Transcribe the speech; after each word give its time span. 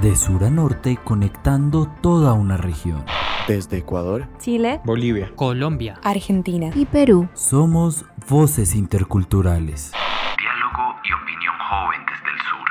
De 0.00 0.16
sur 0.16 0.44
a 0.44 0.50
norte 0.50 0.98
conectando 1.04 1.86
toda 2.00 2.32
una 2.32 2.56
región. 2.56 3.04
Desde 3.46 3.78
Ecuador, 3.78 4.28
Chile, 4.38 4.80
Bolivia, 4.82 5.30
Colombia, 5.36 6.00
Argentina 6.02 6.70
y 6.74 6.86
Perú. 6.86 7.28
Somos 7.34 8.06
voces 8.26 8.74
interculturales. 8.74 9.92
Diálogo 10.38 10.94
y 11.04 11.12
opinión 11.12 11.54
joven 11.68 12.00
desde 12.08 12.30
el 12.32 12.38
sur. 12.38 12.68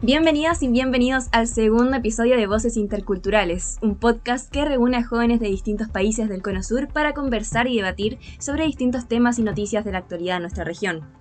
Bienvenidas 0.00 0.62
y 0.62 0.68
bienvenidos 0.68 1.28
al 1.32 1.46
segundo 1.46 1.98
episodio 1.98 2.38
de 2.38 2.46
Voces 2.46 2.78
Interculturales, 2.78 3.76
un 3.82 3.96
podcast 3.96 4.50
que 4.50 4.64
reúne 4.64 4.96
a 4.96 5.04
jóvenes 5.04 5.40
de 5.40 5.48
distintos 5.48 5.90
países 5.90 6.30
del 6.30 6.40
Cono 6.40 6.62
Sur 6.62 6.88
para 6.88 7.12
conversar 7.12 7.66
y 7.66 7.76
debatir 7.76 8.18
sobre 8.38 8.64
distintos 8.64 9.08
temas 9.08 9.38
y 9.38 9.42
noticias 9.42 9.84
de 9.84 9.92
la 9.92 9.98
actualidad 9.98 10.36
de 10.36 10.40
nuestra 10.40 10.64
región. 10.64 11.19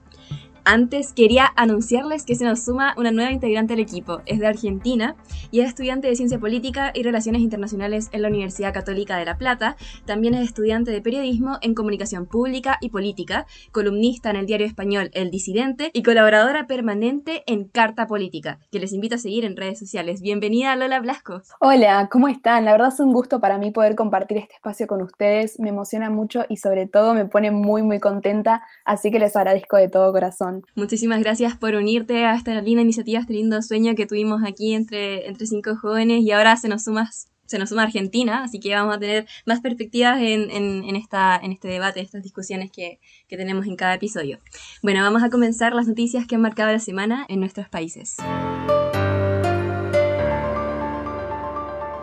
Antes 0.71 1.13
quería 1.13 1.51
anunciarles 1.55 2.25
que 2.25 2.35
se 2.35 2.45
nos 2.45 2.63
suma 2.63 2.93
una 2.95 3.09
nueva 3.09 3.31
integrante 3.31 3.73
del 3.73 3.81
equipo. 3.81 4.21
Es 4.27 4.37
de 4.37 4.45
Argentina 4.45 5.15
y 5.49 5.61
es 5.61 5.67
estudiante 5.69 6.07
de 6.07 6.15
Ciencia 6.15 6.37
Política 6.37 6.91
y 6.93 7.01
Relaciones 7.01 7.41
Internacionales 7.41 8.07
en 8.11 8.21
la 8.21 8.27
Universidad 8.27 8.71
Católica 8.71 9.17
de 9.17 9.25
La 9.25 9.39
Plata. 9.39 9.77
También 10.05 10.35
es 10.35 10.43
estudiante 10.43 10.91
de 10.91 11.01
Periodismo 11.01 11.57
en 11.61 11.73
Comunicación 11.73 12.27
Pública 12.27 12.77
y 12.81 12.89
Política, 12.89 13.47
columnista 13.71 14.29
en 14.29 14.35
el 14.35 14.45
diario 14.45 14.67
español 14.67 15.09
El 15.13 15.31
Disidente 15.31 15.89
y 15.91 16.03
colaboradora 16.03 16.67
permanente 16.67 17.41
en 17.47 17.63
Carta 17.63 18.05
Política, 18.05 18.59
que 18.71 18.77
les 18.77 18.93
invito 18.93 19.15
a 19.15 19.17
seguir 19.17 19.45
en 19.45 19.57
redes 19.57 19.79
sociales. 19.79 20.21
Bienvenida 20.21 20.75
Lola 20.75 20.99
Blasco. 20.99 21.41
Hola, 21.61 22.09
¿cómo 22.11 22.27
están? 22.27 22.65
La 22.65 22.73
verdad 22.73 22.89
es 22.89 22.99
un 22.99 23.11
gusto 23.11 23.39
para 23.39 23.57
mí 23.57 23.71
poder 23.71 23.95
compartir 23.95 24.37
este 24.37 24.53
espacio 24.53 24.85
con 24.85 25.01
ustedes. 25.01 25.59
Me 25.59 25.69
emociona 25.69 26.11
mucho 26.11 26.45
y 26.47 26.57
sobre 26.57 26.85
todo 26.85 27.15
me 27.15 27.25
pone 27.25 27.49
muy 27.49 27.81
muy 27.81 27.99
contenta, 27.99 28.61
así 28.85 29.09
que 29.09 29.17
les 29.17 29.35
agradezco 29.35 29.75
de 29.77 29.89
todo 29.89 30.13
corazón. 30.13 30.58
Muchísimas 30.75 31.19
gracias 31.19 31.57
por 31.57 31.75
unirte 31.75 32.25
a 32.25 32.35
esta 32.35 32.61
linda 32.61 32.81
iniciativa, 32.81 33.19
este 33.19 33.33
lindo 33.33 33.61
sueño 33.61 33.95
que 33.95 34.05
tuvimos 34.05 34.43
aquí 34.45 34.73
entre, 34.73 35.27
entre 35.27 35.47
cinco 35.47 35.75
jóvenes 35.75 36.21
y 36.21 36.31
ahora 36.31 36.55
se 36.57 36.67
nos 36.69 36.83
suma 36.83 37.09
se 37.49 37.57
nos 37.57 37.69
suma 37.69 37.81
Argentina, 37.81 38.43
así 38.43 38.59
que 38.59 38.75
vamos 38.75 38.95
a 38.95 38.99
tener 38.99 39.25
más 39.47 39.59
perspectivas 39.59 40.21
en, 40.21 40.51
en, 40.51 40.95
esta, 40.95 41.35
en 41.41 41.51
este 41.51 41.67
debate, 41.67 41.99
estas 41.99 42.21
discusiones 42.21 42.71
que, 42.71 42.99
que 43.27 43.37
tenemos 43.37 43.65
en 43.65 43.75
cada 43.75 43.95
episodio. 43.95 44.37
Bueno, 44.83 45.01
vamos 45.01 45.23
a 45.23 45.31
comenzar 45.31 45.73
las 45.73 45.87
noticias 45.87 46.27
que 46.27 46.35
han 46.35 46.41
marcado 46.41 46.71
la 46.71 46.77
semana 46.77 47.25
en 47.27 47.39
nuestros 47.39 47.67
países. 47.67 48.17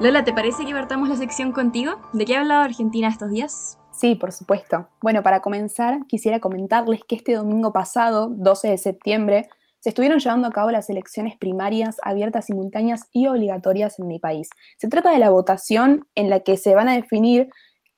Lola, 0.00 0.24
¿te 0.24 0.32
parece 0.32 0.66
que 0.66 0.72
partamos 0.72 1.08
la 1.08 1.16
sección 1.16 1.52
contigo? 1.52 2.00
¿De 2.12 2.24
qué 2.24 2.36
ha 2.36 2.40
hablado 2.40 2.62
Argentina 2.62 3.08
estos 3.08 3.30
días? 3.30 3.78
Sí, 3.96 4.14
por 4.14 4.30
supuesto. 4.32 4.88
Bueno, 5.00 5.22
para 5.22 5.40
comenzar, 5.40 6.06
quisiera 6.06 6.38
comentarles 6.38 7.00
que 7.08 7.16
este 7.16 7.32
domingo 7.32 7.72
pasado, 7.72 8.28
12 8.28 8.68
de 8.68 8.78
septiembre, 8.78 9.48
se 9.80 9.88
estuvieron 9.88 10.18
llevando 10.18 10.48
a 10.48 10.52
cabo 10.52 10.70
las 10.70 10.90
elecciones 10.90 11.38
primarias 11.38 11.96
abiertas, 12.02 12.44
simultáneas 12.44 13.08
y 13.12 13.26
obligatorias 13.26 13.98
en 13.98 14.06
mi 14.06 14.18
país. 14.18 14.50
Se 14.76 14.88
trata 14.88 15.12
de 15.12 15.18
la 15.18 15.30
votación 15.30 16.06
en 16.14 16.28
la 16.28 16.40
que 16.40 16.58
se 16.58 16.74
van 16.74 16.90
a 16.90 16.94
definir 16.94 17.48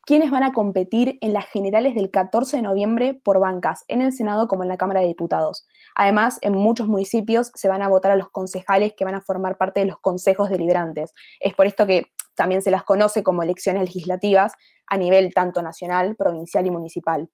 quiénes 0.07 0.31
van 0.31 0.45
a 0.45 0.53
competir 0.53 1.19
en 1.21 1.33
las 1.33 1.47
generales 1.47 1.97
del 1.97 2.13
14 2.13 2.59
de 2.59 2.63
noviembre 2.63 3.15
por 3.15 3.41
bancas, 3.41 3.85
en 3.89 4.01
el 4.01 4.13
Senado 4.13 4.47
como 4.47 4.63
en 4.63 4.69
la 4.69 4.77
Cámara 4.77 5.01
de 5.01 5.09
Diputados. 5.09 5.67
Además, 5.97 6.39
en 6.43 6.53
muchos 6.53 6.87
municipios 6.87 7.51
se 7.55 7.69
van 7.69 7.83
a 7.83 7.89
votar 7.89 8.13
a 8.13 8.17
los 8.17 8.31
concejales 8.31 8.95
que 8.97 9.05
van 9.05 9.17
a 9.17 9.21
formar 9.21 9.59
parte 9.59 9.81
de 9.81 9.87
los 9.87 9.99
consejos 9.99 10.49
deliberantes. 10.49 11.13
Es 11.41 11.55
por 11.55 11.67
esto 11.67 11.87
que 11.87 12.07
también 12.39 12.63
se 12.63 12.71
las 12.71 12.85
conoce 12.85 13.23
como 13.23 13.43
elecciones 13.43 13.83
legislativas 13.83 14.55
a 14.87 14.97
nivel 14.97 15.35
tanto 15.35 15.61
nacional, 15.61 16.17
provincial 16.17 16.65
y 16.67 16.71
municipal. 16.71 17.29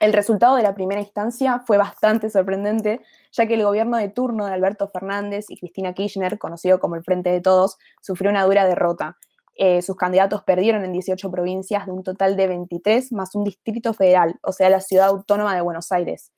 El 0.00 0.12
resultado 0.14 0.56
de 0.56 0.62
la 0.62 0.74
primera 0.74 1.00
instancia 1.00 1.62
fue 1.66 1.76
bastante 1.76 2.30
sorprendente, 2.30 3.02
ya 3.30 3.46
que 3.46 3.54
el 3.54 3.62
gobierno 3.62 3.98
de 3.98 4.08
turno 4.08 4.46
de 4.46 4.54
Alberto 4.54 4.88
Fernández 4.88 5.44
y 5.50 5.58
Cristina 5.58 5.92
Kirchner, 5.92 6.38
conocido 6.38 6.80
como 6.80 6.96
el 6.96 7.04
Frente 7.04 7.30
de 7.30 7.42
Todos, 7.42 7.76
sufrió 8.00 8.30
una 8.30 8.44
dura 8.44 8.66
derrota. 8.66 9.18
Eh, 9.54 9.82
sus 9.82 9.96
candidatos 9.96 10.42
perdieron 10.44 10.82
en 10.84 10.92
18 10.92 11.30
provincias 11.30 11.84
de 11.84 11.92
un 11.92 12.02
total 12.02 12.36
de 12.36 12.48
23 12.48 13.12
más 13.12 13.34
un 13.34 13.44
distrito 13.44 13.92
federal, 13.92 14.36
o 14.42 14.52
sea, 14.52 14.70
la 14.70 14.80
ciudad 14.80 15.08
autónoma 15.08 15.54
de 15.54 15.60
Buenos 15.60 15.92
Aires. 15.92 16.32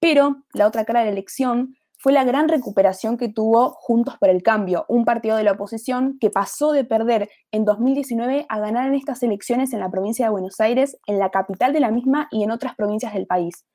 Pero 0.00 0.42
la 0.52 0.66
otra 0.66 0.84
cara 0.84 1.00
de 1.00 1.06
la 1.06 1.12
elección 1.12 1.77
fue 1.98 2.12
la 2.12 2.24
gran 2.24 2.48
recuperación 2.48 3.16
que 3.16 3.28
tuvo 3.28 3.70
Juntos 3.70 4.16
por 4.18 4.28
el 4.28 4.42
Cambio, 4.42 4.86
un 4.88 5.04
partido 5.04 5.36
de 5.36 5.42
la 5.42 5.52
oposición 5.52 6.16
que 6.20 6.30
pasó 6.30 6.70
de 6.70 6.84
perder 6.84 7.28
en 7.50 7.64
2019 7.64 8.46
a 8.48 8.58
ganar 8.60 8.86
en 8.86 8.94
estas 8.94 9.22
elecciones 9.24 9.72
en 9.72 9.80
la 9.80 9.90
provincia 9.90 10.26
de 10.26 10.30
Buenos 10.30 10.60
Aires, 10.60 10.96
en 11.06 11.18
la 11.18 11.30
capital 11.30 11.72
de 11.72 11.80
la 11.80 11.90
misma 11.90 12.28
y 12.30 12.44
en 12.44 12.52
otras 12.52 12.76
provincias 12.76 13.14
del 13.14 13.26
país. 13.26 13.66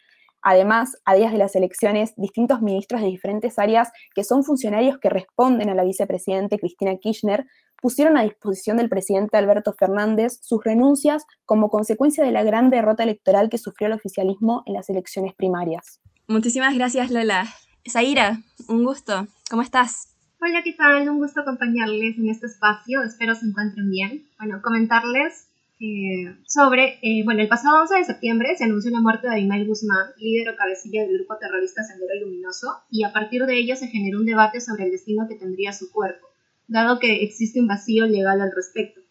Además, 0.42 0.98
a 1.06 1.16
días 1.16 1.32
de 1.32 1.38
las 1.38 1.56
elecciones, 1.56 2.14
distintos 2.16 2.62
ministros 2.62 3.02
de 3.02 3.08
diferentes 3.08 3.60
áreas 3.60 3.92
que 4.14 4.24
son 4.24 4.44
funcionarios 4.44 4.98
que 5.00 5.10
responden 5.10 5.70
a 5.70 5.76
la 5.76 5.84
vicepresidente 5.84 6.60
Cristina 6.60 6.96
Kirchner 6.98 7.46
pusieron 7.82 8.18
a 8.18 8.24
disposición 8.24 8.78
del 8.78 8.90
presidente 8.90 9.36
Alberto 9.36 9.74
Fernández 9.74 10.40
sus 10.42 10.64
renuncias 10.64 11.26
como 11.46 11.70
consecuencia 11.70 12.24
de 12.24 12.32
la 12.32 12.44
gran 12.44 12.70
derrota 12.70 13.04
electoral 13.04 13.50
que 13.50 13.58
sufrió 13.58 13.88
el 13.88 13.94
oficialismo 13.94 14.64
en 14.66 14.76
las 14.76 14.90
elecciones 14.90 15.34
primarias. 15.34 16.00
Muchísimas 16.28 16.76
gracias, 16.76 17.12
Lola. 17.12 17.46
Zaira, 17.90 18.42
un 18.70 18.86
gusto. 18.86 19.28
¿Cómo 19.50 19.62
estás? 19.62 20.08
Hola, 20.42 20.62
¿qué 20.64 20.72
tal? 20.72 21.10
Un 21.10 21.18
gusto 21.18 21.42
acompañarles 21.42 22.18
en 22.18 22.30
este 22.30 22.46
espacio. 22.46 23.04
Espero 23.04 23.36
se 23.36 23.46
encuentren 23.46 23.92
bien. 23.92 24.26
Bueno, 24.40 24.62
comentarles 24.62 25.48
eh, 25.82 26.34
sobre, 26.48 27.00
eh, 27.02 27.24
bueno, 27.26 27.42
el 27.42 27.50
pasado 27.50 27.82
11 27.82 27.96
de 27.96 28.06
septiembre 28.06 28.56
se 28.56 28.64
anunció 28.64 28.90
la 28.90 29.02
muerte 29.02 29.28
de 29.28 29.34
Abimael 29.34 29.68
Guzmán, 29.68 30.12
líder 30.18 30.50
o 30.50 30.56
cabecilla 30.56 31.02
del 31.02 31.18
grupo 31.18 31.36
terrorista 31.38 31.84
Sendero 31.84 32.22
Luminoso, 32.22 32.68
y 32.90 33.04
a 33.04 33.12
partir 33.12 33.46
de 33.46 33.58
ello 33.58 33.76
se 33.76 33.88
generó 33.88 34.20
un 34.20 34.26
debate 34.26 34.62
sobre 34.62 34.86
el 34.86 34.92
destino 34.92 35.28
que 35.28 35.36
tendría 35.36 35.74
su 35.74 35.92
cuerpo, 35.92 36.28
dado 36.70 37.00
que 37.00 37.22
existe 37.24 37.60
un 37.60 37.68
vacío 37.68 38.06
legal 38.06 38.40
al 38.40 38.54
respecto. 38.56 39.02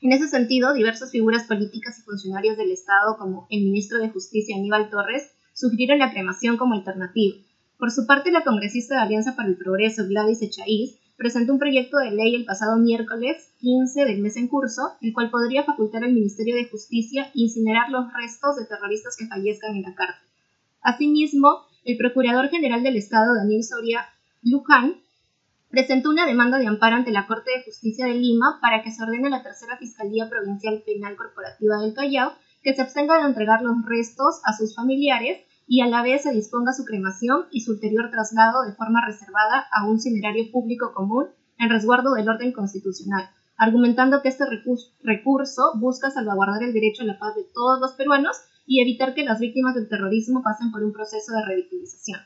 En 0.00 0.12
ese 0.12 0.28
sentido, 0.28 0.74
diversas 0.74 1.10
figuras 1.10 1.42
políticas 1.44 1.98
y 1.98 2.02
funcionarios 2.02 2.56
del 2.56 2.70
Estado, 2.70 3.16
como 3.18 3.48
el 3.50 3.64
ministro 3.64 3.98
de 3.98 4.10
Justicia 4.10 4.54
Aníbal 4.54 4.90
Torres, 4.90 5.32
sugirieron 5.54 5.98
la 5.98 6.12
cremación 6.12 6.56
como 6.56 6.74
alternativa 6.74 7.36
por 7.78 7.90
su 7.90 8.06
parte, 8.06 8.30
la 8.30 8.44
congresista 8.44 8.94
de 8.94 9.02
Alianza 9.02 9.36
para 9.36 9.48
el 9.48 9.56
Progreso, 9.56 10.06
Gladys 10.06 10.42
Echaíz, 10.42 10.98
presentó 11.16 11.52
un 11.52 11.58
proyecto 11.58 11.98
de 11.98 12.10
ley 12.10 12.34
el 12.34 12.44
pasado 12.44 12.76
miércoles 12.78 13.52
15 13.60 14.04
del 14.04 14.20
mes 14.20 14.36
en 14.36 14.48
curso, 14.48 14.96
el 15.00 15.12
cual 15.12 15.30
podría 15.30 15.64
facultar 15.64 16.04
al 16.04 16.12
Ministerio 16.12 16.54
de 16.54 16.68
Justicia 16.68 17.30
incinerar 17.34 17.90
los 17.90 18.12
restos 18.12 18.56
de 18.56 18.66
terroristas 18.66 19.16
que 19.16 19.26
fallezcan 19.26 19.76
en 19.76 19.82
la 19.82 19.94
cárcel. 19.94 20.28
Asimismo, 20.82 21.66
el 21.84 21.96
Procurador 21.96 22.48
General 22.48 22.82
del 22.82 22.96
Estado, 22.96 23.34
Daniel 23.34 23.64
Soria 23.64 24.06
Luján, 24.42 24.96
presentó 25.70 26.10
una 26.10 26.26
demanda 26.26 26.58
de 26.58 26.66
amparo 26.66 26.96
ante 26.96 27.10
la 27.10 27.26
Corte 27.26 27.50
de 27.50 27.64
Justicia 27.64 28.06
de 28.06 28.14
Lima 28.14 28.58
para 28.60 28.82
que 28.82 28.92
se 28.92 29.02
ordene 29.02 29.26
a 29.28 29.30
la 29.30 29.42
Tercera 29.42 29.76
Fiscalía 29.76 30.28
Provincial 30.28 30.82
Penal 30.86 31.16
Corporativa 31.16 31.78
del 31.78 31.94
Callao 31.94 32.32
que 32.62 32.74
se 32.74 32.82
abstenga 32.82 33.18
de 33.18 33.28
entregar 33.28 33.62
los 33.62 33.84
restos 33.84 34.40
a 34.44 34.52
sus 34.52 34.74
familiares 34.74 35.40
y 35.66 35.80
a 35.80 35.86
la 35.86 36.02
vez 36.02 36.22
se 36.22 36.32
disponga 36.32 36.72
su 36.72 36.84
cremación 36.84 37.46
y 37.50 37.62
su 37.62 37.72
ulterior 37.72 38.10
traslado 38.10 38.62
de 38.62 38.74
forma 38.74 39.04
reservada 39.04 39.66
a 39.72 39.86
un 39.86 40.00
cinerario 40.00 40.50
público 40.52 40.92
común 40.94 41.26
en 41.58 41.70
resguardo 41.70 42.14
del 42.14 42.28
orden 42.28 42.52
constitucional, 42.52 43.28
argumentando 43.56 44.22
que 44.22 44.28
este 44.28 44.44
recurso 45.02 45.72
busca 45.76 46.10
salvaguardar 46.10 46.62
el 46.62 46.72
derecho 46.72 47.02
a 47.02 47.06
la 47.06 47.18
paz 47.18 47.34
de 47.34 47.46
todos 47.52 47.80
los 47.80 47.92
peruanos 47.92 48.36
y 48.66 48.80
evitar 48.80 49.14
que 49.14 49.24
las 49.24 49.40
víctimas 49.40 49.74
del 49.74 49.88
terrorismo 49.88 50.42
pasen 50.42 50.70
por 50.70 50.84
un 50.84 50.92
proceso 50.92 51.32
de 51.32 51.44
revictimización. 51.44 52.20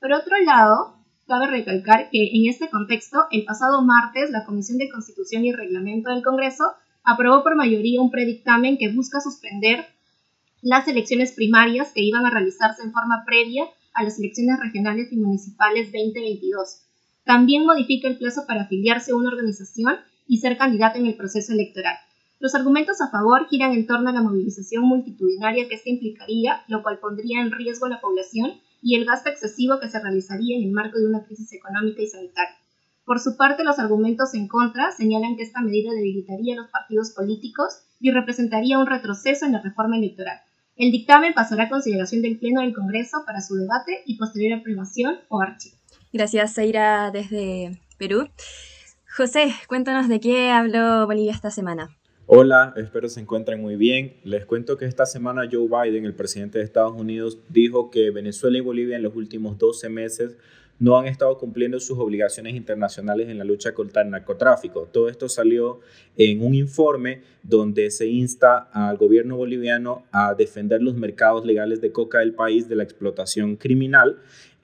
Por 0.00 0.12
otro 0.12 0.36
lado, 0.44 0.96
cabe 1.26 1.46
recalcar 1.48 2.10
que 2.10 2.30
en 2.34 2.48
este 2.48 2.68
contexto, 2.70 3.24
el 3.30 3.44
pasado 3.44 3.82
martes, 3.82 4.30
la 4.30 4.44
Comisión 4.44 4.78
de 4.78 4.90
Constitución 4.90 5.44
y 5.44 5.52
Reglamento 5.52 6.10
del 6.10 6.22
Congreso 6.22 6.64
aprobó 7.02 7.42
por 7.42 7.56
mayoría 7.56 8.00
un 8.00 8.10
predictamen 8.10 8.78
que 8.78 8.92
busca 8.92 9.20
suspender 9.20 9.86
las 10.62 10.88
elecciones 10.88 11.32
primarias 11.32 11.92
que 11.92 12.02
iban 12.02 12.24
a 12.26 12.30
realizarse 12.30 12.82
en 12.82 12.92
forma 12.92 13.24
previa 13.26 13.64
a 13.94 14.02
las 14.02 14.18
elecciones 14.18 14.58
regionales 14.60 15.12
y 15.12 15.16
municipales 15.16 15.92
2022. 15.92 16.82
También 17.24 17.66
modifica 17.66 18.08
el 18.08 18.18
plazo 18.18 18.46
para 18.46 18.62
afiliarse 18.62 19.12
a 19.12 19.16
una 19.16 19.30
organización 19.30 19.96
y 20.26 20.38
ser 20.38 20.56
candidato 20.56 20.98
en 20.98 21.06
el 21.06 21.16
proceso 21.16 21.52
electoral. 21.52 21.96
Los 22.38 22.54
argumentos 22.54 23.00
a 23.00 23.10
favor 23.10 23.48
giran 23.48 23.72
en 23.72 23.86
torno 23.86 24.10
a 24.10 24.12
la 24.12 24.22
movilización 24.22 24.84
multitudinaria 24.84 25.68
que 25.68 25.74
esto 25.74 25.88
implicaría, 25.88 26.62
lo 26.68 26.82
cual 26.82 26.98
pondría 26.98 27.40
en 27.40 27.50
riesgo 27.50 27.86
a 27.86 27.90
la 27.90 28.00
población 28.00 28.52
y 28.82 28.94
el 28.94 29.06
gasto 29.06 29.30
excesivo 29.30 29.80
que 29.80 29.88
se 29.88 30.00
realizaría 30.00 30.56
en 30.56 30.64
el 30.64 30.72
marco 30.72 30.98
de 30.98 31.06
una 31.06 31.24
crisis 31.24 31.52
económica 31.52 32.02
y 32.02 32.06
sanitaria. 32.06 32.56
Por 33.04 33.20
su 33.20 33.36
parte, 33.36 33.64
los 33.64 33.78
argumentos 33.78 34.34
en 34.34 34.48
contra 34.48 34.92
señalan 34.92 35.36
que 35.36 35.44
esta 35.44 35.62
medida 35.62 35.92
debilitaría 35.92 36.54
a 36.54 36.58
los 36.58 36.70
partidos 36.70 37.12
políticos 37.12 37.85
y 38.00 38.10
representaría 38.10 38.78
un 38.78 38.86
retroceso 38.86 39.46
en 39.46 39.52
la 39.52 39.62
reforma 39.62 39.96
electoral. 39.96 40.38
El 40.76 40.92
dictamen 40.92 41.32
pasará 41.32 41.64
a 41.64 41.68
consideración 41.68 42.22
del 42.22 42.38
Pleno 42.38 42.60
del 42.60 42.74
Congreso 42.74 43.22
para 43.24 43.40
su 43.40 43.54
debate 43.54 44.02
y 44.04 44.18
posterior 44.18 44.58
aprobación 44.58 45.16
o 45.28 45.40
archivo. 45.40 45.76
Gracias, 46.12 46.54
Zaira, 46.54 47.10
desde 47.10 47.80
Perú. 47.98 48.28
José, 49.16 49.54
cuéntanos 49.68 50.08
de 50.08 50.20
qué 50.20 50.50
habló 50.50 51.06
Bolivia 51.06 51.32
esta 51.32 51.50
semana. 51.50 51.88
Hola, 52.26 52.74
espero 52.76 53.08
se 53.08 53.20
encuentren 53.20 53.62
muy 53.62 53.76
bien. 53.76 54.16
Les 54.24 54.44
cuento 54.44 54.76
que 54.76 54.84
esta 54.84 55.06
semana 55.06 55.48
Joe 55.50 55.68
Biden, 55.68 56.04
el 56.04 56.14
presidente 56.14 56.58
de 56.58 56.64
Estados 56.64 56.92
Unidos, 56.92 57.38
dijo 57.48 57.90
que 57.90 58.10
Venezuela 58.10 58.58
y 58.58 58.60
Bolivia 58.60 58.96
en 58.96 59.02
los 59.02 59.14
últimos 59.14 59.56
12 59.58 59.88
meses 59.88 60.36
no 60.78 60.98
han 60.98 61.06
estado 61.06 61.38
cumpliendo 61.38 61.80
sus 61.80 61.98
obligaciones 61.98 62.54
internacionales 62.54 63.28
en 63.28 63.38
la 63.38 63.44
lucha 63.44 63.72
contra 63.72 64.02
el 64.02 64.10
narcotráfico. 64.10 64.88
Todo 64.92 65.08
esto 65.08 65.28
salió 65.28 65.80
en 66.16 66.42
un 66.42 66.54
informe 66.54 67.22
donde 67.42 67.90
se 67.90 68.06
insta 68.06 68.68
al 68.72 68.96
gobierno 68.96 69.36
boliviano 69.36 70.04
a 70.12 70.34
defender 70.34 70.82
los 70.82 70.94
mercados 70.94 71.46
legales 71.46 71.80
de 71.80 71.92
coca 71.92 72.18
del 72.18 72.34
país 72.34 72.68
de 72.68 72.76
la 72.76 72.82
explotación 72.82 73.56
criminal. 73.56 74.18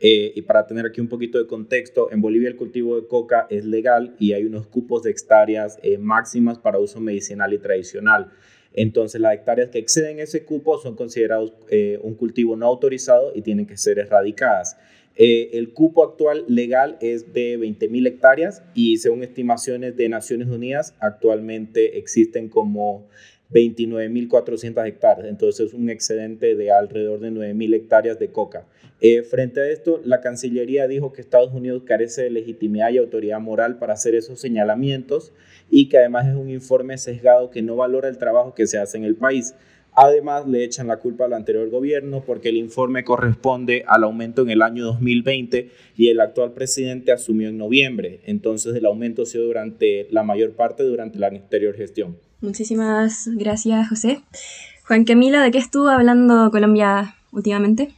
Eh, 0.05 0.33
y 0.35 0.43
para 0.43 0.67
tener 0.67 0.85
aquí 0.85 1.01
un 1.01 1.09
poquito 1.09 1.39
de 1.39 1.47
contexto, 1.47 2.11
en 2.11 2.21
Bolivia 2.21 2.49
el 2.49 2.57
cultivo 2.57 3.01
de 3.01 3.07
coca 3.07 3.47
es 3.49 3.65
legal 3.65 4.17
y 4.19 4.33
hay 4.33 4.45
unos 4.45 4.67
cupos 4.67 5.05
de 5.05 5.13
hectáreas 5.13 5.79
eh, 5.83 5.97
máximas 5.97 6.59
para 6.59 6.81
uso 6.81 7.01
medicinal 7.01 7.53
y 7.53 7.59
tradicional. 7.59 8.33
Entonces, 8.75 9.21
las 9.21 9.35
hectáreas 9.35 9.71
que 9.71 9.79
exceden 9.79 10.19
ese 10.19 10.45
cupo 10.45 10.79
son 10.79 10.97
considerados 10.97 11.53
eh, 11.69 11.99
un 12.03 12.15
cultivo 12.15 12.57
no 12.57 12.67
autorizado 12.67 13.33
y 13.35 13.43
tienen 13.43 13.67
que 13.67 13.77
ser 13.77 13.99
erradicadas. 13.99 14.77
Eh, 15.17 15.51
el 15.59 15.73
cupo 15.73 16.05
actual 16.05 16.45
legal 16.49 16.97
es 17.01 17.33
de 17.33 17.59
20.000 17.59 18.07
hectáreas 18.07 18.63
y 18.75 18.97
según 18.97 19.23
estimaciones 19.23 19.97
de 19.97 20.09
Naciones 20.09 20.49
Unidas, 20.49 20.95
actualmente 21.01 21.99
existen 21.99 22.49
como 22.49 23.07
29.400 23.53 24.87
hectáreas, 24.87 25.29
entonces 25.29 25.69
es 25.69 25.75
un 25.75 25.91
excedente 25.91 26.55
de 26.55 26.71
alrededor 26.71 27.21
de 27.21 27.31
9.000 27.31 27.75
hectáreas 27.75 28.19
de 28.19 28.29
coca. 28.29 28.67
Eh, 29.01 29.23
frente 29.23 29.61
a 29.61 29.69
esto, 29.69 30.01
la 30.05 30.21
Cancillería 30.21 30.87
dijo 30.87 31.13
que 31.13 31.21
Estados 31.21 31.53
Unidos 31.53 31.83
carece 31.85 32.23
de 32.23 32.31
legitimidad 32.31 32.91
y 32.91 32.99
autoridad 32.99 33.41
moral 33.41 33.79
para 33.79 33.95
hacer 33.95 34.15
esos 34.15 34.41
señalamientos 34.41 35.33
y 35.71 35.89
que 35.89 35.99
además 35.99 36.29
es 36.29 36.37
un 36.37 36.49
informe 36.49 36.97
sesgado 36.99 37.51
que 37.51 37.63
no 37.63 37.77
valora 37.77 38.09
el 38.09 38.19
trabajo 38.19 38.55
que 38.55 38.67
se 38.67 38.79
hace 38.79 38.97
en 38.97 39.05
el 39.05 39.17
país. 39.17 39.55
Además, 39.95 40.47
le 40.49 40.65
echan 40.65 40.87
la 40.87 40.97
culpa 40.97 41.27
al 41.27 41.35
anterior 41.35 41.69
gobierno 41.69 42.23
porque 42.25 42.49
el 42.49 42.57
informe 42.57 43.05
corresponde 43.05 43.85
al 43.87 44.05
aumento 44.05 44.43
en 44.43 44.51
el 44.51 44.63
año 44.63 44.85
2020 44.85 45.71
y 45.97 46.09
el 46.09 46.21
actual 46.21 46.53
presidente 46.53 47.13
asumió 47.13 47.51
en 47.51 47.59
noviembre. 47.59 48.21
Entonces, 48.25 48.75
el 48.75 48.87
aumento 48.87 49.23
ha 49.23 49.27
sido 49.27 49.45
durante 49.45 50.07
la 50.11 50.23
mayor 50.23 50.53
parte 50.53 50.83
durante 50.83 51.19
la 51.19 51.29
anterior 51.29 51.75
gestión. 51.77 52.17
Muchísimas 52.41 53.29
gracias, 53.35 53.89
José. 53.89 54.21
Juan 54.87 55.05
Camilo, 55.05 55.41
¿de 55.41 55.51
qué 55.51 55.59
estuvo 55.59 55.89
hablando 55.89 56.51
Colombia 56.51 57.15
últimamente, 57.31 57.93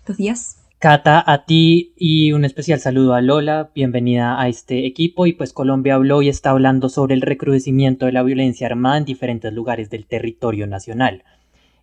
estos 0.00 0.18
días? 0.18 0.58
Cata, 0.78 1.24
a 1.26 1.44
ti 1.44 1.92
y 1.96 2.30
un 2.30 2.44
especial 2.44 2.78
saludo 2.78 3.14
a 3.14 3.20
Lola, 3.20 3.70
bienvenida 3.74 4.40
a 4.40 4.48
este 4.48 4.86
equipo 4.86 5.26
y 5.26 5.32
pues 5.32 5.52
Colombia 5.52 5.96
habló 5.96 6.22
y 6.22 6.28
está 6.28 6.50
hablando 6.50 6.88
sobre 6.88 7.14
el 7.14 7.22
recrudecimiento 7.22 8.06
de 8.06 8.12
la 8.12 8.22
violencia 8.22 8.68
armada 8.68 8.98
en 8.98 9.04
diferentes 9.04 9.52
lugares 9.52 9.90
del 9.90 10.06
territorio 10.06 10.68
nacional. 10.68 11.24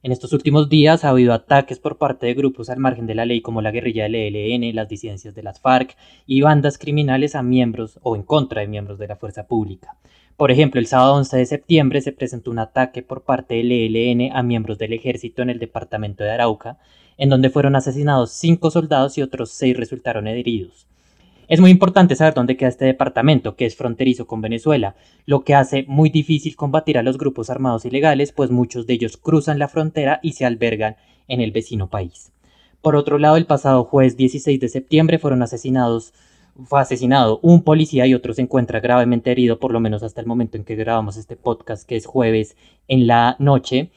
En 0.06 0.12
estos 0.12 0.34
últimos 0.34 0.70
días 0.70 1.04
ha 1.04 1.10
habido 1.10 1.34
ataques 1.34 1.80
por 1.80 1.98
parte 1.98 2.28
de 2.28 2.36
grupos 2.36 2.70
al 2.70 2.78
margen 2.78 3.08
de 3.08 3.16
la 3.16 3.26
ley 3.26 3.42
como 3.42 3.64
la 3.64 3.72
guerrilla 3.72 4.04
del 4.04 4.14
ELN, 4.14 4.76
las 4.76 4.88
disidencias 4.88 5.34
de 5.34 5.42
las 5.42 5.60
FARC 5.60 5.98
y 6.28 6.42
bandas 6.42 6.78
criminales 6.78 7.34
a 7.34 7.42
miembros 7.42 7.98
o 8.04 8.16
en 8.16 8.22
contra 8.22 8.62
de 8.62 8.68
miembros 8.68 9.00
de 9.00 9.08
la 9.08 9.16
fuerza 9.16 9.48
pública. 9.48 9.98
Por 10.38 10.52
ejemplo, 10.52 10.80
el 10.80 10.86
sábado 10.86 11.16
11 11.16 11.38
de 11.38 11.46
septiembre 11.48 12.02
se 12.02 12.12
presentó 12.12 12.52
un 12.52 12.60
ataque 12.60 13.02
por 13.02 13.24
parte 13.24 13.56
del 13.56 13.72
ELN 13.72 14.32
a 14.32 14.44
miembros 14.44 14.78
del 14.78 14.94
ejército 14.94 15.42
en 15.42 15.50
el 15.50 15.58
departamento 15.58 16.24
de 16.24 16.30
Arauca, 16.30 16.78
en 17.18 17.30
donde 17.30 17.50
fueron 17.50 17.76
asesinados 17.76 18.30
cinco 18.30 18.70
soldados 18.70 19.18
y 19.18 19.24
otros 19.24 19.50
seis 19.50 19.76
resultaron 19.76 20.28
heridos. 20.28 20.86
Es 21.48 21.60
muy 21.60 21.70
importante 21.70 22.16
saber 22.16 22.34
dónde 22.34 22.58
queda 22.58 22.70
este 22.70 22.86
departamento, 22.86 23.56
que 23.56 23.66
es 23.66 23.76
fronterizo 23.76 24.26
con 24.26 24.42
Venezuela, 24.42 24.96
lo 25.26 25.44
que 25.44 25.54
hace 25.54 25.86
muy 25.88 26.10
difícil 26.10 26.56
combatir 26.56 26.98
a 26.98 27.04
los 27.04 27.18
grupos 27.18 27.50
armados 27.50 27.86
ilegales, 27.86 28.32
pues 28.32 28.50
muchos 28.50 28.88
de 28.88 28.94
ellos 28.94 29.18
cruzan 29.18 29.60
la 29.60 29.68
frontera 29.68 30.20
y 30.24 30.34
se 30.34 30.46
albergan 30.46 30.96
en 31.28 31.42
el 31.42 31.52
vecino 31.52 31.90
país. 31.90 32.32
Por 32.82 32.96
otro 32.96 33.18
lado, 33.18 33.38
el 33.38 33.46
pasado 33.46 33.84
jueves 33.84 34.18
16 34.18 34.60
de 34.60 34.70
septiembre 34.70 35.20
fueron 35.20 35.44
asesinados 35.44 36.14
fue 36.64 36.80
asesinado 36.80 37.40
un 37.42 37.64
policía 37.64 38.08
y 38.08 38.14
otro 38.14 38.34
se 38.34 38.42
encuentra 38.42 38.80
gravemente 38.80 39.32
herido, 39.32 39.60
por 39.60 39.74
lo 39.74 39.82
menos 39.82 40.04
hasta 40.04 40.22
el 40.22 40.28
momento 40.28 40.58
en 40.58 40.64
que 40.64 40.76
grabamos 40.76 41.18
este 41.18 41.36
podcast, 41.36 41.86
que 41.88 41.98
es 41.98 42.06
jueves 42.06 42.56
en 42.88 43.08
la 43.08 43.36
noche, 43.40 43.92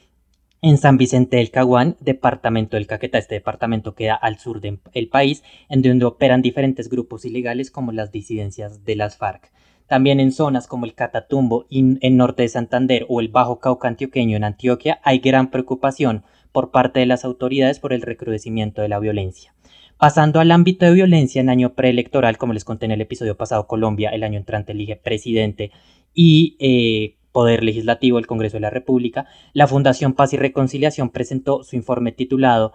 en 0.61 0.77
San 0.77 0.97
Vicente 0.97 1.37
del 1.37 1.51
Caguán, 1.51 1.95
departamento 1.99 2.77
del 2.77 2.87
Caquetá. 2.87 3.17
Este 3.17 3.35
departamento 3.35 3.95
queda 3.95 4.15
al 4.15 4.39
sur 4.39 4.61
del 4.61 5.09
país, 5.09 5.43
en 5.69 5.81
donde 5.81 6.05
operan 6.05 6.41
diferentes 6.41 6.89
grupos 6.89 7.25
ilegales 7.25 7.71
como 7.71 7.91
las 7.91 8.11
disidencias 8.11 8.83
de 8.85 8.95
las 8.95 9.17
FARC. 9.17 9.51
También 9.87 10.19
en 10.19 10.31
zonas 10.31 10.67
como 10.67 10.85
el 10.85 10.93
Catatumbo 10.93 11.65
en 11.71 12.17
norte 12.17 12.43
de 12.43 12.49
Santander 12.49 13.05
o 13.09 13.21
el 13.21 13.29
Bajo 13.29 13.59
Cauca 13.59 13.87
antioqueño 13.87 14.37
en 14.37 14.43
Antioquia 14.43 14.99
hay 15.03 15.19
gran 15.19 15.49
preocupación 15.49 16.23
por 16.51 16.71
parte 16.71 16.99
de 16.99 17.05
las 17.05 17.25
autoridades 17.25 17.79
por 17.79 17.93
el 17.93 18.03
recrudecimiento 18.03 18.81
de 18.81 18.89
la 18.89 18.99
violencia. 18.99 19.55
Pasando 19.97 20.39
al 20.39 20.51
ámbito 20.51 20.85
de 20.85 20.93
violencia 20.93 21.41
en 21.41 21.49
año 21.49 21.73
preelectoral, 21.73 22.37
como 22.37 22.53
les 22.53 22.63
conté 22.63 22.85
en 22.85 22.91
el 22.91 23.01
episodio 23.01 23.35
pasado, 23.35 23.67
Colombia 23.67 24.11
el 24.11 24.23
año 24.23 24.37
entrante 24.37 24.71
elige 24.71 24.95
presidente 24.95 25.71
y 26.13 26.55
eh, 26.59 27.18
Poder 27.31 27.63
Legislativo, 27.63 28.19
el 28.19 28.27
Congreso 28.27 28.57
de 28.57 28.61
la 28.61 28.69
República, 28.69 29.27
la 29.53 29.67
Fundación 29.67 30.13
Paz 30.13 30.33
y 30.33 30.37
Reconciliación 30.37 31.09
presentó 31.09 31.63
su 31.63 31.75
informe 31.75 32.11
titulado 32.11 32.73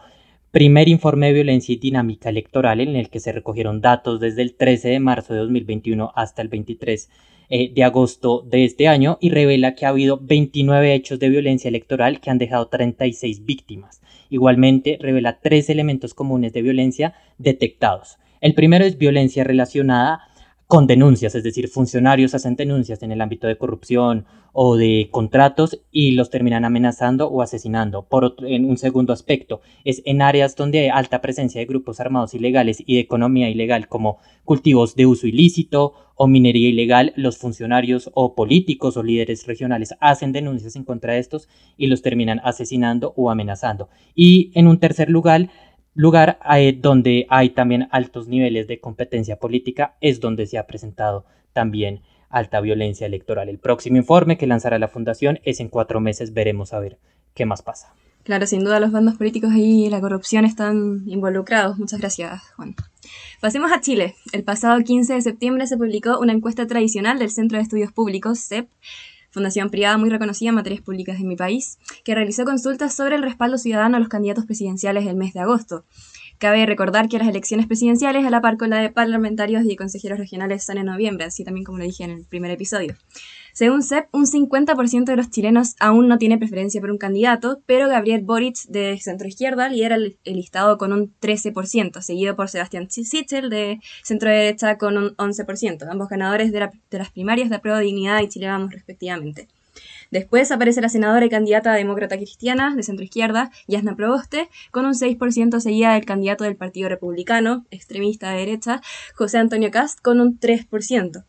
Primer 0.55 0.89
informe 0.89 1.27
de 1.27 1.33
violencia 1.33 1.73
y 1.73 1.79
dinámica 1.79 2.29
electoral 2.29 2.81
en 2.81 2.95
el 2.95 3.11
que 3.11 3.19
se 3.19 3.33
recogieron 3.33 3.81
datos 3.81 4.21
desde 4.21 4.43
el 4.43 4.55
13 4.55 4.89
de 4.89 5.01
marzo 5.01 5.35
de 5.35 5.41
2021 5.41 6.13
hasta 6.15 6.43
el 6.43 6.49
23 6.49 7.11
eh, 7.51 7.73
de 7.75 7.83
agosto 7.83 8.41
de 8.49 8.65
este 8.65 8.87
año 8.87 9.19
y 9.21 9.31
revela 9.31 9.75
que 9.75 9.85
ha 9.85 9.89
habido 9.89 10.19
29 10.23 10.95
hechos 10.95 11.19
de 11.19 11.29
violencia 11.29 11.69
electoral 11.69 12.21
que 12.21 12.31
han 12.31 12.39
dejado 12.39 12.69
36 12.69 13.45
víctimas. 13.45 14.01
Igualmente, 14.31 14.97
revela 15.01 15.41
tres 15.41 15.69
elementos 15.71 16.15
comunes 16.15 16.53
de 16.53 16.63
violencia 16.63 17.15
detectados. 17.39 18.19
El 18.41 18.55
primero 18.55 18.85
es 18.85 18.97
violencia 18.97 19.43
relacionada 19.43 20.21
con 20.75 20.89
denuncias, 20.89 21.37
es 21.37 21.45
decir, 21.45 21.69
funcionarios 21.69 22.35
hacen 22.35 22.57
denuncias 22.57 23.05
en 23.05 23.13
el 23.13 23.21
ámbito 23.21 23.47
de 23.47 23.57
corrupción 23.57 24.27
o 24.53 24.75
de 24.75 25.09
contratos 25.13 25.81
y 25.93 26.11
los 26.13 26.31
terminan 26.31 26.65
amenazando 26.65 27.29
o 27.29 27.43
asesinando. 27.43 28.09
Por 28.09 28.25
otro, 28.25 28.49
en 28.49 28.65
un 28.65 28.77
segundo 28.77 29.13
aspecto, 29.13 29.61
es 29.85 30.03
en 30.05 30.21
áreas 30.21 30.57
donde 30.57 30.81
hay 30.81 30.89
alta 30.89 31.21
presencia 31.21 31.61
de 31.61 31.67
grupos 31.67 32.01
armados 32.01 32.35
ilegales 32.35 32.83
y 32.85 32.95
de 32.95 33.03
economía 33.03 33.49
ilegal 33.49 33.87
como 33.87 34.19
cultivos 34.45 34.97
de 34.97 35.07
uso 35.07 35.29
ilícito 35.29 35.95
o 36.17 36.27
minería 36.27 36.69
ilegal, 36.69 37.13
los 37.17 37.39
funcionarios 37.39 38.11
o 38.15 38.35
políticos 38.35 38.97
o 38.97 39.03
líderes 39.03 39.47
regionales 39.47 39.95
hacen 40.01 40.33
denuncias 40.33 40.77
en 40.77 40.85
contra 40.85 41.15
de 41.15 41.19
estos 41.19 41.49
y 41.77 41.89
los 41.89 42.03
terminan 42.03 42.41
asesinando 42.45 43.15
o 43.17 43.31
amenazando. 43.31 43.89
Y 44.15 44.53
en 44.55 44.69
un 44.69 44.79
tercer 44.79 45.09
lugar, 45.09 45.51
lugar 45.95 46.39
donde 46.79 47.27
hay 47.31 47.51
también 47.51 47.89
altos 47.91 48.29
niveles 48.29 48.67
de 48.67 48.81
competencia 48.81 49.37
política, 49.37 49.97
es 50.01 50.21
donde 50.21 50.47
se 50.47 50.59
ha 50.59 50.67
presentado 50.67 51.25
también 51.53 52.03
alta 52.29 52.61
violencia 52.61 53.07
electoral. 53.07 53.49
El 53.49 53.59
próximo 53.59 53.97
informe 53.97 54.37
que 54.37 54.47
lanzará 54.47 54.79
la 54.79 54.89
Fundación 54.89 55.41
es 55.45 55.61
en 55.61 55.69
cuatro 55.69 56.01
meses, 56.01 56.35
veremos 56.35 56.73
a 56.73 56.81
ver 56.81 56.99
qué 57.35 57.47
más 57.47 57.63
pasa. 57.63 57.95
Claro, 58.25 58.47
sin 58.47 58.65
duda 58.65 58.81
los 58.81 58.91
bandos 58.91 59.17
políticos 59.17 59.53
y 59.55 59.91
la 59.91 60.01
corrupción 60.01 60.47
están 60.47 61.03
involucrados. 61.07 61.79
Muchas 61.79 62.01
gracias, 62.01 62.43
Juan. 62.57 62.75
Pasemos 63.41 63.71
a 63.71 63.83
Chile. 63.83 64.15
El 64.33 64.45
pasado 64.45 64.81
15 64.83 65.13
de 65.13 65.21
septiembre 65.21 65.67
se 65.67 65.77
publicó 65.77 66.19
una 66.19 66.33
encuesta 66.33 66.67
tradicional 66.67 67.19
del 67.19 67.31
Centro 67.31 67.59
de 67.59 67.65
Estudios 67.65 67.93
Públicos, 67.93 68.39
CEP, 68.41 68.67
fundación 69.35 69.69
privada 69.69 69.99
muy 69.99 70.09
reconocida 70.11 70.51
en 70.51 70.55
materias 70.55 70.81
públicas 70.81 71.21
en 71.21 71.27
mi 71.27 71.35
país, 71.35 71.79
que 72.05 72.15
realizó 72.15 72.45
consultas 72.45 72.95
sobre 72.95 73.17
el 73.17 73.23
respaldo 73.23 73.59
ciudadano 73.59 73.97
a 73.97 74.01
los 74.01 74.09
candidatos 74.09 74.47
presidenciales 74.47 75.07
el 75.07 75.17
mes 75.17 75.35
de 75.35 75.41
agosto. 75.41 75.85
Cabe 76.39 76.65
recordar 76.67 77.09
que 77.09 77.19
las 77.19 77.29
elecciones 77.29 77.67
presidenciales, 77.67 78.25
a 78.25 78.31
la 78.31 78.41
par 78.41 78.57
con 78.57 78.71
la 78.71 78.79
de 78.79 78.91
parlamentarios 78.91 79.65
y 79.67 79.77
consejeros 79.77 80.19
regionales, 80.19 80.65
son 80.65 80.79
en 80.79 80.87
noviembre, 80.87 81.27
así 81.27 81.45
también 81.45 81.65
como 81.65 81.79
lo 81.79 81.85
dije 81.85 82.05
en 82.05 82.11
el 82.11 82.25
primer 82.25 82.53
episodio. 82.53 82.95
Según 83.55 83.85
CEP, 83.85 84.09
un 84.11 84.27
50% 84.27 85.05
de 85.05 85.17
los 85.17 85.31
chilenos 85.31 85.77
aún 85.79 86.09
no 86.09 86.19
tiene 86.19 86.39
preferencia 86.39 86.81
por 86.81 86.91
un 86.91 86.99
candidato, 86.99 87.63
pero 87.67 87.89
Gabriel 87.89 88.23
Boric 88.23 88.65
de 88.67 88.99
centro 88.99 89.29
izquierda 89.29 89.69
lidera 89.69 89.95
el, 89.95 90.19
listado 90.25 90.77
con 90.77 90.93
un 90.93 91.15
13%, 91.21 92.01
seguido 92.01 92.35
por 92.35 92.49
Sebastián 92.49 92.91
Sichel 92.91 93.51
de 93.51 93.79
centro 94.03 94.29
derecha 94.29 94.77
con 94.77 94.99
un 94.99 95.17
11%, 95.19 95.87
ambos 95.89 96.09
ganadores 96.09 96.51
de, 96.51 96.69
las 96.91 97.13
primarias 97.13 97.49
de 97.49 97.55
Apruebo 97.55 97.79
Dignidad 97.79 98.23
y 98.23 98.29
Chile 98.29 98.49
Vamos 98.49 98.73
respectivamente. 98.73 99.47
Después 100.11 100.51
aparece 100.51 100.81
la 100.81 100.89
senadora 100.89 101.25
y 101.25 101.29
candidata 101.31 101.75
demócrata 101.75 102.17
cristiana 102.17 102.75
de 102.75 102.83
centro 102.83 103.05
izquierda, 103.05 103.53
Yasna 103.69 103.95
Proboste, 103.95 104.49
con 104.73 104.85
un 104.85 104.95
6% 104.95 105.61
seguida 105.61 105.95
del 105.95 106.05
candidato 106.05 106.43
del 106.43 106.57
Partido 106.57 106.89
Republicano, 106.89 107.67
extremista 107.71 108.33
de 108.33 108.39
derecha, 108.39 108.81
José 109.15 109.39
Antonio 109.39 109.71
Cast, 109.71 110.01
con 110.01 110.21
un 110.21 110.41
3%. 110.41 111.25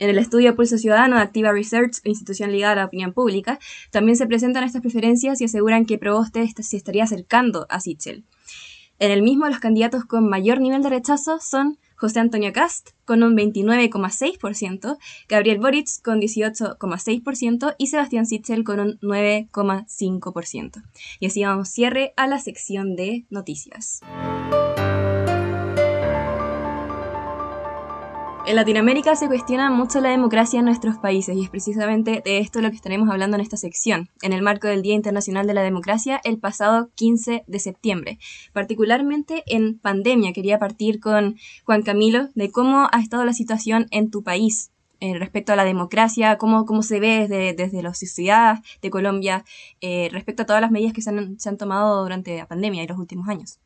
En 0.00 0.08
el 0.08 0.16
estudio 0.16 0.56
Pulso 0.56 0.78
Ciudadano 0.78 1.16
de 1.16 1.22
Activa 1.22 1.52
Research, 1.52 1.98
institución 2.04 2.50
ligada 2.50 2.72
a 2.72 2.76
la 2.76 2.84
opinión 2.86 3.12
pública, 3.12 3.58
también 3.90 4.16
se 4.16 4.26
presentan 4.26 4.64
estas 4.64 4.80
preferencias 4.80 5.42
y 5.42 5.44
aseguran 5.44 5.84
que 5.84 5.98
Proboste 5.98 6.48
se 6.48 6.76
estaría 6.78 7.04
acercando 7.04 7.66
a 7.68 7.80
Sichel. 7.80 8.24
En 8.98 9.10
el 9.10 9.20
mismo, 9.20 9.46
los 9.46 9.60
candidatos 9.60 10.06
con 10.06 10.26
mayor 10.26 10.58
nivel 10.60 10.82
de 10.82 10.88
rechazo 10.88 11.38
son 11.38 11.78
José 11.96 12.18
Antonio 12.20 12.50
Cast 12.54 12.90
con 13.04 13.22
un 13.22 13.36
29,6%, 13.36 14.96
Gabriel 15.28 15.58
Boric 15.58 15.88
con 16.02 16.18
18,6% 16.18 17.74
y 17.76 17.88
Sebastián 17.88 18.24
Sichel 18.24 18.64
con 18.64 18.80
un 18.80 18.98
9,5%. 19.00 20.82
Y 21.18 21.26
así 21.26 21.44
vamos 21.44 21.68
cierre 21.68 22.14
a 22.16 22.26
la 22.26 22.38
sección 22.38 22.96
de 22.96 23.26
noticias. 23.28 24.00
En 28.50 28.56
Latinoamérica 28.56 29.14
se 29.14 29.28
cuestiona 29.28 29.70
mucho 29.70 30.00
la 30.00 30.08
democracia 30.08 30.58
en 30.58 30.64
nuestros 30.64 30.98
países 30.98 31.36
y 31.36 31.44
es 31.44 31.48
precisamente 31.48 32.20
de 32.24 32.38
esto 32.38 32.60
lo 32.60 32.70
que 32.70 32.74
estaremos 32.74 33.08
hablando 33.08 33.36
en 33.36 33.42
esta 33.42 33.56
sección, 33.56 34.10
en 34.22 34.32
el 34.32 34.42
marco 34.42 34.66
del 34.66 34.82
Día 34.82 34.96
Internacional 34.96 35.46
de 35.46 35.54
la 35.54 35.62
Democracia 35.62 36.20
el 36.24 36.40
pasado 36.40 36.90
15 36.96 37.44
de 37.46 37.58
septiembre. 37.60 38.18
Particularmente 38.52 39.44
en 39.46 39.78
pandemia, 39.78 40.32
quería 40.32 40.58
partir 40.58 40.98
con 40.98 41.36
Juan 41.64 41.82
Camilo 41.82 42.30
de 42.34 42.50
cómo 42.50 42.88
ha 42.90 43.00
estado 43.00 43.24
la 43.24 43.34
situación 43.34 43.86
en 43.92 44.10
tu 44.10 44.24
país 44.24 44.72
eh, 44.98 45.16
respecto 45.16 45.52
a 45.52 45.56
la 45.56 45.64
democracia, 45.64 46.36
cómo, 46.36 46.66
cómo 46.66 46.82
se 46.82 46.98
ve 46.98 47.28
desde, 47.28 47.52
desde 47.52 47.84
la 47.84 47.94
sociedad 47.94 48.58
de 48.82 48.90
Colombia 48.90 49.44
eh, 49.80 50.08
respecto 50.10 50.42
a 50.42 50.46
todas 50.46 50.60
las 50.60 50.72
medidas 50.72 50.92
que 50.92 51.02
se 51.02 51.10
han, 51.10 51.38
se 51.38 51.48
han 51.48 51.56
tomado 51.56 52.02
durante 52.02 52.36
la 52.36 52.48
pandemia 52.48 52.82
y 52.82 52.88
los 52.88 52.98
últimos 52.98 53.28
años. 53.28 53.60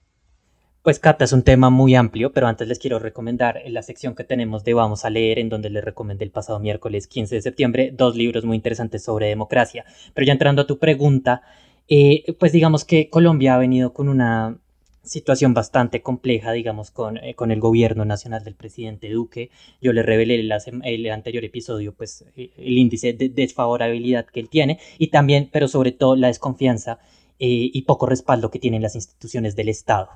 Pues 0.84 0.98
Cata, 0.98 1.24
es 1.24 1.32
un 1.32 1.42
tema 1.42 1.70
muy 1.70 1.94
amplio, 1.94 2.34
pero 2.34 2.46
antes 2.46 2.68
les 2.68 2.78
quiero 2.78 2.98
recomendar 2.98 3.56
en 3.64 3.72
la 3.72 3.80
sección 3.80 4.14
que 4.14 4.22
tenemos 4.22 4.64
de 4.64 4.74
Vamos 4.74 5.06
a 5.06 5.08
leer, 5.08 5.38
en 5.38 5.48
donde 5.48 5.70
les 5.70 5.82
recomendé 5.82 6.26
el 6.26 6.30
pasado 6.30 6.60
miércoles 6.60 7.06
15 7.06 7.36
de 7.36 7.40
septiembre 7.40 7.90
dos 7.90 8.16
libros 8.16 8.44
muy 8.44 8.54
interesantes 8.56 9.02
sobre 9.02 9.28
democracia. 9.28 9.86
Pero 10.12 10.26
ya 10.26 10.34
entrando 10.34 10.60
a 10.60 10.66
tu 10.66 10.78
pregunta, 10.78 11.40
eh, 11.88 12.34
pues 12.38 12.52
digamos 12.52 12.84
que 12.84 13.08
Colombia 13.08 13.54
ha 13.54 13.58
venido 13.58 13.94
con 13.94 14.10
una 14.10 14.58
situación 15.02 15.54
bastante 15.54 16.02
compleja, 16.02 16.52
digamos, 16.52 16.90
con, 16.90 17.16
eh, 17.16 17.34
con 17.34 17.50
el 17.50 17.60
gobierno 17.60 18.04
nacional 18.04 18.44
del 18.44 18.54
presidente 18.54 19.08
Duque. 19.08 19.48
Yo 19.80 19.94
le 19.94 20.02
revelé 20.02 20.34
el, 20.34 20.52
el 20.84 21.10
anterior 21.10 21.46
episodio, 21.46 21.94
pues, 21.94 22.26
eh, 22.36 22.50
el 22.58 22.76
índice 22.76 23.14
de 23.14 23.30
desfavorabilidad 23.30 24.26
que 24.26 24.40
él 24.40 24.50
tiene 24.50 24.78
y 24.98 25.06
también, 25.06 25.48
pero 25.50 25.66
sobre 25.66 25.92
todo, 25.92 26.14
la 26.14 26.26
desconfianza 26.26 26.98
y 27.38 27.82
poco 27.82 28.06
respaldo 28.06 28.50
que 28.50 28.58
tienen 28.58 28.80
las 28.80 28.94
instituciones 28.94 29.56
del 29.56 29.68
Estado. 29.68 30.08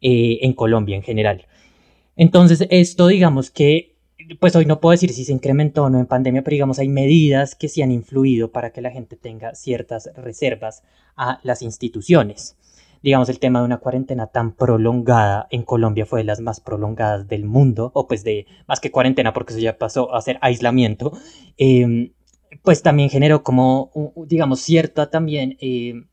Eh, 0.00 0.38
en 0.42 0.52
Colombia 0.52 0.94
en 0.94 1.02
general. 1.02 1.48
Entonces, 2.14 2.64
esto 2.70 3.08
digamos 3.08 3.50
que, 3.50 3.96
pues 4.38 4.54
hoy 4.54 4.64
no 4.64 4.80
puedo 4.80 4.92
decir 4.92 5.12
si 5.12 5.24
se 5.24 5.32
incrementó 5.32 5.84
o 5.84 5.90
no 5.90 5.98
en 5.98 6.06
pandemia, 6.06 6.44
pero 6.44 6.54
digamos 6.54 6.78
hay 6.78 6.88
medidas 6.88 7.56
que 7.56 7.68
sí 7.68 7.82
han 7.82 7.90
influido 7.90 8.52
para 8.52 8.70
que 8.70 8.80
la 8.80 8.92
gente 8.92 9.16
tenga 9.16 9.56
ciertas 9.56 10.08
reservas 10.14 10.84
a 11.16 11.40
las 11.42 11.62
instituciones. 11.62 12.56
Digamos, 13.02 13.28
el 13.28 13.40
tema 13.40 13.58
de 13.58 13.64
una 13.64 13.78
cuarentena 13.78 14.28
tan 14.28 14.52
prolongada 14.52 15.48
en 15.50 15.64
Colombia 15.64 16.06
fue 16.06 16.20
de 16.20 16.24
las 16.24 16.38
más 16.38 16.60
prolongadas 16.60 17.26
del 17.26 17.44
mundo, 17.44 17.90
o 17.92 18.06
pues 18.06 18.22
de 18.22 18.46
más 18.68 18.78
que 18.78 18.92
cuarentena 18.92 19.32
porque 19.32 19.52
eso 19.52 19.60
ya 19.60 19.78
pasó 19.78 20.14
a 20.14 20.22
ser 20.22 20.38
aislamiento, 20.42 21.10
em, 21.56 22.12
pues 22.62 22.82
también 22.82 23.10
generó 23.10 23.42
como, 23.42 23.90
digamos, 24.28 24.60
cierta 24.60 25.10
también... 25.10 25.56
Eh, 25.60 26.04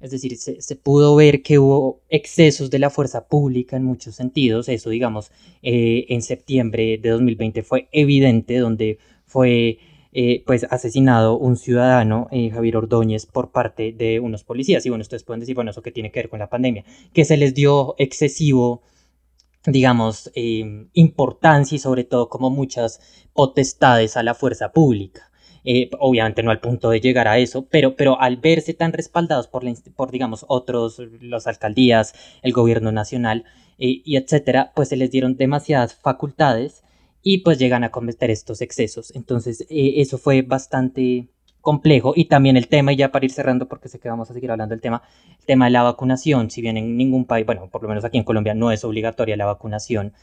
es 0.00 0.10
decir, 0.10 0.36
se, 0.36 0.76
pudo 0.76 1.14
ver 1.14 1.42
que 1.42 1.58
hubo 1.58 2.00
excesos 2.08 2.70
de 2.70 2.78
la 2.78 2.88
fuerza 2.88 3.28
pública 3.28 3.76
en 3.76 3.84
muchos 3.84 4.14
sentidos. 4.14 4.68
Eso, 4.68 4.88
digamos, 4.88 5.30
eh, 5.62 6.06
en 6.08 6.22
septiembre 6.22 6.98
de 6.98 7.10
2020 7.10 7.62
fue 7.62 7.88
evidente, 7.92 8.56
donde 8.58 8.98
fue 9.26 9.78
eh, 10.12 10.42
pues 10.46 10.64
asesinado 10.64 11.36
un 11.36 11.56
ciudadano, 11.56 12.28
eh, 12.30 12.50
Javier 12.50 12.78
Ordóñez, 12.78 13.26
por 13.26 13.52
parte 13.52 13.92
de 13.92 14.20
unos 14.20 14.42
policías. 14.42 14.86
Y 14.86 14.88
bueno, 14.88 15.02
ustedes 15.02 15.22
pueden 15.22 15.40
decir, 15.40 15.54
bueno, 15.54 15.70
eso 15.70 15.82
que 15.82 15.92
tiene 15.92 16.10
que 16.10 16.20
ver 16.20 16.30
con 16.30 16.38
la 16.38 16.48
pandemia, 16.48 16.84
que 17.12 17.26
se 17.26 17.36
les 17.36 17.54
dio 17.54 17.94
excesivo 17.98 18.82
digamos, 19.66 20.32
importancia 20.94 21.76
y 21.76 21.78
sobre 21.78 22.04
todo 22.04 22.30
como 22.30 22.48
muchas 22.48 22.98
potestades 23.34 24.16
a 24.16 24.22
la 24.22 24.32
fuerza 24.32 24.72
pública. 24.72 25.29
Eh, 25.64 25.90
obviamente 25.98 26.42
no 26.42 26.50
al 26.50 26.60
punto 26.60 26.90
de 26.90 27.00
llegar 27.00 27.28
a 27.28 27.38
eso, 27.38 27.66
pero, 27.70 27.94
pero 27.96 28.20
al 28.20 28.38
verse 28.38 28.74
tan 28.74 28.92
respaldados 28.92 29.48
por, 29.48 29.62
por 29.94 30.10
digamos, 30.10 30.44
otros, 30.48 31.00
las 31.20 31.46
alcaldías, 31.46 32.14
el 32.42 32.52
gobierno 32.52 32.92
nacional 32.92 33.44
eh, 33.78 34.02
y 34.04 34.16
etcétera, 34.16 34.72
pues 34.74 34.88
se 34.88 34.96
les 34.96 35.10
dieron 35.10 35.36
demasiadas 35.36 35.94
facultades 35.94 36.82
y 37.22 37.38
pues 37.38 37.58
llegan 37.58 37.84
a 37.84 37.90
cometer 37.90 38.30
estos 38.30 38.62
excesos. 38.62 39.14
Entonces, 39.14 39.62
eh, 39.68 39.94
eso 39.96 40.18
fue 40.18 40.42
bastante 40.42 41.28
complejo 41.60 42.14
y 42.16 42.24
también 42.24 42.56
el 42.56 42.68
tema, 42.68 42.92
y 42.92 42.96
ya 42.96 43.12
para 43.12 43.24
ir 43.26 43.32
cerrando 43.32 43.68
porque 43.68 43.88
sé 43.88 43.98
que 43.98 44.08
vamos 44.08 44.30
a 44.30 44.34
seguir 44.34 44.50
hablando 44.50 44.74
del 44.74 44.80
tema, 44.80 45.02
el 45.38 45.46
tema 45.46 45.66
de 45.66 45.72
la 45.72 45.82
vacunación, 45.82 46.50
si 46.50 46.62
bien 46.62 46.76
en 46.78 46.96
ningún 46.96 47.26
país, 47.26 47.44
bueno, 47.44 47.68
por 47.70 47.82
lo 47.82 47.88
menos 47.88 48.04
aquí 48.04 48.18
en 48.18 48.24
Colombia 48.24 48.54
no 48.54 48.72
es 48.72 48.84
obligatoria 48.84 49.36
la 49.36 49.46
vacunación, 49.46 50.14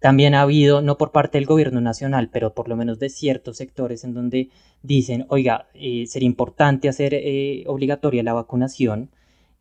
también 0.00 0.34
ha 0.34 0.42
habido, 0.42 0.82
no 0.82 0.98
por 0.98 1.10
parte 1.10 1.38
del 1.38 1.46
gobierno 1.46 1.80
nacional, 1.80 2.28
pero 2.30 2.54
por 2.54 2.68
lo 2.68 2.76
menos 2.76 2.98
de 2.98 3.08
ciertos 3.08 3.56
sectores 3.56 4.04
en 4.04 4.14
donde 4.14 4.50
dicen, 4.82 5.26
oiga, 5.28 5.66
eh, 5.74 6.06
sería 6.06 6.26
importante 6.26 6.88
hacer 6.88 7.14
eh, 7.14 7.64
obligatoria 7.66 8.22
la 8.22 8.34
vacunación. 8.34 9.10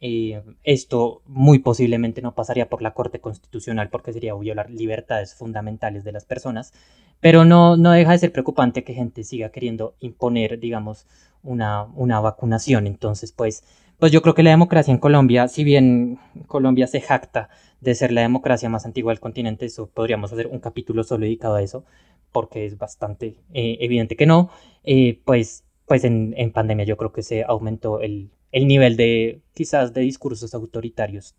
Eh, 0.02 0.44
esto 0.64 1.22
muy 1.26 1.60
posiblemente 1.60 2.22
no 2.22 2.36
pasaría 2.36 2.70
por 2.70 2.82
la 2.82 2.94
Corte 2.94 3.22
Constitucional 3.22 3.90
porque 3.90 4.14
sería 4.14 4.36
violar 4.36 4.70
libertades 4.70 5.34
fundamentales 5.34 6.04
de 6.04 6.12
las 6.12 6.26
personas, 6.26 6.74
pero 7.22 7.46
no, 7.46 7.78
no 7.78 7.92
deja 7.92 8.12
de 8.12 8.20
ser 8.20 8.32
preocupante 8.32 8.84
que 8.84 8.94
gente 8.94 9.24
siga 9.24 9.50
queriendo 9.50 9.96
imponer, 10.02 10.60
digamos, 10.60 11.08
una, 11.44 11.86
una 11.96 12.20
vacunación. 12.20 12.88
Entonces, 12.88 13.32
pues, 13.32 13.64
pues 13.98 14.12
yo 14.12 14.22
creo 14.22 14.36
que 14.36 14.44
la 14.44 14.50
democracia 14.50 14.92
en 14.92 15.00
Colombia, 15.00 15.48
si 15.48 15.64
bien 15.64 16.20
Colombia 16.48 16.88
se 16.88 17.00
jacta 17.00 17.50
de 17.86 17.96
ser 17.96 18.12
la 18.12 18.22
democracia 18.22 18.70
más 18.70 18.86
antigua 18.86 19.12
del 19.14 19.20
continente, 19.20 19.66
eso 19.66 19.88
podríamos 19.88 20.34
hacer 20.34 20.48
un 20.48 20.60
capítulo 20.60 21.04
solo 21.04 21.24
dedicado 21.26 21.56
a 21.56 21.62
eso, 21.62 21.86
porque 22.32 22.66
es 22.66 22.78
bastante 22.78 23.38
eh, 23.54 23.78
evidente 23.80 24.16
que 24.16 24.26
no, 24.26 24.50
eh, 24.84 25.22
pues, 25.24 25.64
pues 25.86 26.04
en, 26.04 26.34
pandemia 26.54 26.86
yo 26.86 26.98
creo 26.98 27.14
que 27.14 27.24
se 27.24 27.44
aumentó 27.44 28.02
el, 28.02 28.30
el 28.52 28.68
nivel 28.68 28.98
de 28.98 29.42
quizás 29.54 29.94
de 29.94 30.02
discursos 30.02 30.54
autoritarios 30.54 31.36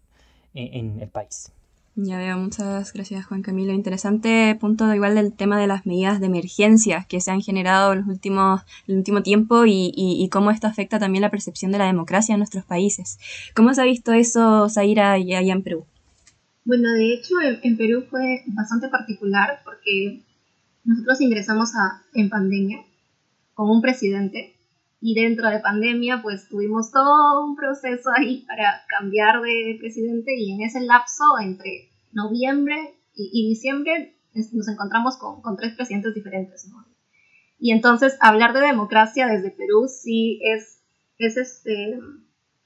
en, 0.55 0.73
en 0.75 1.00
el 1.03 1.09
país. 1.09 1.53
Ya 1.99 2.19
veo, 2.19 2.37
muchas 2.37 2.93
gracias 2.93 3.25
Juan 3.25 3.41
Camilo. 3.41 3.73
Interesante 3.73 4.55
punto 4.61 4.95
igual 4.95 5.15
del 5.15 5.33
tema 5.33 5.59
de 5.59 5.67
las 5.67 5.87
medidas 5.87 6.21
de 6.21 6.26
emergencia 6.26 7.07
que 7.09 7.23
se 7.23 7.31
han 7.31 7.41
generado 7.41 7.95
en 7.95 8.00
los 8.00 8.09
últimos, 8.09 8.61
el 8.87 8.99
último 8.99 9.23
tiempo 9.23 9.65
y, 9.65 9.93
y, 9.97 10.29
cómo 10.29 10.50
esto 10.50 10.67
afecta 10.67 10.99
también 10.99 11.23
la 11.23 11.31
percepción 11.31 11.73
de 11.73 11.79
la 11.79 11.87
democracia 11.87 12.35
en 12.35 12.41
nuestros 12.41 12.67
países. 12.67 13.19
¿Cómo 13.55 13.73
se 13.73 13.81
ha 13.81 13.85
visto 13.85 14.12
eso, 14.12 14.69
Zaira, 14.69 15.12
allá 15.12 15.41
en 15.41 15.62
Perú? 15.62 15.87
Bueno, 16.66 16.92
de 16.94 17.14
hecho 17.14 17.37
en, 17.40 17.76
Perú 17.76 18.06
fue 18.11 18.42
bastante 18.49 18.88
particular 18.88 19.61
porque 19.64 20.25
nosotros 20.85 21.20
ingresamos 21.20 21.76
a, 21.76 22.02
en 22.12 22.28
pandemia 22.28 22.82
con 23.54 23.70
un 23.70 23.80
presidente 23.80 24.56
y 25.00 25.14
dentro 25.14 25.49
de 25.49 25.61
pandemia 25.61 26.23
pues 26.23 26.49
tuvimos 26.49 26.90
todo 26.90 27.46
un 27.46 27.54
proceso 27.54 28.11
ahí 28.18 28.44
para 28.49 28.82
cambiar 28.88 29.42
de 29.42 29.76
presidente 29.78 30.35
y 30.37 30.54
en 30.54 30.62
ese 30.62 30.80
lapso 30.80 31.23
entre 31.40 31.88
noviembre 32.12 32.96
y, 33.14 33.49
diciembre 33.49 34.16
nos 34.35 34.66
encontramos 34.66 35.18
con, 35.18 35.42
con, 35.42 35.56
tres 35.56 35.76
presidentes 35.76 36.14
diferentes, 36.14 36.66
¿no? 36.68 36.85
Y 37.61 37.70
entonces 37.70 38.18
hablar 38.20 38.52
de 38.52 38.66
democracia 38.66 39.28
desde 39.28 39.52
Perú 39.52 39.87
sí 39.88 40.40
es, 40.42 40.82
es 41.16 41.37
este, 41.37 42.00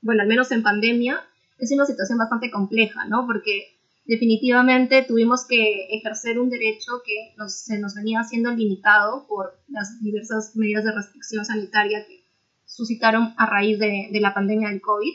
bueno, 0.00 0.22
al 0.22 0.28
menos 0.28 0.50
en 0.52 0.62
pandemia, 0.62 1.20
es 1.58 1.70
una 1.70 1.84
situación 1.84 2.18
bastante 2.18 2.50
compleja, 2.50 3.06
¿no? 3.06 3.26
Porque 3.26 3.78
definitivamente 4.04 5.02
tuvimos 5.02 5.46
que 5.46 5.86
ejercer 5.90 6.38
un 6.38 6.50
derecho 6.50 7.02
que 7.04 7.34
se 7.48 7.78
nos 7.78 7.94
venía 7.94 8.22
siendo 8.24 8.50
limitado 8.50 9.26
por 9.26 9.60
las 9.68 10.00
diversas 10.02 10.56
medidas 10.56 10.84
de 10.84 10.92
restricción 10.92 11.44
sanitaria 11.44 12.04
que 12.06 12.24
suscitaron 12.64 13.34
a 13.36 13.46
raíz 13.46 13.78
de, 13.78 14.08
la 14.20 14.34
pandemia 14.34 14.68
del 14.68 14.80
COVID, 14.80 15.12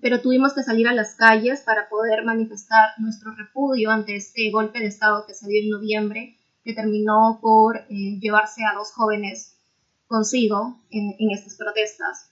pero 0.00 0.20
tuvimos 0.20 0.54
que 0.54 0.62
salir 0.62 0.88
a 0.88 0.94
las 0.94 1.14
calles 1.14 1.60
para 1.60 1.88
poder 1.88 2.24
manifestar 2.24 2.90
nuestro 2.98 3.34
repudio 3.34 3.90
ante 3.90 4.16
este 4.16 4.50
golpe 4.50 4.78
de 4.78 4.86
Estado 4.86 5.24
que 5.26 5.34
se 5.34 5.48
dio 5.48 5.62
en 5.62 5.70
noviembre, 5.70 6.38
que 6.64 6.74
terminó 6.74 7.38
por 7.42 7.76
eh, 7.76 8.18
llevarse 8.20 8.64
a 8.64 8.74
dos 8.74 8.92
jóvenes 8.92 9.58
consigo 10.06 10.80
en 10.90 11.30
estas 11.30 11.56
protestas. 11.56 12.31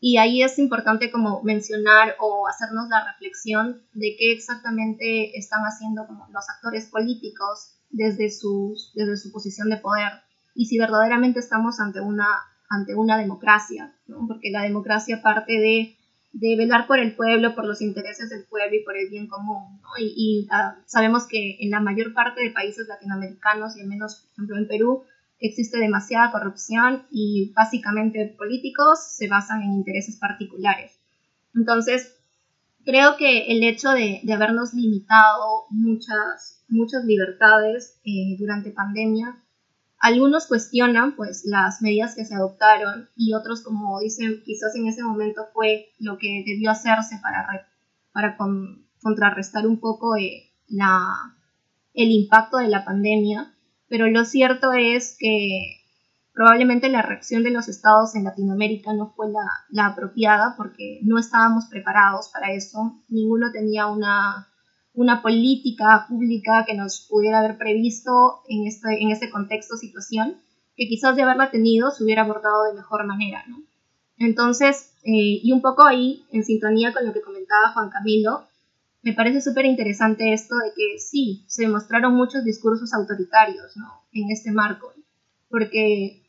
Y 0.00 0.18
ahí 0.18 0.42
es 0.42 0.58
importante 0.58 1.10
como 1.10 1.42
mencionar 1.42 2.14
o 2.20 2.46
hacernos 2.46 2.88
la 2.88 3.04
reflexión 3.12 3.82
de 3.94 4.14
qué 4.18 4.32
exactamente 4.32 5.36
están 5.36 5.62
haciendo 5.62 6.06
como 6.06 6.26
los 6.30 6.48
actores 6.48 6.86
políticos 6.86 7.78
desde, 7.90 8.30
sus, 8.30 8.92
desde 8.94 9.16
su 9.16 9.32
posición 9.32 9.70
de 9.70 9.78
poder 9.78 10.12
y 10.58 10.66
si 10.66 10.76
verdaderamente 10.76 11.38
estamos 11.38 11.78
ante 11.78 12.00
una, 12.00 12.26
ante 12.68 12.96
una 12.96 13.16
democracia, 13.16 13.94
porque 14.26 14.50
la 14.50 14.62
democracia 14.62 15.22
parte 15.22 15.52
de, 15.52 15.96
de, 16.32 16.56
velar 16.56 16.88
por 16.88 16.98
el 16.98 17.14
pueblo, 17.14 17.54
por 17.54 17.64
los 17.64 17.80
intereses 17.80 18.28
del 18.28 18.44
pueblo 18.44 18.74
y 18.74 18.82
por 18.82 18.96
el 18.96 19.08
bien 19.08 19.28
común. 19.28 19.80
Y, 20.00 20.14
y 20.16 20.46
uh, 20.46 20.82
sabemos 20.84 21.28
que 21.28 21.58
en 21.60 21.70
la 21.70 21.78
mayor 21.78 22.12
parte 22.12 22.42
de 22.42 22.50
países 22.50 22.88
latinoamericanos 22.88 23.76
y 23.76 23.82
al 23.82 23.86
menos, 23.86 24.16
por 24.16 24.32
ejemplo, 24.32 24.56
en 24.56 24.66
Perú, 24.66 25.04
existe 25.40 25.78
demasiada 25.78 26.32
corrupción 26.32 27.06
y 27.10 27.52
básicamente 27.54 28.34
políticos 28.36 28.98
se 29.16 29.28
basan 29.28 29.62
en 29.62 29.72
intereses 29.72 30.16
particulares. 30.16 30.98
Entonces, 31.54 32.16
creo 32.84 33.16
que 33.16 33.52
el 33.52 33.62
hecho 33.62 33.90
de, 33.90 34.20
habernos 34.32 34.74
limitado 34.74 35.66
muchas, 35.70 36.64
muchas 36.68 37.04
libertades 37.04 38.00
eh, 38.04 38.36
durante 38.38 38.70
pandemia, 38.70 39.42
algunos 40.00 40.46
cuestionan 40.46 41.16
pues 41.16 41.42
las 41.44 41.82
medidas 41.82 42.14
que 42.14 42.24
se 42.24 42.34
adoptaron 42.34 43.08
y 43.16 43.34
otros 43.34 43.62
como 43.62 43.98
dicen 44.00 44.42
quizás 44.44 44.74
en 44.76 44.86
ese 44.86 45.02
momento 45.02 45.48
fue 45.52 45.90
lo 45.98 46.18
que 46.18 46.44
debió 46.46 46.70
hacerse 46.70 47.18
para, 47.20 47.68
para 48.12 48.36
contrarrestar 49.02 49.66
un 49.66 49.80
poco 49.80 50.16
eh, 50.16 50.52
la, 50.68 51.36
el 51.94 52.10
impacto 52.12 52.58
de 52.58 52.68
la 52.68 52.84
pandemia 52.84 53.52
pero 53.88 54.06
lo 54.08 54.24
cierto 54.24 54.72
es 54.72 55.16
que 55.18 55.78
probablemente 56.32 56.88
la 56.88 57.02
reacción 57.02 57.42
de 57.42 57.50
los 57.50 57.68
estados 57.68 58.14
en 58.14 58.24
Latinoamérica 58.24 58.92
no 58.92 59.12
fue 59.16 59.30
la, 59.30 59.44
la 59.70 59.86
apropiada 59.86 60.54
porque 60.56 61.00
no 61.02 61.18
estábamos 61.18 61.66
preparados 61.66 62.30
para 62.32 62.52
eso, 62.52 63.02
ninguno 63.08 63.50
tenía 63.52 63.86
una, 63.86 64.48
una 64.98 65.22
política 65.22 66.06
pública 66.08 66.64
que 66.66 66.74
nos 66.74 67.06
pudiera 67.08 67.38
haber 67.38 67.56
previsto 67.56 68.42
en 68.48 68.66
este, 68.66 69.00
en 69.00 69.10
este 69.10 69.30
contexto, 69.30 69.76
situación, 69.76 70.36
que 70.76 70.88
quizás 70.88 71.14
de 71.14 71.22
haberla 71.22 71.52
tenido 71.52 71.92
se 71.92 72.02
hubiera 72.02 72.22
abordado 72.22 72.64
de 72.64 72.74
mejor 72.74 73.06
manera. 73.06 73.44
Entonces, 74.18 74.92
eh, 75.04 75.38
y 75.42 75.52
un 75.52 75.62
poco 75.62 75.86
ahí, 75.86 76.24
en 76.32 76.42
sintonía 76.42 76.92
con 76.92 77.06
lo 77.06 77.12
que 77.12 77.20
comentaba 77.20 77.72
Juan 77.74 77.90
Camilo, 77.90 78.47
me 79.02 79.12
parece 79.12 79.40
súper 79.40 79.66
interesante 79.66 80.32
esto 80.32 80.56
de 80.56 80.70
que 80.74 80.98
sí, 80.98 81.44
se 81.46 81.62
demostraron 81.62 82.14
muchos 82.14 82.44
discursos 82.44 82.92
autoritarios 82.92 83.76
¿no? 83.76 84.02
en 84.12 84.30
este 84.30 84.50
marco, 84.50 84.92
porque 85.48 86.26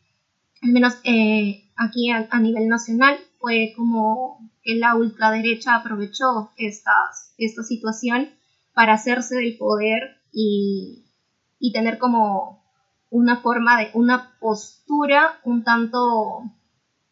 al 0.62 0.72
menos 0.72 0.98
eh, 1.04 1.70
aquí 1.76 2.12
a, 2.12 2.40
nivel 2.40 2.68
nacional 2.68 3.18
fue 3.40 3.74
como 3.76 4.52
que 4.62 4.76
la 4.76 4.96
ultraderecha 4.96 5.76
aprovechó 5.76 6.52
estas, 6.58 7.34
esta 7.38 7.64
situación 7.64 8.30
para 8.74 8.94
hacerse 8.94 9.36
del 9.36 9.58
poder 9.58 10.18
y, 10.32 11.06
y 11.58 11.72
tener 11.74 11.98
como 11.98 12.64
una 13.10 13.38
forma 13.38 13.80
de, 13.80 13.90
una 13.94 14.38
postura 14.40 15.40
un 15.44 15.64
tanto 15.64 16.44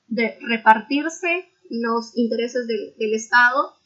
de 0.08 0.38
repartirse 0.42 1.50
los 1.70 2.16
intereses 2.18 2.68
del 2.68 3.14
Estado 3.14 3.77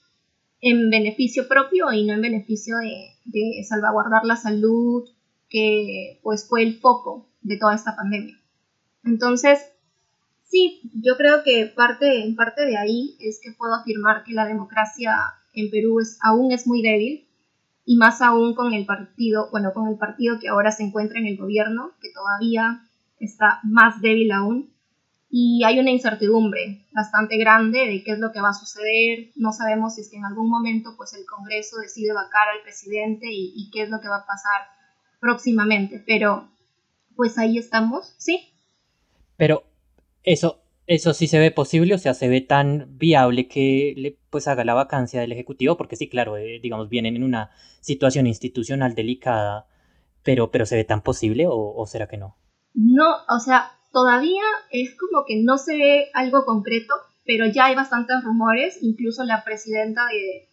en 0.62 0.90
beneficio 0.90 1.48
propio 1.48 1.92
y 1.92 2.06
no 2.06 2.14
en 2.14 2.22
beneficio 2.22 2.76
de, 2.78 3.64
salvaguardar 3.64 4.26
la 4.26 4.36
salud, 4.36 5.10
que 5.50 6.20
pues 6.24 6.48
fue 6.48 6.64
el 6.64 6.80
foco 6.80 7.28
de 7.42 7.58
toda 7.58 7.76
esta 7.76 7.96
pandemia. 7.96 8.40
Entonces, 9.04 9.60
sí, 10.44 10.82
yo 10.94 11.18
creo 11.18 11.44
que 11.44 11.66
parte, 11.66 12.24
en 12.24 12.36
parte 12.36 12.66
de 12.66 12.78
ahí 12.78 13.18
es 13.20 13.40
que 13.44 13.52
puedo 13.52 13.74
afirmar 13.74 14.24
que 14.24 14.34
la 14.34 14.46
democracia 14.46 15.18
en 15.54 15.70
Perú 15.72 16.00
es, 16.00 16.20
aún 16.22 16.52
es 16.52 16.68
muy 16.68 16.82
débil 16.82 17.28
y 17.84 17.98
más 17.98 18.22
aún 18.22 18.54
con 18.54 18.74
el 18.74 18.86
partido, 18.86 19.50
bueno, 19.52 19.74
con 19.74 19.88
el 19.88 19.98
partido 19.98 20.40
que 20.40 20.48
ahora 20.48 20.72
se 20.72 20.84
encuentra 20.84 21.20
en 21.20 21.26
el 21.26 21.38
gobierno, 21.38 21.92
que 22.02 22.10
todavía 22.14 22.88
está 23.20 23.60
más 23.64 24.02
débil 24.02 24.32
aún 24.32 24.71
y 25.34 25.64
hay 25.64 25.80
una 25.80 25.92
incertidumbre 25.92 26.86
bastante 26.92 27.38
grande 27.38 27.80
de 27.88 28.04
qué 28.04 28.12
es 28.12 28.20
lo 28.20 28.34
que 28.34 28.42
va 28.42 28.50
a 28.50 28.54
suceder. 28.54 29.32
No 29.36 29.54
sabemos 29.54 29.96
si 29.96 30.02
es 30.02 30.10
que 30.10 30.18
en 30.18 30.26
algún 30.26 30.50
momento 30.50 30.90
pues 30.98 31.14
el 31.14 31.26
Congreso 31.26 31.78
decide 31.78 32.14
vacar 32.14 32.50
al 32.50 32.62
presidente 32.64 33.28
y, 33.32 33.70
qué 33.72 33.84
es 33.84 33.90
lo 33.90 34.02
que 34.02 34.10
va 34.10 34.18
a 34.18 34.26
pasar 34.26 34.68
próximamente, 35.22 36.04
pero 36.06 36.50
pues 37.16 37.38
ahí 37.38 37.58
estamos, 37.58 38.14
¿sí? 38.18 38.54
Pero 39.38 39.64
eso, 40.24 40.64
eso 40.86 41.14
sí 41.14 41.28
se 41.28 41.40
ve 41.40 41.52
posible, 41.52 41.96
o 41.96 41.98
sea, 41.98 42.14
se 42.14 42.28
ve 42.28 42.42
tan 42.42 42.98
viable 42.98 43.48
que 43.48 43.94
le 43.96 44.20
pues 44.30 44.50
haga 44.50 44.66
la 44.66 44.74
vacancia 44.74 45.22
del 45.22 45.32
Ejecutivo, 45.32 45.78
porque 45.78 45.96
sí, 45.96 46.10
claro, 46.10 46.36
eh, 46.36 46.60
digamos, 46.62 46.90
vienen 46.90 47.16
en 47.16 47.24
una 47.24 47.52
situación 47.80 48.28
institucional 48.28 48.96
delicada, 48.96 49.68
pero, 50.24 50.52
pero 50.52 50.66
se 50.66 50.76
ve 50.76 50.84
tan 50.84 51.02
posible 51.02 51.48
o, 51.48 51.74
o 51.74 51.86
será 51.86 52.08
que 52.08 52.18
no? 52.18 52.36
No, 52.74 53.16
o 53.30 53.40
sea, 53.40 53.72
Todavía 53.92 54.44
es 54.72 54.96
como 54.96 55.26
que 55.26 55.42
no 55.44 55.58
se 55.58 55.78
ve 55.78 56.10
algo 56.14 56.46
concreto, 56.46 56.94
pero 57.26 57.46
ya 57.46 57.66
hay 57.66 57.76
bastantes 57.76 58.24
rumores, 58.24 58.78
incluso 58.82 59.24
la 59.24 59.44
presidenta 59.44 60.02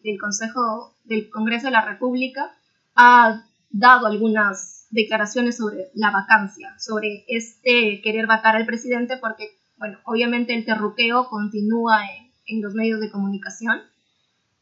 del 0.03 0.19
Consejo 0.19 0.95
del 1.05 1.31
Congreso 1.31 1.67
de 1.67 1.73
la 1.73 1.85
República 1.85 2.53
ha 2.95 3.45
dado 3.71 4.07
algunas 4.07 4.87
declaraciones 4.91 5.57
sobre 5.57 5.91
la 5.95 6.11
vacancia, 6.11 6.75
sobre 6.79 7.25
este 7.29 8.01
querer 8.03 8.27
vacar 8.27 8.57
al 8.57 8.67
presidente, 8.67 9.17
porque, 9.19 9.59
bueno, 9.77 9.99
obviamente 10.05 10.55
el 10.55 10.65
terruqueo 10.65 11.29
continúa 11.29 12.01
en 12.47 12.63
los 12.63 12.75
medios 12.75 13.01
de 13.01 13.11
comunicación 13.11 13.81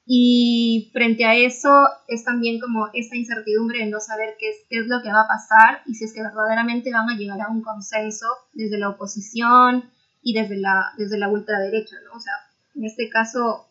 y 0.09 0.88
frente 0.92 1.25
a 1.25 1.35
eso 1.35 1.69
es 2.07 2.25
también 2.25 2.61
como 2.61 2.88
esta 2.95 3.16
incertidumbre 3.16 3.81
de 3.81 3.87
no 3.87 3.99
saber 3.99 4.37
qué 4.38 4.51
es, 4.51 4.57
qué 4.71 4.79
es 4.79 4.87
lo 4.87 5.03
que 5.03 5.11
va 5.11 5.23
a 5.23 5.29
pasar 5.29 5.83
y 5.85 5.95
si 5.95 6.05
es 6.05 6.12
que 6.12 6.23
verdaderamente 6.23 6.92
van 6.92 7.11
a 7.11 7.16
llegar 7.16 7.40
a 7.40 7.51
un 7.51 7.61
consenso 7.61 8.27
desde 8.53 8.79
la 8.79 8.90
oposición 8.90 9.90
y 10.23 10.33
desde 10.33 10.59
la, 10.59 10.92
desde 10.97 11.19
la 11.19 11.29
ultraderecha, 11.29 11.97
¿no? 12.05 12.16
O 12.16 12.21
sea, 12.21 12.35
en 12.77 12.85
este 12.85 13.09
caso 13.09 13.66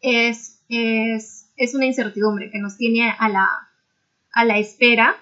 es, 0.00 0.64
es, 0.68 1.52
es 1.56 1.74
una 1.76 1.86
incertidumbre 1.86 2.50
que 2.50 2.58
nos 2.58 2.76
tiene 2.76 3.14
a 3.16 3.28
la, 3.28 3.48
a 4.32 4.44
la 4.44 4.58
espera 4.58 5.14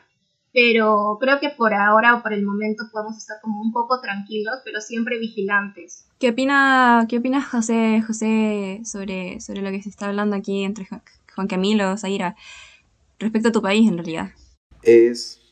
pero 0.54 1.18
creo 1.20 1.40
que 1.40 1.50
por 1.50 1.74
ahora 1.74 2.14
o 2.14 2.22
por 2.22 2.32
el 2.32 2.44
momento 2.44 2.84
podemos 2.92 3.18
estar 3.18 3.38
como 3.42 3.60
un 3.60 3.72
poco 3.72 4.00
tranquilos, 4.00 4.54
pero 4.64 4.80
siempre 4.80 5.18
vigilantes. 5.18 6.06
¿Qué 6.20 6.30
opina, 6.30 7.06
qué 7.08 7.18
opina 7.18 7.42
José, 7.42 8.00
José 8.06 8.80
sobre, 8.84 9.40
sobre 9.40 9.62
lo 9.62 9.70
que 9.72 9.82
se 9.82 9.88
está 9.88 10.06
hablando 10.06 10.36
aquí 10.36 10.62
entre 10.62 10.86
Juan 11.34 11.48
Camilo, 11.48 11.96
Zaira, 11.96 12.36
respecto 13.18 13.48
a 13.48 13.52
tu 13.52 13.60
país 13.60 13.88
en 13.88 13.98
realidad? 13.98 14.28
Es, 14.84 15.42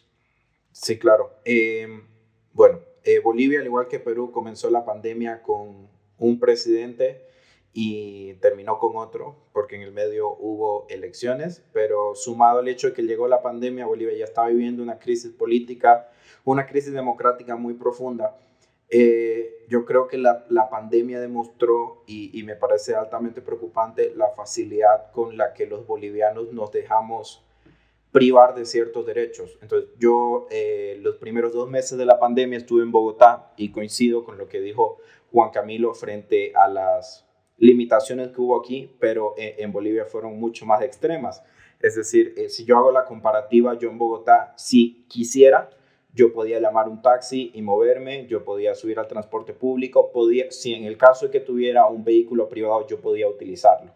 sí, 0.70 0.96
claro. 1.00 1.32
Em, 1.44 2.04
bueno, 2.52 2.78
eh, 3.02 3.18
Bolivia, 3.18 3.58
al 3.58 3.66
igual 3.66 3.88
que 3.88 3.98
Perú, 3.98 4.30
comenzó 4.30 4.70
la 4.70 4.84
pandemia 4.84 5.42
con 5.42 5.88
un 6.18 6.38
presidente 6.38 7.26
y 7.72 8.34
terminó 8.34 8.78
con 8.78 8.96
otro, 8.96 9.36
porque 9.52 9.76
en 9.76 9.82
el 9.82 9.92
medio 9.92 10.30
hubo 10.30 10.86
elecciones, 10.88 11.64
pero 11.72 12.14
sumado 12.14 12.58
al 12.58 12.68
hecho 12.68 12.88
de 12.88 12.92
que 12.92 13.02
llegó 13.02 13.28
la 13.28 13.42
pandemia, 13.42 13.86
Bolivia 13.86 14.16
ya 14.16 14.24
estaba 14.24 14.48
viviendo 14.48 14.82
una 14.82 14.98
crisis 14.98 15.32
política, 15.32 16.10
una 16.44 16.66
crisis 16.66 16.92
democrática 16.92 17.56
muy 17.56 17.74
profunda. 17.74 18.36
Eh, 18.90 19.64
yo 19.68 19.86
creo 19.86 20.06
que 20.06 20.18
la, 20.18 20.44
la 20.50 20.68
pandemia 20.68 21.18
demostró, 21.18 22.02
y, 22.06 22.38
y, 22.38 22.42
me 22.42 22.56
parece 22.56 22.94
altamente 22.94 23.40
preocupante, 23.40 24.12
la 24.14 24.28
facilidad 24.28 25.10
con 25.12 25.38
la 25.38 25.54
que 25.54 25.66
los 25.66 25.86
bolivianos 25.86 26.52
nos 26.52 26.70
dejamos 26.72 27.42
privar 28.12 28.54
de 28.54 28.66
ciertos 28.66 29.06
derechos. 29.06 29.58
Entonces, 29.62 29.88
yo 29.98 30.46
eh, 30.50 30.98
los 31.00 31.16
primeros 31.16 31.54
dos 31.54 31.70
meses 31.70 31.96
de 31.96 32.04
la 32.04 32.20
pandemia 32.20 32.58
estuve 32.58 32.82
en 32.82 32.92
Bogotá 32.92 33.52
y 33.56 33.72
coincido 33.72 34.24
con 34.24 34.36
lo 34.36 34.48
que 34.48 34.60
dijo 34.60 34.98
Juan 35.32 35.50
Camilo 35.50 35.94
frente 35.94 36.52
a 36.54 36.68
las 36.68 37.26
limitaciones 37.58 38.28
que 38.28 38.40
hubo 38.40 38.58
aquí, 38.58 38.90
pero 38.98 39.34
en, 39.36 39.72
Bolivia 39.72 40.04
fueron 40.04 40.38
mucho 40.38 40.66
más 40.66 40.82
extremas. 40.82 41.42
Es 41.80 41.96
decir, 41.96 42.34
eh, 42.36 42.48
si 42.48 42.64
yo 42.64 42.76
hago 42.76 42.92
la 42.92 43.04
comparativa, 43.04 43.78
yo 43.78 43.90
en 43.90 43.98
Bogotá, 43.98 44.52
si 44.56 45.04
quisiera, 45.08 45.70
yo 46.14 46.32
podía 46.32 46.60
llamar 46.60 46.88
un 46.88 47.00
taxi 47.00 47.50
y 47.54 47.62
moverme, 47.62 48.26
yo 48.26 48.44
podía 48.44 48.74
subir 48.74 48.98
al 48.98 49.08
transporte 49.08 49.52
público, 49.52 50.12
podía, 50.12 50.50
si 50.50 50.74
en 50.74 50.84
el 50.84 50.96
caso 50.96 51.26
de 51.26 51.32
que 51.32 51.40
tuviera 51.40 51.86
un 51.86 52.04
vehículo 52.04 52.48
privado, 52.48 52.86
yo 52.86 53.00
podía 53.00 53.28
utilizarlo. 53.28 53.92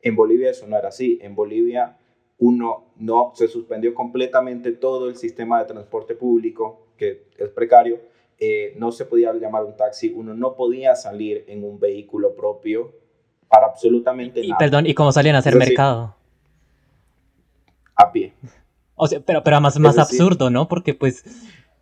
En 0.00 0.14
Bolivia 0.14 0.50
eso 0.50 0.66
no 0.66 0.78
era 0.78 0.88
así. 0.88 1.18
En 1.22 1.34
Bolivia 1.34 1.98
uno 2.38 2.92
no 2.96 3.32
se 3.34 3.48
suspendió 3.48 3.94
completamente 3.94 4.72
todo 4.72 5.08
el 5.08 5.16
sistema 5.16 5.58
de 5.58 5.66
transporte 5.66 6.14
público, 6.14 6.86
que 6.96 7.28
es 7.36 7.48
precario, 7.48 8.00
eh, 8.38 8.74
no 8.76 8.92
se 8.92 9.06
podía 9.06 9.32
llamar 9.32 9.64
un 9.64 9.76
taxi, 9.76 10.12
uno 10.14 10.34
no 10.34 10.54
podía 10.56 10.94
salir 10.94 11.44
en 11.48 11.64
un 11.64 11.80
vehículo 11.80 12.34
propio 12.34 12.92
para 13.48 13.66
absolutamente 13.66 14.40
y, 14.40 14.52
Perdón, 14.58 14.86
¿y 14.86 14.94
cómo 14.94 15.10
salían 15.10 15.36
a 15.36 15.38
hacer 15.38 15.56
mercado? 15.56 16.14
A 17.94 18.12
pie. 18.12 18.34
O 18.94 19.06
sea, 19.06 19.20
pero, 19.20 19.42
pero 19.42 19.60
más, 19.60 19.78
más 19.78 19.98
absurdo, 19.98 20.50
¿no? 20.50 20.68
Porque 20.68 20.92
pues... 20.92 21.24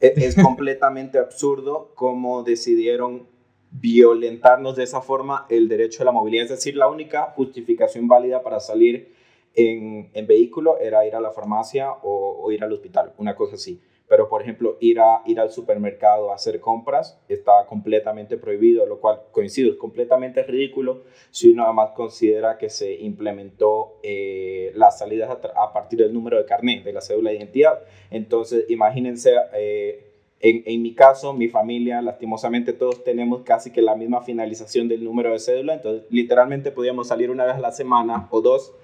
E, 0.01 0.13
es, 0.17 0.37
completamente 0.37 1.19
absurdo 1.19 1.93
cómo 1.95 2.45
decidieron 2.45 3.27
violentarnos 3.73 4.77
de 4.77 4.85
esa 4.85 5.01
forma 5.01 5.47
el 5.49 5.69
derecho 5.69 6.03
a 6.03 6.07
la 6.07 6.13
movilidad. 6.13 6.45
Es 6.45 6.51
decir, 6.51 6.77
la 6.77 6.87
única 6.87 7.33
justificación 7.35 8.07
válida 8.07 8.43
para 8.43 8.61
salir 8.61 9.13
en, 9.55 10.11
en 10.15 10.27
vehículo 10.29 10.79
era 10.79 11.05
ir 11.05 11.17
a 11.17 11.21
la 11.21 11.33
farmacia 11.33 11.91
o, 11.91 12.43
o 12.43 12.53
ir 12.53 12.63
al 12.63 12.73
hospital, 12.73 13.13
una 13.19 13.35
cosa 13.35 13.57
así 13.57 13.81
pero 14.09 14.29
por 14.29 14.43
ejemplo 14.43 14.77
ir, 14.81 15.01
a, 15.01 15.23
ir 15.27 15.41
al 15.41 15.51
supermercado 15.51 16.31
a 16.31 16.35
hacer 16.35 16.61
compras 16.61 17.19
está 17.29 17.67
completamente 17.67 18.37
prohibido, 18.37 18.87
lo 18.87 19.01
cual 19.01 19.23
coincido, 19.33 19.73
es 19.73 19.79
completamente 19.79 20.43
ridículo 20.43 21.05
si 21.31 21.51
uno 21.51 21.65
además 21.65 21.91
considera 21.95 22.59
que 22.59 22.69
se 22.69 22.95
implementó 22.95 23.99
eh, 24.03 24.73
las 24.75 24.99
salidas 24.99 25.31
a, 25.31 25.73
partir 25.73 26.01
del 26.01 26.13
número 26.13 26.37
de 26.39 26.45
carnet, 26.45 26.85
de 26.85 26.93
la 26.93 27.01
cédula 27.01 27.31
de 27.31 27.37
identidad. 27.37 27.81
Entonces, 28.11 28.67
imagínense, 28.69 29.35
eh, 29.55 30.13
en, 30.41 30.63
en, 30.67 30.83
mi 30.83 30.95
caso, 30.95 31.33
mi 31.33 31.49
familia, 31.49 32.03
lastimosamente 32.03 32.75
todos 32.75 33.03
tenemos 33.03 33.43
casi 33.43 33.73
que 33.73 33.81
la 33.81 33.97
misma 33.97 34.23
finalización 34.23 34.89
del 34.89 35.03
número 35.03 35.33
de 35.33 35.39
cédula, 35.39 35.75
entonces 35.75 36.05
literalmente 36.11 36.71
podíamos 36.71 37.09
salir 37.09 37.31
una 37.31 37.47
vez 37.47 37.55
a 37.55 37.61
la 37.61 37.73
semana 37.73 38.29
o 38.31 38.43
dos 38.43 38.75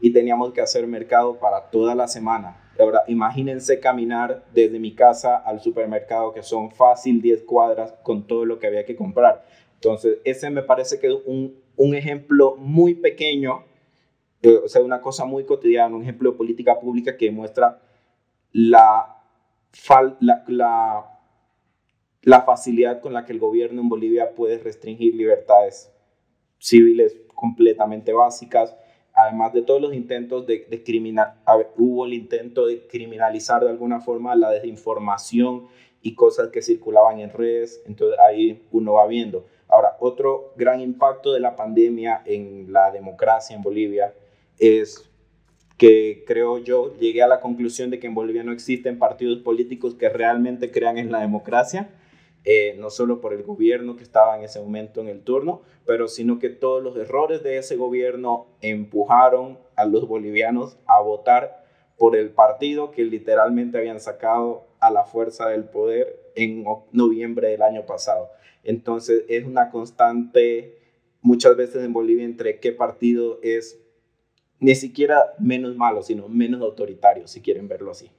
y 0.00 0.12
teníamos 0.12 0.52
que 0.52 0.60
hacer 0.60 0.86
mercado 0.86 1.38
para 1.38 1.70
toda 1.70 1.94
la 1.94 2.06
semana 2.06 2.67
Ahora, 2.78 3.02
imagínense 3.08 3.80
caminar 3.80 4.44
desde 4.54 4.78
mi 4.78 4.94
casa 4.94 5.36
al 5.36 5.60
supermercado, 5.60 6.32
que 6.32 6.42
son 6.42 6.70
fácil 6.70 7.20
10 7.20 7.42
cuadras 7.42 7.92
con 8.02 8.26
todo 8.26 8.44
lo 8.44 8.58
que 8.58 8.66
había 8.68 8.84
que 8.84 8.96
comprar. 8.96 9.44
Entonces, 9.74 10.18
ese 10.24 10.50
me 10.50 10.62
parece 10.62 10.98
que 11.00 11.08
es 11.08 11.14
un, 11.26 11.56
un 11.76 11.94
ejemplo 11.94 12.56
muy 12.56 12.94
pequeño, 12.94 13.64
eh, 14.42 14.60
o 14.64 14.68
sea, 14.68 14.82
una 14.82 15.00
cosa 15.00 15.24
muy 15.24 15.44
cotidiana, 15.44 15.96
un 15.96 16.02
ejemplo 16.02 16.30
de 16.30 16.36
política 16.36 16.78
pública 16.78 17.16
que 17.16 17.30
muestra 17.30 17.80
la 18.52 19.18
la, 20.20 21.04
la, 22.22 22.42
facilidad 22.42 23.00
con 23.00 23.12
la 23.12 23.24
que 23.24 23.32
el 23.32 23.38
gobierno 23.38 23.80
en 23.80 23.88
Bolivia 23.88 24.34
puede 24.34 24.58
restringir 24.58 25.14
libertades 25.14 25.92
civiles 26.58 27.16
completamente 27.34 28.12
básicas, 28.12 28.76
además 29.18 29.52
de 29.52 29.62
todos 29.62 29.80
los 29.80 29.92
intentos 29.94 30.46
de, 30.46 30.66
de 30.70 30.82
criminal, 30.84 31.34
hubo 31.76 32.06
el 32.06 32.14
intento 32.14 32.66
de 32.66 32.86
criminalizar 32.86 33.62
de 33.64 33.70
alguna 33.70 34.00
forma 34.00 34.36
la 34.36 34.50
desinformación 34.50 35.66
y 36.02 36.14
cosas 36.14 36.48
que 36.48 36.62
circulaban 36.62 37.18
en 37.18 37.30
redes, 37.30 37.82
entonces 37.86 38.18
ahí 38.20 38.62
uno 38.70 38.94
va 38.94 39.06
viendo. 39.08 39.44
Ahora, 39.68 39.96
otro 39.98 40.52
gran 40.56 40.80
impacto 40.80 41.32
de 41.32 41.40
la 41.40 41.56
pandemia 41.56 42.22
en 42.24 42.72
la 42.72 42.92
democracia 42.92 43.56
en 43.56 43.62
Bolivia 43.62 44.14
es 44.58 45.04
que 45.76 46.24
creo 46.26 46.58
yo 46.58 46.96
llegué 46.98 47.22
a 47.22 47.28
la 47.28 47.40
conclusión 47.40 47.90
de 47.90 47.98
que 47.98 48.06
en 48.06 48.14
Bolivia 48.14 48.44
no 48.44 48.52
existen 48.52 48.98
partidos 48.98 49.38
políticos 49.40 49.94
que 49.94 50.08
realmente 50.08 50.70
crean 50.70 50.96
en 50.96 51.10
la 51.10 51.20
democracia, 51.20 51.90
eh, 52.44 52.76
no 52.78 52.90
solo 52.90 53.20
por 53.20 53.32
el 53.32 53.42
gobierno 53.42 53.96
que 53.96 54.02
estaba 54.02 54.36
en 54.36 54.44
ese 54.44 54.60
momento 54.60 55.00
en 55.00 55.08
el 55.08 55.22
turno, 55.22 55.62
pero 55.86 56.08
sino 56.08 56.38
que 56.38 56.48
todos 56.48 56.82
los 56.82 56.96
errores 56.96 57.42
de 57.42 57.58
ese 57.58 57.76
gobierno 57.76 58.46
empujaron 58.60 59.58
a 59.76 59.84
los 59.84 60.08
bolivianos 60.08 60.78
a 60.86 61.00
votar 61.00 61.64
por 61.96 62.16
el 62.16 62.30
partido 62.30 62.90
que 62.90 63.04
literalmente 63.04 63.78
habían 63.78 64.00
sacado 64.00 64.66
a 64.80 64.90
la 64.90 65.04
fuerza 65.04 65.48
del 65.48 65.64
poder 65.64 66.32
en 66.36 66.64
noviembre 66.92 67.48
del 67.48 67.62
año 67.62 67.84
pasado. 67.86 68.30
Entonces 68.62 69.24
es 69.28 69.44
una 69.44 69.70
constante 69.70 70.78
muchas 71.20 71.56
veces 71.56 71.84
en 71.84 71.92
Bolivia 71.92 72.24
entre 72.24 72.60
qué 72.60 72.72
partido 72.72 73.40
es 73.42 73.80
ni 74.60 74.74
siquiera 74.74 75.34
menos 75.38 75.76
malo, 75.76 76.02
sino 76.02 76.28
menos 76.28 76.62
autoritario, 76.62 77.28
si 77.28 77.40
quieren 77.40 77.68
verlo 77.68 77.90
así. 77.90 78.10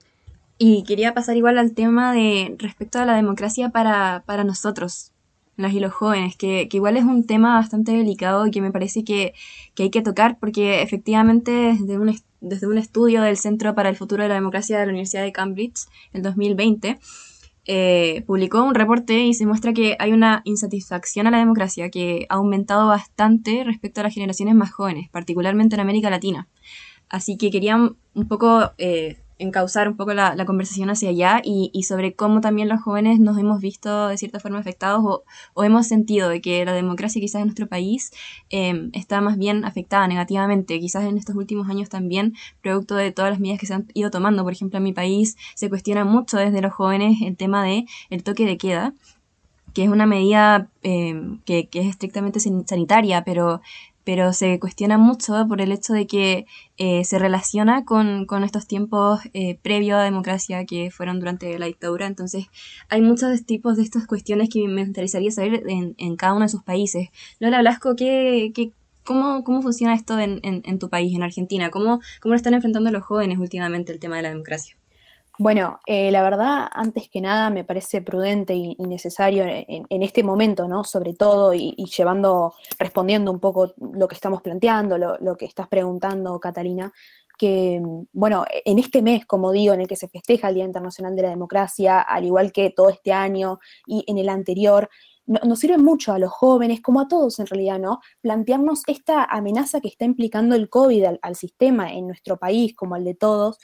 Y 0.62 0.84
quería 0.84 1.14
pasar 1.14 1.38
igual 1.38 1.58
al 1.58 1.74
tema 1.74 2.12
de 2.12 2.54
respecto 2.60 3.00
a 3.00 3.06
la 3.06 3.16
democracia 3.16 3.70
para, 3.70 4.24
para 4.26 4.44
nosotros, 4.44 5.14
los 5.56 5.72
y 5.72 5.80
los 5.80 5.94
jóvenes, 5.94 6.36
que, 6.36 6.68
que, 6.70 6.78
igual 6.78 6.98
es 6.98 7.06
un 7.06 7.26
tema 7.26 7.56
bastante 7.56 7.94
delicado 7.94 8.46
y 8.46 8.52
que 8.52 8.62
me 8.62 8.70
parece 8.70 9.06
que, 9.06 9.34
que 9.74 9.84
hay 9.84 9.90
que 9.90 10.02
tocar 10.02 10.38
porque 10.38 10.82
efectivamente 10.82 11.52
desde 11.80 11.98
un, 11.98 12.14
desde 12.42 12.68
un 12.68 12.78
estudio 12.78 13.22
del 13.22 13.38
Centro 13.38 13.74
para 13.74 13.88
el 13.88 13.96
Futuro 13.96 14.24
de 14.24 14.30
la 14.30 14.36
Democracia 14.36 14.78
de 14.78 14.86
la 14.86 14.92
Universidad 14.92 15.24
de 15.24 15.32
Cambridge, 15.32 15.88
en 16.12 16.24
2020, 16.24 17.00
eh, 17.66 18.24
publicó 18.28 18.62
un 18.62 18.76
reporte 18.76 19.20
y 19.20 19.34
se 19.34 19.46
muestra 19.46 19.72
que 19.72 19.96
hay 19.98 20.12
una 20.12 20.42
insatisfacción 20.44 21.26
a 21.28 21.32
la 21.32 21.38
democracia 21.38 21.90
que 21.90 22.26
ha 22.28 22.36
aumentado 22.36 22.88
bastante 22.88 23.64
respecto 23.64 24.02
a 24.02 24.04
las 24.04 24.14
generaciones 24.14 24.56
más 24.56 24.74
jóvenes, 24.74 25.10
particularmente 25.10 25.76
en 25.76 25.82
América 25.82 26.10
Latina. 26.10 26.50
Así 27.08 27.38
que 27.38 27.50
quería 27.50 27.78
un 27.78 28.28
poco 28.28 28.72
eh, 28.78 29.20
encauzar 29.40 29.88
un 29.88 29.96
poco 29.96 30.14
la, 30.14 30.36
conversación 30.46 30.90
hacia 30.90 31.10
allá 31.10 31.42
y, 31.44 31.84
sobre 31.84 32.14
cómo 32.14 32.42
también 32.42 32.70
los 32.70 32.82
jóvenes 32.82 33.20
nos 33.20 33.38
hemos 33.38 33.62
visto 33.62 34.08
de 34.10 34.18
cierta 34.18 34.40
forma 34.40 34.60
afectados 34.60 35.02
o, 35.04 35.64
hemos 35.64 35.88
sentido 35.88 36.30
de 36.30 36.42
que 36.42 36.64
la 36.66 36.74
democracia 36.74 37.22
quizás 37.22 37.42
en 37.42 37.48
nuestro 37.48 37.68
país 37.68 38.12
em, 38.50 38.90
está 38.94 39.22
más 39.22 39.38
bien 39.38 39.66
afectada 39.66 40.08
negativamente, 40.08 40.80
quizás 40.80 41.04
en 41.06 41.18
estos 41.18 41.36
últimos 41.36 41.70
años 41.70 41.90
también, 41.90 42.36
producto 42.62 42.96
de 42.96 43.12
todas 43.12 43.32
las 43.32 43.40
medidas 43.40 43.60
que 43.60 43.66
se 43.66 43.74
han 43.74 43.88
ido 43.94 44.12
tomando. 44.12 44.44
Por 44.44 44.54
ejemplo, 44.54 44.78
en 44.78 44.84
mi 44.84 44.94
país 44.94 45.38
se 45.56 45.70
cuestiona 45.70 46.06
mucho 46.06 46.38
desde 46.38 46.62
los 46.62 46.74
jóvenes 46.74 47.22
el 47.22 47.38
tema 47.38 47.64
de 47.64 47.86
el 48.10 48.24
toque 48.24 48.46
de 48.46 48.58
queda 48.58 48.94
que 49.74 49.84
es 49.84 49.90
una 49.90 50.06
medida 50.06 50.68
em, 50.82 51.40
que, 51.46 51.68
que, 51.68 51.80
es 51.82 51.88
estrictamente 51.88 52.40
sanitaria, 52.40 53.24
pero 53.24 53.62
pero 54.10 54.34
se 54.34 54.60
cuestiona 54.60 54.98
mucho 54.98 55.46
por 55.48 55.62
el 55.62 55.72
hecho 55.72 55.94
de 55.94 56.08
que 56.08 56.48
eh, 56.78 57.06
se 57.06 57.20
relaciona 57.20 57.86
con, 57.86 58.26
estos 58.44 58.66
tiempos 58.66 59.20
eh, 59.34 59.60
previos 59.62 59.94
a 59.94 59.98
la 60.00 60.04
democracia 60.06 60.66
que 60.66 60.90
fueron 60.90 61.20
durante 61.20 61.60
la 61.60 61.68
dictadura. 61.68 62.08
Entonces, 62.08 62.48
hay 62.90 63.02
muchos 63.02 63.46
tipos 63.46 63.78
de 63.78 63.84
estas 63.84 64.08
cuestiones 64.08 64.50
que 64.50 64.68
me 64.68 64.82
interesaría 64.82 65.30
saber 65.30 65.62
en, 65.68 66.16
cada 66.16 66.34
uno 66.34 66.46
de 66.46 66.50
sus 66.50 66.64
países. 66.64 67.10
Lola 67.40 67.60
Blasco, 67.60 67.96
¿qué, 67.96 68.52
qué, 68.56 68.72
cómo, 69.04 69.44
¿cómo 69.44 69.62
funciona 69.62 69.94
esto 69.94 70.18
en, 70.18 70.40
en, 70.42 70.80
tu 70.80 70.90
país, 70.90 71.16
en 71.16 71.22
Argentina? 71.22 71.70
¿Cómo, 71.70 72.00
¿Cómo 72.20 72.34
lo 72.34 72.38
están 72.38 72.56
enfrentando 72.56 72.90
los 72.90 73.04
jóvenes 73.04 73.38
últimamente 73.38 73.92
el 73.94 74.00
tema 74.00 74.16
de 74.16 74.24
la 74.24 74.30
democracia? 74.30 74.79
Bueno, 75.42 75.80
eh, 75.86 76.12
la 76.12 76.22
verdad, 76.22 76.68
antes 76.70 77.10
que 77.10 77.22
nada, 77.22 77.50
me 77.50 77.64
parece 77.64 78.02
prudente 78.02 78.54
y, 78.56 78.76
necesario 78.78 79.46
en, 79.48 80.04
este 80.04 80.22
momento, 80.22 80.68
¿no? 80.68 80.84
Sobre 80.84 81.14
todo, 81.14 81.54
y, 81.54 81.74
llevando, 81.98 82.56
respondiendo 82.78 83.32
un 83.32 83.40
poco 83.40 83.74
lo 83.78 84.10
que 84.10 84.16
estamos 84.16 84.42
planteando, 84.42 84.98
lo, 84.98 85.38
que 85.38 85.46
estás 85.46 85.70
preguntando, 85.70 86.38
Catalina, 86.42 86.92
que, 87.38 87.82
bueno, 88.12 88.44
en 88.66 88.80
este 88.80 89.02
mes, 89.02 89.26
como 89.26 89.54
digo, 89.54 89.74
en 89.74 89.80
el 89.80 89.88
que 89.88 89.96
se 89.96 90.10
festeja 90.10 90.50
el 90.50 90.56
Día 90.56 90.66
Internacional 90.66 91.16
de 91.16 91.22
la 91.22 91.30
Democracia, 91.30 92.02
al 92.02 92.26
igual 92.26 92.52
que 92.52 92.72
todo 92.72 92.90
este 92.90 93.14
año 93.14 93.60
y 93.88 94.04
en 94.08 94.18
el 94.18 94.28
anterior, 94.28 94.90
nos 95.26 95.60
sirve 95.60 95.78
mucho 95.78 96.12
a 96.12 96.20
los 96.20 96.32
jóvenes, 96.32 96.82
como 96.82 97.00
a 97.00 97.08
todos 97.08 97.40
en 97.40 97.46
realidad, 97.46 97.80
¿no? 97.80 98.02
Plantearnos 98.20 98.82
esta 98.88 99.24
amenaza 99.24 99.80
que 99.80 99.88
está 99.88 100.04
implicando 100.04 100.56
el 100.56 100.70
COVID 100.70 101.06
al 101.22 101.36
sistema 101.38 101.94
en 101.94 102.08
nuestro 102.08 102.38
país, 102.38 102.76
como 102.76 102.96
al 102.96 103.06
de 103.06 103.14
todos, 103.14 103.58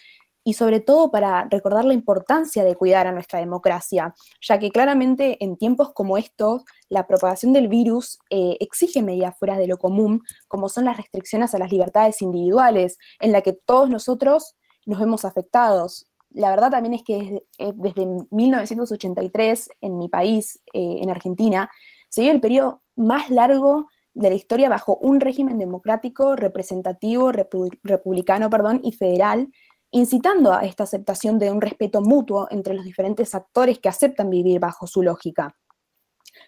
y 0.48 0.54
sobre 0.54 0.80
todo 0.80 1.10
para 1.10 1.48
recordar 1.50 1.84
la 1.86 1.96
importancia 1.96 2.64
de 2.64 2.76
cuidar 2.76 3.08
a 3.08 3.12
nuestra 3.12 3.40
democracia, 3.40 4.14
ya 4.40 4.60
que 4.60 4.70
claramente 4.70 5.44
en 5.44 5.58
tiempos 5.58 5.92
como 5.92 6.18
estos 6.18 6.64
la 6.88 7.08
propagación 7.08 7.52
del 7.52 7.68
virus 7.68 8.20
eh, 8.30 8.56
exige 8.60 9.02
medidas 9.02 9.36
fuera 9.40 9.58
de 9.58 9.68
lo 9.68 9.80
común, 9.80 10.22
como 10.48 10.70
son 10.70 10.86
las 10.86 10.98
restricciones 10.98 11.56
a 11.56 11.58
las 11.58 11.72
libertades 11.72 12.22
individuales, 12.22 13.00
en 13.20 13.32
la 13.32 13.42
que 13.42 13.54
todos 13.54 13.90
nosotros 13.90 14.56
nos 14.86 15.00
vemos 15.00 15.26
afectados. 15.26 16.06
La 16.30 16.52
verdad 16.52 16.70
también 16.70 16.94
es 16.94 17.04
que 17.04 17.44
desde, 17.58 18.06
1983 18.30 19.70
en 19.82 19.98
mi 19.98 20.10
país, 20.10 20.62
eh, 20.74 21.00
en 21.02 21.10
Argentina, 21.10 21.72
se 22.10 22.22
dio 22.22 22.32
el 22.32 22.40
periodo 22.40 22.84
más 22.96 23.32
largo 23.32 23.88
de 24.16 24.30
la 24.30 24.36
historia 24.36 24.70
bajo 24.70 24.98
un 24.98 25.20
régimen 25.20 25.58
democrático, 25.58 26.36
representativo, 26.36 27.32
republicano 27.32 28.50
perdón, 28.50 28.80
y 28.84 28.94
federal, 28.94 29.50
incitando 29.96 30.52
a 30.52 30.66
esta 30.66 30.84
aceptación 30.84 31.40
de 31.40 31.50
un 31.50 31.62
respeto 31.62 32.02
mutuo 32.02 32.50
entre 32.52 32.74
los 32.74 32.84
diferentes 32.84 33.34
actores 33.34 33.80
que 33.80 33.88
aceptan 33.88 34.30
vivir 34.30 34.60
bajo 34.60 34.88
su 34.88 35.02
lógica. 35.02 35.56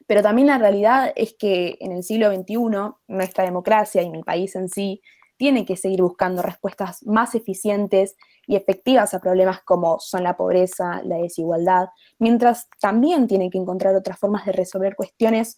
Pero 0.06 0.22
también 0.22 0.50
la 0.50 0.58
realidad 0.58 1.14
es 1.16 1.34
que 1.40 1.78
en 1.80 1.94
el 1.94 2.04
siglo 2.04 2.30
XXI 2.30 2.58
nuestra 3.08 3.46
democracia 3.46 4.02
y 4.02 4.10
mi 4.10 4.22
país 4.22 4.54
en 4.58 4.68
sí 4.68 5.02
tiene 5.38 5.64
que 5.64 5.78
seguir 5.78 6.02
buscando 6.02 6.42
respuestas 6.42 7.06
más 7.06 7.36
eficientes 7.36 8.18
y 8.48 8.58
efectivas 8.58 9.14
a 9.14 9.22
problemas 9.22 9.62
como 9.64 9.98
son 10.02 10.24
la 10.24 10.36
pobreza, 10.36 11.02
la 11.06 11.16
desigualdad, 11.16 11.88
mientras 12.20 12.68
también 12.82 13.28
tiene 13.28 13.50
que 13.50 13.60
encontrar 13.60 13.96
otras 13.96 14.20
formas 14.20 14.46
de 14.46 14.52
resolver 14.52 14.98
cuestiones 14.98 15.58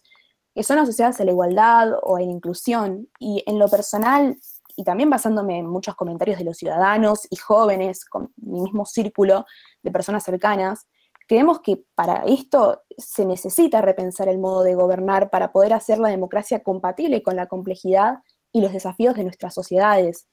que 0.54 0.62
son 0.62 0.78
asociadas 0.78 1.20
a 1.20 1.24
la 1.24 1.32
igualdad 1.32 1.92
o 2.02 2.16
a 2.16 2.20
la 2.20 2.26
inclusión. 2.26 3.08
Y 3.18 3.42
en 3.46 3.58
lo 3.58 3.68
personal, 3.68 4.36
y 4.76 4.84
también 4.84 5.10
basándome 5.10 5.58
en 5.58 5.66
muchos 5.66 5.94
comentarios 5.94 6.38
de 6.38 6.44
los 6.44 6.56
ciudadanos 6.56 7.26
y 7.30 7.36
jóvenes, 7.36 8.04
con 8.04 8.32
mi 8.36 8.60
mismo 8.60 8.86
círculo 8.86 9.46
de 9.82 9.90
personas 9.90 10.24
cercanas, 10.24 10.86
creemos 11.30 11.60
que 11.60 11.84
para 11.94 12.24
esto 12.24 12.82
se 12.98 13.24
necesita 13.24 13.80
repensar 13.80 14.28
el 14.28 14.38
modo 14.38 14.64
de 14.64 14.74
gobernar 14.74 15.30
para 15.30 15.52
poder 15.52 15.72
hacer 15.72 15.98
la 15.98 16.08
democracia 16.08 16.62
compatible 16.62 17.22
con 17.22 17.36
la 17.36 17.46
complejidad 17.46 18.18
y 18.52 18.60
los 18.60 18.72
desafíos 18.72 19.14
de 19.14 19.22
nuestras 19.22 19.54
sociedades. 19.54 20.26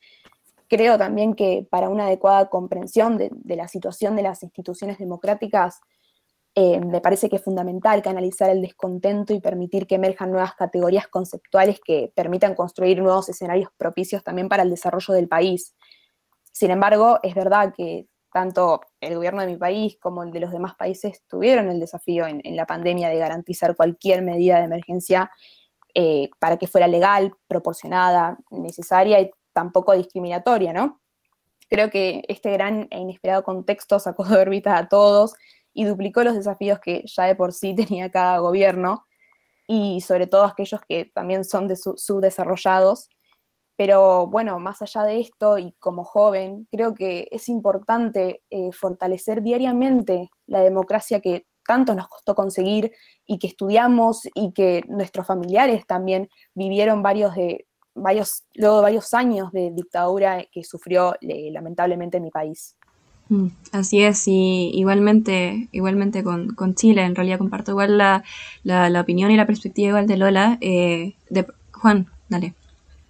Creo 0.68 0.98
también 0.98 1.36
que 1.36 1.68
para 1.70 1.90
una 1.90 2.08
adecuada 2.08 2.50
comprensión 2.50 3.18
de, 3.18 3.32
la 3.56 3.68
situación 3.68 4.16
de 4.16 4.24
las 4.24 4.42
instituciones 4.44 4.98
democráticas, 4.98 5.82
eh, 6.60 6.80
me 6.84 7.02
parece 7.02 7.30
que 7.30 7.36
es 7.36 7.44
fundamental 7.44 8.02
canalizar 8.02 8.50
el 8.50 8.64
descontento 8.64 9.32
y 9.32 9.40
permitir 9.40 9.86
que 9.86 9.94
emerjan 9.94 10.32
nuevas 10.32 10.56
categorías 10.56 11.08
conceptuales 11.08 11.80
que 11.80 12.12
permitan 12.16 12.56
construir 12.56 13.00
nuevos 13.00 13.30
escenarios 13.30 13.70
propicios 13.78 14.24
también 14.24 14.50
para 14.50 14.64
el 14.64 14.72
desarrollo 14.72 15.14
del 15.14 15.28
país. 15.28 15.76
Sin 16.52 16.72
embargo, 16.72 17.20
es 17.22 17.36
verdad 17.36 17.76
que 17.78 18.08
tanto 18.34 18.82
el 19.02 19.14
gobierno 19.14 19.42
de 19.42 19.48
mi 19.50 19.58
país 19.58 20.00
como 20.02 20.24
el 20.24 20.32
de 20.32 20.40
los 20.40 20.52
demás 20.52 20.74
países 20.74 21.22
tuvieron 21.28 21.70
el 21.70 21.80
desafío 21.80 22.26
en, 22.26 22.42
la 22.56 22.66
pandemia 22.66 23.10
de 23.10 23.20
garantizar 23.20 23.76
cualquier 23.76 24.24
medida 24.24 24.58
de 24.58 24.64
emergencia 24.64 25.30
eh, 25.94 26.32
para 26.40 26.58
que 26.58 26.66
fuera 26.66 26.88
legal, 26.88 27.36
proporcionada, 27.48 28.36
necesaria 28.50 29.22
y 29.22 29.30
tampoco 29.54 29.94
discriminatoria, 29.94 30.74
¿no? 30.74 31.02
Creo 31.70 31.92
que 31.92 32.24
este 32.30 32.52
gran 32.52 32.88
e 32.90 32.98
inesperado 32.98 33.44
contexto 33.44 34.00
sacó 34.00 34.24
de 34.24 34.38
órbita 34.38 34.76
a 34.76 34.88
todos 34.88 35.36
y 35.78 35.86
duplicó 35.86 36.24
los 36.24 36.34
desafíos 36.34 36.80
que 36.80 37.04
ya 37.06 37.26
de 37.26 37.36
por 37.36 37.54
sí 37.54 37.76
tenía 37.76 38.10
cada 38.10 38.40
gobierno 38.40 39.06
y 39.68 40.02
sobre 40.02 40.26
todo 40.26 40.46
aquellos 40.46 40.82
que 40.90 41.06
también 41.14 41.44
son 41.44 41.68
de 41.68 41.76
subdesarrollados. 41.76 43.10
Pero 43.76 44.26
bueno, 44.26 44.58
más 44.58 44.82
allá 44.82 45.04
de 45.04 45.20
esto 45.20 45.60
y 45.60 45.74
como 45.74 46.04
joven, 46.04 46.68
creo 46.72 46.96
que 46.96 47.28
es 47.30 47.48
importante 47.48 48.42
eh, 48.50 48.72
fortalecer 48.72 49.44
diariamente 49.44 50.32
la 50.48 50.62
democracia 50.62 51.20
que 51.20 51.46
tanto 51.64 51.94
nos 51.94 52.08
costó 52.08 52.34
conseguir 52.34 52.92
y 53.28 53.38
que 53.38 53.46
estudiamos 53.46 54.22
y 54.34 54.54
que 54.54 54.84
nuestros 54.88 55.28
familiares 55.28 55.86
también 55.86 56.28
vivieron 56.56 57.04
varios 57.04 57.36
de, 57.36 57.68
varios, 57.94 58.46
luego 58.56 58.78
de 58.78 58.82
varios 58.82 59.14
años 59.14 59.52
de 59.52 59.70
dictadura 59.70 60.44
que 60.52 60.64
sufrió 60.64 61.14
eh, 61.22 61.52
lamentablemente 61.52 62.20
mi 62.20 62.32
país. 62.32 62.77
Mm, 63.30 63.48
así 63.74 64.02
es, 64.02 64.28
y 64.28 64.72
igualmente, 64.74 65.68
igualmente 65.72 66.24
con, 66.24 66.56
con, 66.56 66.76
Chile, 66.76 67.04
en 67.04 67.16
realidad 67.16 67.38
comparto 67.38 67.72
igual 67.72 67.98
la, 67.98 68.24
la, 68.64 69.02
opinión 69.02 69.32
y 69.32 69.38
la 69.38 69.46
perspectiva 69.46 69.90
igual 69.90 70.08
de 70.08 70.18
Lola. 70.18 70.58
Eh, 70.62 71.14
de, 71.30 71.46
Juan, 71.72 72.08
dale. 72.30 72.54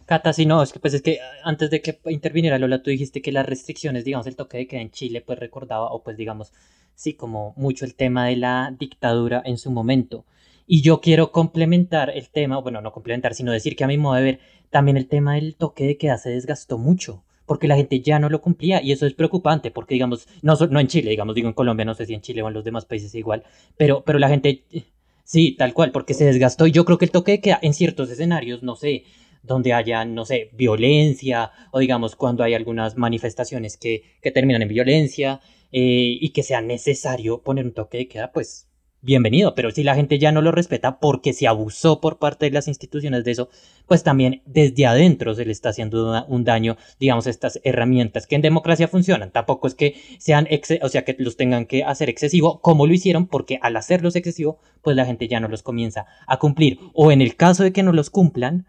Cata, 0.05 0.33
sí, 0.33 0.45
no, 0.45 0.63
es 0.63 0.71
que 0.71 0.79
pues 0.79 0.93
es 0.93 1.01
que 1.01 1.19
antes 1.43 1.69
de 1.69 1.81
que 1.81 1.99
interviniera 2.05 2.57
Lola, 2.57 2.81
tú 2.81 2.89
dijiste 2.89 3.21
que 3.21 3.31
las 3.31 3.45
restricciones, 3.45 4.05
digamos, 4.05 4.25
el 4.25 4.35
toque 4.35 4.57
de 4.57 4.67
queda 4.67 4.81
en 4.81 4.91
Chile, 4.91 5.21
pues 5.21 5.37
recordaba, 5.37 5.91
o 5.91 6.01
pues 6.01 6.17
digamos, 6.17 6.51
sí, 6.95 7.13
como 7.13 7.53
mucho 7.57 7.85
el 7.85 7.93
tema 7.93 8.25
de 8.25 8.37
la 8.37 8.73
dictadura 8.77 9.41
en 9.45 9.57
su 9.57 9.69
momento. 9.69 10.25
Y 10.65 10.81
yo 10.81 10.99
quiero 11.01 11.31
complementar 11.31 12.09
el 12.09 12.29
tema, 12.29 12.59
bueno, 12.59 12.81
no 12.81 12.91
complementar, 12.91 13.33
sino 13.35 13.51
decir 13.51 13.75
que 13.75 13.83
a 13.83 13.87
mi 13.87 13.97
modo 13.97 14.15
de 14.15 14.23
ver, 14.23 14.39
también 14.69 14.97
el 14.97 15.07
tema 15.07 15.35
del 15.35 15.55
toque 15.55 15.85
de 15.85 15.97
queda 15.97 16.17
se 16.17 16.29
desgastó 16.29 16.77
mucho 16.77 17.23
porque 17.47 17.67
la 17.67 17.75
gente 17.75 18.01
ya 18.01 18.19
no 18.19 18.29
lo 18.29 18.41
cumplía 18.41 18.83
y 18.83 18.91
eso 18.91 19.07
es 19.07 19.13
preocupante 19.13 19.71
porque 19.71 19.95
digamos, 19.95 20.27
no, 20.43 20.55
no 20.69 20.79
en 20.79 20.87
Chile, 20.87 21.09
digamos, 21.09 21.33
digo 21.33 21.47
en 21.47 21.53
Colombia, 21.53 21.85
no 21.85 21.95
sé 21.95 22.05
si 22.05 22.13
en 22.13 22.21
Chile 22.21 22.43
o 22.43 22.47
en 22.47 22.53
los 22.53 22.63
demás 22.63 22.85
países 22.85 23.15
igual, 23.15 23.43
pero, 23.77 24.03
pero 24.05 24.19
la 24.19 24.29
gente, 24.29 24.63
sí, 25.23 25.55
tal 25.57 25.73
cual, 25.73 25.91
porque 25.91 26.13
se 26.13 26.25
desgastó 26.25 26.67
y 26.67 26.71
yo 26.71 26.85
creo 26.85 26.99
que 26.99 27.05
el 27.05 27.11
toque 27.11 27.31
de 27.31 27.41
queda 27.41 27.59
en 27.61 27.73
ciertos 27.73 28.11
escenarios, 28.11 28.61
no 28.61 28.75
sé, 28.75 29.05
donde 29.41 29.73
haya, 29.73 30.05
no 30.05 30.25
sé, 30.25 30.49
violencia 30.53 31.51
o 31.71 31.79
digamos 31.79 32.15
cuando 32.15 32.43
hay 32.43 32.53
algunas 32.53 32.97
manifestaciones 32.97 33.77
que, 33.77 34.03
que 34.21 34.31
terminan 34.31 34.61
en 34.61 34.67
violencia 34.67 35.39
eh, 35.71 36.17
y 36.19 36.29
que 36.29 36.43
sea 36.43 36.61
necesario 36.61 37.41
poner 37.41 37.65
un 37.65 37.73
toque 37.73 37.97
de 37.97 38.07
queda, 38.07 38.31
pues 38.31 38.66
bienvenido, 39.07 39.55
pero 39.55 39.71
si 39.71 39.83
la 39.83 39.95
gente 39.95 40.19
ya 40.19 40.33
no 40.33 40.41
lo 40.41 40.51
respeta 40.51 40.99
porque 40.99 41.31
se 41.31 41.47
abusó 41.47 42.01
por 42.01 42.19
parte 42.19 42.45
de 42.45 42.51
las 42.51 42.67
instituciones 42.67 43.23
de 43.23 43.31
eso, 43.31 43.47
pues 43.87 44.03
también 44.03 44.41
desde 44.45 44.85
adentro 44.85 45.33
se 45.33 45.45
le 45.45 45.53
está 45.53 45.69
haciendo 45.69 46.25
un 46.27 46.43
daño, 46.43 46.75
digamos, 46.99 47.25
estas 47.25 47.61
herramientas 47.63 48.27
que 48.27 48.35
en 48.35 48.41
democracia 48.41 48.89
funcionan. 48.89 49.31
Tampoco 49.31 49.67
es 49.67 49.75
que 49.75 49.95
sean, 50.19 50.45
o 50.81 50.89
sea, 50.89 51.05
que 51.05 51.15
los 51.19 51.37
tengan 51.37 51.67
que 51.67 51.85
hacer 51.85 52.09
excesivo, 52.09 52.59
como 52.59 52.85
lo 52.85 52.93
hicieron, 52.93 53.27
porque 53.27 53.59
al 53.61 53.77
hacerlos 53.77 54.17
excesivo, 54.17 54.59
pues 54.81 54.97
la 54.97 55.05
gente 55.05 55.29
ya 55.29 55.39
no 55.39 55.47
los 55.47 55.63
comienza 55.63 56.05
a 56.27 56.37
cumplir. 56.37 56.77
O 56.93 57.09
en 57.13 57.21
el 57.21 57.37
caso 57.37 57.63
de 57.63 57.71
que 57.71 57.83
no 57.83 57.93
los 57.93 58.09
cumplan, 58.09 58.67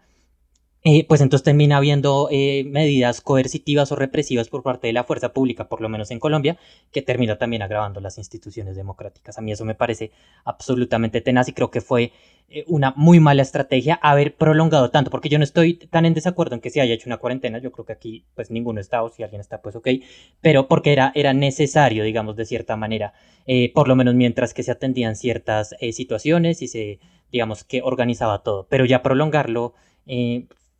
eh, 0.85 1.05
pues 1.05 1.19
entonces 1.19 1.43
termina 1.43 1.75
habiendo 1.75 2.29
eh, 2.31 2.63
medidas 2.65 3.19
coercitivas 3.19 3.91
o 3.91 3.97
represivas 3.97 4.47
por 4.47 4.63
parte 4.63 4.87
de 4.87 4.93
la 4.93 5.03
fuerza 5.03 5.33
pública, 5.33 5.67
por 5.67 5.81
lo 5.81 5.89
menos 5.89 6.09
en 6.09 6.19
Colombia, 6.19 6.57
que 6.93 7.01
termina 7.01 7.37
también 7.37 7.61
agravando 7.61 7.99
las 7.99 8.17
instituciones 8.17 8.77
democráticas. 8.77 9.37
A 9.37 9.41
mí 9.41 9.51
eso 9.51 9.65
me 9.65 9.75
parece 9.75 10.11
absolutamente 10.45 11.19
tenaz 11.19 11.49
y 11.49 11.53
creo 11.53 11.69
que 11.69 11.81
fue 11.81 12.13
eh, 12.47 12.63
una 12.67 12.93
muy 12.95 13.19
mala 13.19 13.41
estrategia 13.41 13.99
haber 14.01 14.35
prolongado 14.37 14.89
tanto, 14.89 15.11
porque 15.11 15.27
yo 15.27 15.37
no 15.37 15.43
estoy 15.43 15.73
tan 15.73 16.05
en 16.05 16.13
desacuerdo 16.13 16.55
en 16.55 16.61
que 16.61 16.69
se 16.69 16.79
haya 16.79 16.93
hecho 16.93 17.09
una 17.09 17.17
cuarentena, 17.17 17.57
yo 17.59 17.73
creo 17.73 17.85
que 17.85 17.93
aquí 17.93 18.23
pues 18.33 18.49
ninguno 18.49 18.79
está 18.79 19.03
o 19.03 19.09
si 19.09 19.21
alguien 19.21 19.41
está 19.41 19.61
pues 19.61 19.75
ok, 19.75 19.89
pero 20.39 20.69
porque 20.69 20.93
era, 20.93 21.11
era 21.13 21.33
necesario, 21.33 22.05
digamos, 22.05 22.37
de 22.37 22.45
cierta 22.45 22.77
manera, 22.77 23.13
por 23.73 23.87
lo 23.87 23.95
menos 23.95 24.15
mientras 24.15 24.53
que 24.53 24.63
se 24.63 24.71
atendían 24.71 25.15
ciertas 25.15 25.75
situaciones 25.91 26.61
y 26.61 26.67
se, 26.67 26.99
digamos, 27.31 27.63
que 27.63 27.81
organizaba 27.83 28.43
todo, 28.43 28.67
pero 28.69 28.85
ya 28.85 29.01
prolongarlo 29.01 29.73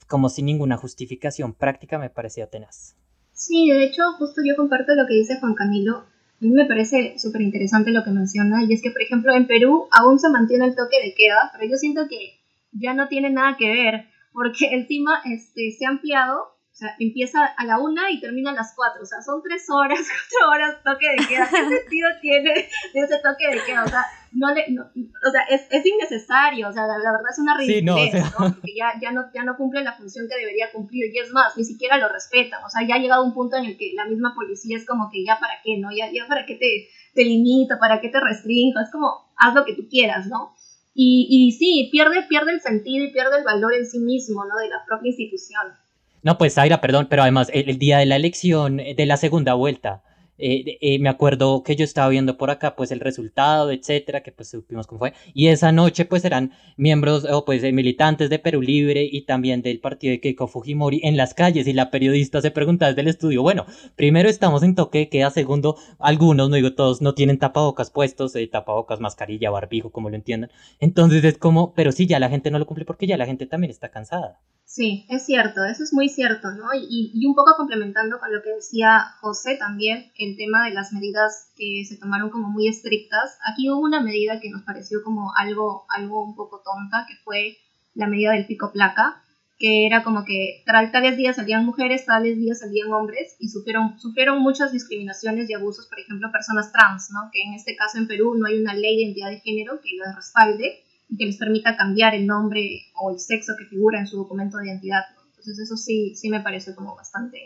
como 0.10 0.28
sin 0.28 0.48
ninguna 0.48 0.76
justificación 0.76 1.54
práctica, 1.54 2.00
me 2.00 2.10
parecía 2.10 2.50
tenaz. 2.50 2.98
Sí, 3.32 3.70
de 3.70 3.86
hecho, 3.86 4.02
justo 4.18 4.42
yo 4.44 4.56
comparto 4.58 4.96
lo 4.96 5.08
que 5.08 5.14
dice 5.14 5.40
Juan 5.40 5.54
Camilo. 5.54 5.98
A 5.98 6.06
mí 6.42 6.50
me 6.50 6.66
parece 6.66 7.18
súper 7.20 7.42
interesante 7.42 7.92
lo 7.92 8.04
que 8.04 8.10
menciona, 8.10 8.64
y 8.64 8.74
es 8.74 8.82
que, 8.82 8.90
por 8.90 9.04
ejemplo, 9.04 9.34
en 9.34 9.46
Perú 9.46 9.88
aún 9.92 10.20
se 10.20 10.30
mantiene 10.30 10.66
el 10.66 10.76
toque 10.76 10.98
de 11.02 11.14
queda, 11.14 11.52
pero 11.54 11.70
yo 11.70 11.78
siento 11.78 12.08
que 12.10 12.40
ya 12.72 12.94
no 12.94 13.08
tiene 13.08 13.30
nada 13.30 13.56
que 13.58 13.70
ver, 13.70 14.06
porque 14.34 14.66
encima 14.72 15.22
este, 15.26 15.72
se 15.78 15.86
ha 15.86 15.90
ampliado 15.90 16.59
sea, 16.80 16.96
empieza 16.98 17.46
a 17.46 17.66
la 17.66 17.78
una 17.78 18.10
y 18.10 18.22
termina 18.22 18.52
a 18.52 18.54
las 18.54 18.74
cuatro. 18.74 19.04
O 19.04 19.06
sea, 19.06 19.22
son 19.22 19.42
tres 19.44 19.70
horas, 19.70 20.00
cuatro 20.08 20.50
horas 20.50 20.84
toque 20.84 21.10
de 21.10 21.28
queda. 21.28 21.50
¿Qué 21.50 21.58
sentido 21.58 22.10
tiene 22.22 22.70
ese 22.94 23.20
toque 23.20 23.48
de 23.52 23.64
queda? 23.66 23.84
O 23.84 23.88
sea, 23.88 24.06
no 24.32 24.54
le, 24.54 24.64
o 24.64 25.32
sea 25.32 25.42
es, 25.50 25.68
es, 25.70 25.86
innecesario. 25.86 26.70
O 26.70 26.72
sea, 26.72 26.88
la, 26.88 27.12
verdad 27.12 27.32
es 27.32 27.40
una 27.40 27.58
ridiculez, 27.58 28.14
no, 28.14 28.56
Porque 28.56 28.74
ya, 28.74 28.94
ya, 29.02 29.12
no, 29.12 29.26
ya 29.34 29.44
no 29.44 29.58
cumple 29.58 29.84
la 29.84 29.94
función 29.94 30.28
que 30.30 30.38
debería 30.38 30.72
cumplir. 30.72 31.14
Y 31.14 31.20
es 31.20 31.32
más, 31.32 31.58
ni 31.58 31.66
siquiera 31.66 31.98
lo 31.98 32.08
respetan. 32.08 32.64
O 32.64 32.70
sea, 32.70 32.88
ya 32.88 32.96
ha 32.96 33.00
llegado 33.00 33.26
un 33.26 33.34
punto 33.34 33.58
en 33.58 33.66
el 33.66 33.78
que 33.78 33.92
la 33.94 34.06
misma 34.06 34.34
policía 34.34 34.78
es 34.78 34.86
como 34.86 35.10
que 35.12 35.26
ya 35.26 35.38
para 35.38 35.56
qué, 35.64 35.78
¿no? 35.80 35.90
Ya, 35.92 36.10
ya 36.12 36.28
para 36.28 36.46
qué 36.46 36.56
te, 36.56 36.88
te 37.14 37.24
limita, 37.24 37.78
para 37.78 38.00
qué 38.00 38.08
te 38.08 38.22
restringo. 38.22 38.80
Es 38.80 38.90
como, 38.90 39.34
haz 39.36 39.54
lo 39.54 39.66
que 39.66 39.76
tú 39.76 39.90
quieras, 39.90 40.28
¿no? 40.28 40.56
Y, 40.94 41.28
y 41.30 41.52
sí, 41.52 41.90
pierde, 41.92 42.24
pierde 42.24 42.54
el 42.54 42.62
sentido 42.62 43.06
y 43.06 43.12
pierde 43.12 43.38
el 43.38 43.44
valor 43.44 43.74
en 43.74 43.86
sí 43.86 44.00
mismo, 44.00 44.46
¿no? 44.46 44.56
De 44.56 44.70
la 44.70 44.86
propia 44.86 45.10
institución. 45.10 45.76
No, 46.22 46.38
pues 46.38 46.56
Zaira, 46.56 46.82
perdón, 46.82 47.08
pero 47.10 47.22
además 47.22 47.50
el, 47.54 47.78
día 47.80 48.00
de 48.00 48.06
la 48.06 48.16
elección, 48.18 48.80
eh, 48.80 48.94
de 48.96 49.06
la 49.06 49.18
segunda 49.18 49.54
vuelta, 49.54 50.04
eh, 50.42 50.78
eh, 50.80 51.00
me 51.00 51.10
acuerdo 51.10 51.64
que 51.64 51.76
yo 51.76 51.84
estaba 51.84 52.08
viendo 52.08 52.38
por 52.38 52.50
acá 52.50 52.76
pues 52.78 52.92
el 52.92 53.02
resultado, 53.02 53.72
etcétera, 53.72 54.24
que 54.24 54.32
pues 54.32 54.50
supimos 54.50 54.88
cómo 54.88 55.00
fue, 55.00 55.14
y 55.34 55.48
esa 55.48 55.74
noche 55.74 56.06
pues 56.06 56.24
eran 56.24 56.54
miembros 56.78 57.26
o 57.26 57.44
pues 57.44 57.62
militantes 57.74 58.30
de 58.30 58.40
Perú 58.40 58.62
Libre 58.62 59.04
y 59.04 59.24
también 59.26 59.62
del 59.62 59.82
partido 59.82 60.12
de 60.12 60.22
Keiko 60.22 60.48
Fujimori 60.48 61.02
en 61.04 61.18
las 61.18 61.34
calles. 61.34 61.68
Y 61.68 61.74
la 61.74 61.92
periodista 61.92 62.42
se 62.42 62.52
pregunta 62.52 62.88
desde 62.88 63.02
el 63.02 63.10
estudio, 63.10 63.42
bueno, 63.42 63.66
primero 63.96 64.30
estamos 64.30 64.64
en 64.64 64.76
toque 64.76 65.10
queda, 65.10 65.30
segundo, 65.30 65.76
algunos, 66.00 66.50
no 66.50 66.56
digo 66.56 66.74
todos, 66.74 67.02
no 67.02 67.14
tienen 67.16 67.38
tapabocas 67.38 67.92
puestos, 67.92 68.34
tapabocas, 68.52 69.02
mascarilla, 69.02 69.52
barbijo, 69.52 69.92
como 69.92 70.10
lo 70.10 70.16
entiendan, 70.16 70.52
entonces 70.80 71.24
es 71.26 71.38
como, 71.38 71.74
pero 71.74 71.92
sí, 71.92 72.08
ya 72.08 72.20
la 72.20 72.30
gente 72.30 72.50
no 72.52 72.60
lo 72.60 72.66
cumple 72.66 72.86
porque 72.86 73.08
ya 73.08 73.18
la 73.18 73.26
gente 73.26 73.46
también 73.46 73.72
está 73.72 73.90
cansada. 73.90 74.40
Sí, 74.70 75.08
es 75.10 75.26
cierto, 75.26 75.66
eso 75.66 75.84
es 75.84 75.94
muy 75.94 76.10
cierto, 76.10 76.52
¿no? 76.52 76.68
Y, 76.76 77.10
y, 77.12 77.26
un 77.26 77.34
poco 77.34 77.56
complementando 77.58 78.20
con 78.20 78.32
lo 78.32 78.44
que 78.44 78.52
decía 78.52 79.16
José 79.20 79.56
también, 79.58 80.12
el 80.16 80.38
tema 80.38 80.66
de 80.66 80.76
las 80.76 80.94
medidas 80.94 81.52
que 81.58 81.86
se 81.90 81.98
tomaron 81.98 82.30
como 82.30 82.50
muy 82.50 82.68
estrictas, 82.68 83.40
aquí 83.52 83.68
hubo 83.72 83.80
una 83.80 84.00
medida 84.00 84.40
que 84.40 84.52
nos 84.52 84.62
pareció 84.62 85.02
como 85.04 85.32
algo, 85.36 85.88
algo 85.90 86.24
un 86.24 86.36
poco 86.36 86.62
tonta, 86.64 87.08
que 87.08 87.16
fue 87.24 87.58
la 87.96 88.06
medida 88.06 88.34
del 88.34 88.46
pico 88.46 88.72
placa, 88.72 89.24
que 89.58 89.88
era 89.88 90.04
como 90.04 90.24
que 90.24 90.64
tales 90.68 91.18
días 91.18 91.38
salían 91.38 91.66
mujeres, 91.66 92.06
tales 92.06 92.38
días 92.38 92.60
salían 92.60 92.94
hombres, 92.94 93.38
y 93.40 93.50
sufrieron, 93.50 94.00
sufrieron 94.00 94.40
muchas 94.40 94.72
discriminaciones 94.72 95.50
y 95.50 95.56
abusos, 95.56 95.88
por 95.88 96.00
ejemplo, 96.00 96.32
personas 96.32 96.72
trans, 96.72 97.10
¿no? 97.10 97.32
Que 97.34 97.42
en 97.42 97.56
este 97.56 97.76
caso 97.76 97.98
en 97.98 98.08
Perú 98.08 98.36
no 98.36 98.46
hay 98.46 98.62
una 98.62 98.76
ley 98.76 98.98
de 98.98 99.02
identidad 99.02 99.32
de 99.32 99.40
género 99.40 99.82
que 99.82 99.98
las 99.98 100.16
respalde, 100.16 100.84
y 101.10 101.18
que 101.18 101.26
les 101.26 101.38
permita 101.38 101.76
cambiar 101.76 102.14
el 102.16 102.28
nombre 102.28 102.82
o 103.02 103.12
el 103.12 103.20
sexo 103.20 103.54
que 103.58 103.66
figura 103.66 104.00
en 104.00 104.08
su 104.08 104.18
documento 104.18 104.58
de 104.58 104.68
identidad. 104.68 105.02
Entonces 105.30 105.60
eso 105.60 105.76
sí, 105.76 106.16
sí 106.16 106.30
me 106.30 106.42
parece 106.42 106.76
como 106.76 106.96
bastante, 106.96 107.40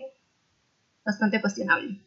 bastante 1.05 1.39
cuestionable. 1.39 2.01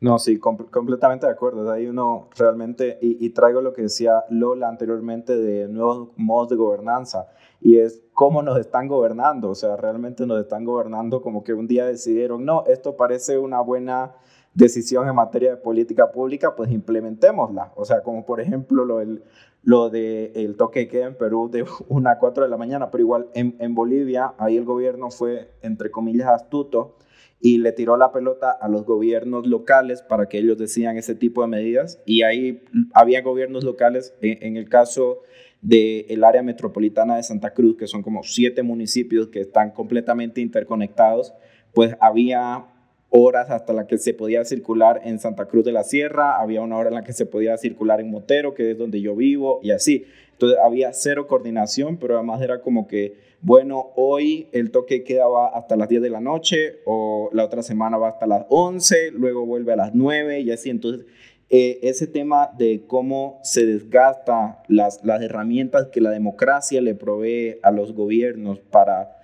No, 0.00 0.18
sí, 0.18 0.38
completamente 0.38 1.24
de 1.24 1.32
acuerdo. 1.32 1.70
Ahí 1.72 1.86
uno 1.86 2.28
realmente, 2.36 2.98
y, 3.00 3.24
y, 3.24 3.30
traigo 3.30 3.62
lo 3.62 3.72
que 3.72 3.82
decía 3.82 4.24
Lola 4.28 4.68
anteriormente 4.68 5.34
de 5.34 5.66
nuevos 5.68 6.10
modos 6.16 6.50
de 6.50 6.56
gobernanza, 6.56 7.28
y 7.58 7.78
es 7.78 8.02
cómo 8.12 8.42
nos 8.42 8.58
están 8.58 8.86
gobernando. 8.86 9.48
O 9.48 9.54
sea, 9.54 9.76
realmente 9.76 10.26
nos 10.26 10.42
están 10.42 10.64
gobernando 10.64 11.22
como 11.22 11.42
que 11.42 11.54
un 11.54 11.66
día 11.66 11.86
decidieron, 11.86 12.44
no, 12.44 12.64
esto 12.66 12.96
parece 12.96 13.38
una 13.38 13.62
buena 13.62 14.14
decisión 14.54 15.08
en 15.08 15.14
materia 15.14 15.50
de 15.50 15.56
política 15.56 16.10
pública, 16.12 16.54
pues 16.54 16.70
implementémosla. 16.70 17.72
O 17.74 17.84
sea, 17.84 18.02
como 18.02 18.24
por 18.24 18.40
ejemplo 18.40 18.84
lo 18.84 18.98
del, 18.98 19.22
lo 19.62 19.90
de 19.90 20.32
el 20.34 20.56
toque 20.56 20.80
de 20.80 20.88
queda 20.88 21.06
en 21.06 21.16
Perú 21.16 21.50
de 21.50 21.64
1 21.88 22.10
a 22.10 22.18
4 22.18 22.44
de 22.44 22.50
la 22.50 22.56
mañana, 22.56 22.90
pero 22.90 23.02
igual 23.02 23.28
en, 23.34 23.56
en, 23.58 23.74
Bolivia, 23.74 24.34
ahí 24.38 24.56
el 24.56 24.64
gobierno 24.64 25.10
fue, 25.10 25.50
entre 25.62 25.90
comillas, 25.90 26.28
astuto 26.28 26.96
y 27.40 27.58
le 27.58 27.72
tiró 27.72 27.96
la 27.96 28.12
pelota 28.12 28.52
a 28.52 28.68
los 28.68 28.86
gobiernos 28.86 29.46
locales 29.46 30.00
para 30.00 30.28
que 30.28 30.38
ellos 30.38 30.56
decidan 30.56 30.96
ese 30.96 31.14
tipo 31.14 31.42
de 31.42 31.48
medidas. 31.48 32.00
Y 32.06 32.22
ahí 32.22 32.64
había 32.94 33.22
gobiernos 33.22 33.64
locales, 33.64 34.14
en, 34.22 34.38
en 34.40 34.56
el 34.56 34.68
caso 34.68 35.20
del 35.60 36.24
área 36.24 36.42
metropolitana 36.42 37.16
de 37.16 37.22
Santa 37.22 37.52
Cruz, 37.52 37.76
que 37.76 37.86
son 37.86 38.02
como 38.02 38.22
siete 38.22 38.62
municipios 38.62 39.28
que 39.28 39.40
están 39.40 39.72
completamente 39.72 40.40
interconectados, 40.40 41.34
pues 41.72 41.96
había 42.00 42.66
horas 43.16 43.48
hasta 43.50 43.72
la 43.72 43.86
que 43.86 43.96
se 43.96 44.12
podía 44.12 44.44
circular 44.44 45.00
en 45.04 45.20
Santa 45.20 45.46
Cruz 45.46 45.64
de 45.64 45.70
la 45.70 45.84
Sierra, 45.84 46.40
había 46.40 46.62
una 46.62 46.76
hora 46.76 46.88
en 46.88 46.96
la 46.96 47.04
que 47.04 47.12
se 47.12 47.26
podía 47.26 47.56
circular 47.56 48.00
en 48.00 48.10
Motero, 48.10 48.54
que 48.54 48.72
es 48.72 48.78
donde 48.78 49.00
yo 49.00 49.14
vivo, 49.14 49.60
y 49.62 49.70
así. 49.70 50.04
Entonces 50.32 50.58
había 50.60 50.92
cero 50.92 51.28
coordinación, 51.28 51.96
pero 51.96 52.16
además 52.16 52.42
era 52.42 52.60
como 52.60 52.88
que, 52.88 53.14
bueno, 53.40 53.92
hoy 53.94 54.48
el 54.50 54.72
toque 54.72 55.04
quedaba 55.04 55.46
hasta 55.46 55.76
las 55.76 55.88
10 55.88 56.02
de 56.02 56.10
la 56.10 56.20
noche, 56.20 56.80
o 56.86 57.30
la 57.32 57.44
otra 57.44 57.62
semana 57.62 57.98
va 57.98 58.08
hasta 58.08 58.26
las 58.26 58.46
11, 58.48 59.12
luego 59.12 59.46
vuelve 59.46 59.74
a 59.74 59.76
las 59.76 59.94
9, 59.94 60.40
y 60.40 60.50
así. 60.50 60.70
Entonces, 60.70 61.06
eh, 61.50 61.78
ese 61.82 62.08
tema 62.08 62.50
de 62.58 62.82
cómo 62.88 63.38
se 63.44 63.64
desgasta 63.64 64.60
las, 64.66 65.04
las 65.04 65.22
herramientas 65.22 65.86
que 65.92 66.00
la 66.00 66.10
democracia 66.10 66.80
le 66.80 66.96
provee 66.96 67.60
a 67.62 67.70
los 67.70 67.92
gobiernos 67.92 68.58
para 68.58 69.23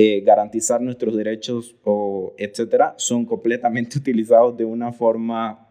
eh, 0.00 0.20
garantizar 0.20 0.80
nuestros 0.80 1.16
derechos 1.16 1.74
o 1.82 2.32
etcétera, 2.38 2.94
son 2.98 3.26
completamente 3.26 3.98
utilizados 4.02 4.56
de 4.56 4.64
una 4.64 4.92
forma 4.92 5.66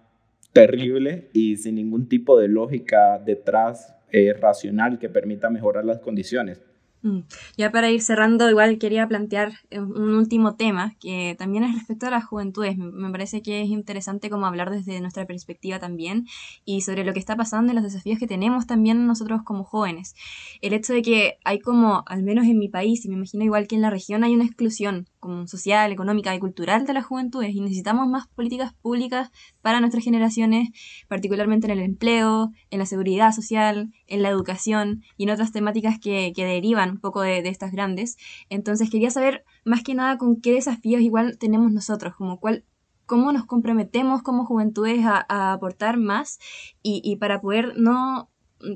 terrible 0.52 1.30
y 1.32 1.56
sin 1.56 1.76
ningún 1.76 2.10
tipo 2.10 2.38
de 2.38 2.50
lógica 2.50 3.20
detrás 3.20 3.96
eh, 4.12 4.34
racional 4.34 5.00
que 5.00 5.08
permita 5.08 5.50
mejorar 5.50 5.86
las 5.86 6.00
condiciones. 6.00 6.60
Mm. 7.04 7.20
Ya 7.58 7.72
para 7.72 7.92
ir 7.92 8.02
cerrando, 8.02 8.50
igual 8.50 8.80
quería 8.80 9.08
plantear 9.08 9.54
eh, 9.70 9.80
un 9.80 10.16
último 10.16 10.56
tema 10.56 10.96
que 11.00 11.36
también 11.38 11.64
es 11.64 11.76
respecto 11.76 12.08
a 12.08 12.10
las 12.10 12.26
juventudes. 12.26 12.78
Me 12.78 13.12
parece 13.12 13.42
que 13.42 13.62
es 13.62 13.70
interesante 13.70 14.30
como 14.30 14.48
hablar 14.48 14.72
desde 14.72 15.00
nuestra 15.00 15.26
perspectiva 15.26 15.80
también 15.80 16.26
y 16.66 16.82
sobre 16.82 17.04
lo 17.04 17.14
que 17.14 17.20
está 17.20 17.36
pasando 17.36 17.72
y 17.72 17.76
los 17.76 17.84
desafíos 17.84 18.20
que 18.20 18.28
tenemos 18.28 18.66
también 18.66 19.06
nosotros 19.06 19.42
como 19.44 19.64
jóvenes. 19.64 20.16
El 20.62 20.74
hecho 20.74 20.94
de 20.94 21.02
que 21.02 21.38
hay 21.44 21.60
como, 21.60 22.04
al 22.08 22.24
menos 22.24 22.46
en 22.46 22.58
mi 22.58 22.68
país, 22.68 23.06
y 23.06 23.10
me 23.10 23.16
imagino 23.16 23.44
igual 23.44 23.68
que 23.68 23.76
en 23.76 23.82
la 23.82 23.90
región, 23.90 24.24
hay 24.24 24.34
una 24.34 24.46
exclusión 24.46 25.08
como 25.20 25.48
social, 25.48 25.92
económica 25.92 26.34
y 26.36 26.40
cultural 26.40 26.86
de 26.86 26.94
las 26.94 27.06
juventudes 27.06 27.54
y 27.54 27.62
necesitamos 27.62 28.08
más 28.08 28.28
políticas 28.28 28.74
públicas 28.74 29.32
para 29.62 29.80
nuestras 29.82 30.04
generaciones, 30.04 30.70
particularmente 31.08 31.68
en 31.68 31.72
el 31.72 31.84
empleo, 31.84 32.52
en 32.70 32.80
la 32.80 32.86
seguridad 32.86 33.34
social, 33.34 33.92
en 34.08 34.24
la 34.24 34.30
educación 34.30 35.04
y 35.18 35.24
en 35.24 35.32
otras 35.32 35.52
temáticas 35.52 36.00
que, 36.00 36.32
que 36.36 36.46
derivan 36.46 36.97
un 36.98 37.02
poco 37.02 37.22
de, 37.22 37.48
estas 37.48 37.72
grandes. 37.72 38.18
Entonces 38.50 38.90
quería 38.90 39.10
saber 39.10 39.46
más 39.64 39.84
que 39.84 39.94
nada 39.94 40.18
con 40.18 40.42
qué 40.42 40.54
desafíos 40.54 41.02
igual 41.02 41.38
tenemos 41.38 41.72
nosotros, 41.72 42.16
como 42.16 42.40
cuál, 42.40 42.66
cómo 43.06 43.32
nos 43.32 43.46
comprometemos 43.46 44.22
como 44.22 44.46
juventudes 44.46 45.06
a, 45.06 45.54
aportar 45.54 45.98
más 45.98 46.40
y, 46.84 47.16
para 47.18 47.42
poder 47.42 47.74
no 47.78 48.30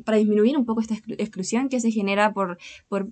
para 0.06 0.20
disminuir 0.20 0.56
un 0.56 0.66
poco 0.66 0.82
esta 0.82 0.94
exclusión 0.94 1.68
que 1.68 1.80
se 1.80 1.90
genera 1.90 2.34
por, 2.34 2.60
por, 2.88 3.10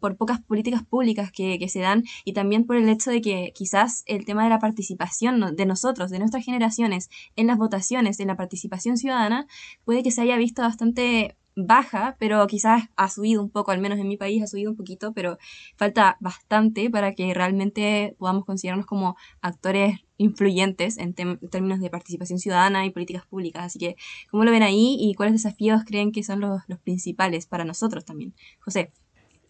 por 0.00 0.16
pocas 0.18 0.38
políticas 0.42 0.84
públicas 0.84 1.32
que, 1.32 1.58
que, 1.58 1.70
se 1.70 1.80
dan 1.80 2.04
y 2.26 2.34
también 2.34 2.66
por 2.66 2.76
el 2.76 2.90
hecho 2.90 3.10
de 3.10 3.22
que 3.22 3.52
quizás 3.54 4.02
el 4.04 4.26
tema 4.26 4.44
de 4.44 4.50
la 4.50 4.58
participación 4.58 5.56
de 5.56 5.64
nosotros, 5.64 6.10
de 6.10 6.18
nuestras 6.18 6.44
generaciones 6.44 7.08
en 7.36 7.46
las 7.46 7.56
votaciones, 7.56 8.20
en 8.20 8.26
la 8.26 8.36
participación 8.36 8.98
ciudadana, 8.98 9.46
puede 9.86 10.02
que 10.02 10.10
se 10.10 10.20
haya 10.20 10.36
visto 10.36 10.60
bastante 10.60 11.38
baja, 11.56 12.16
pero 12.18 12.46
quizás 12.46 12.84
ha 12.96 13.08
subido 13.08 13.42
un 13.42 13.50
poco, 13.50 13.70
al 13.70 13.80
menos 13.80 13.98
en 13.98 14.08
mi 14.08 14.16
país 14.16 14.42
ha 14.42 14.46
subido 14.46 14.70
un 14.70 14.76
poquito, 14.76 15.12
pero 15.12 15.38
falta 15.76 16.16
bastante 16.20 16.90
para 16.90 17.14
que 17.14 17.32
realmente 17.34 18.14
podamos 18.18 18.44
considerarnos 18.44 18.86
como 18.86 19.16
actores 19.40 20.00
influyentes 20.16 20.98
en, 20.98 21.14
términos 21.14 21.80
de 21.80 21.90
participación 21.90 22.38
ciudadana 22.38 22.84
y 22.84 22.90
políticas 22.90 23.26
públicas. 23.26 23.64
Así 23.64 23.78
que, 23.78 23.96
¿cómo 24.30 24.44
lo 24.44 24.50
ven 24.50 24.62
ahí 24.62 24.96
y 25.00 25.14
cuáles 25.14 25.34
desafíos 25.34 25.82
creen 25.86 26.12
que 26.12 26.22
son 26.22 26.40
los, 26.40 26.62
principales 26.84 27.46
para 27.46 27.64
nosotros 27.64 28.04
también? 28.04 28.34
José. 28.60 28.90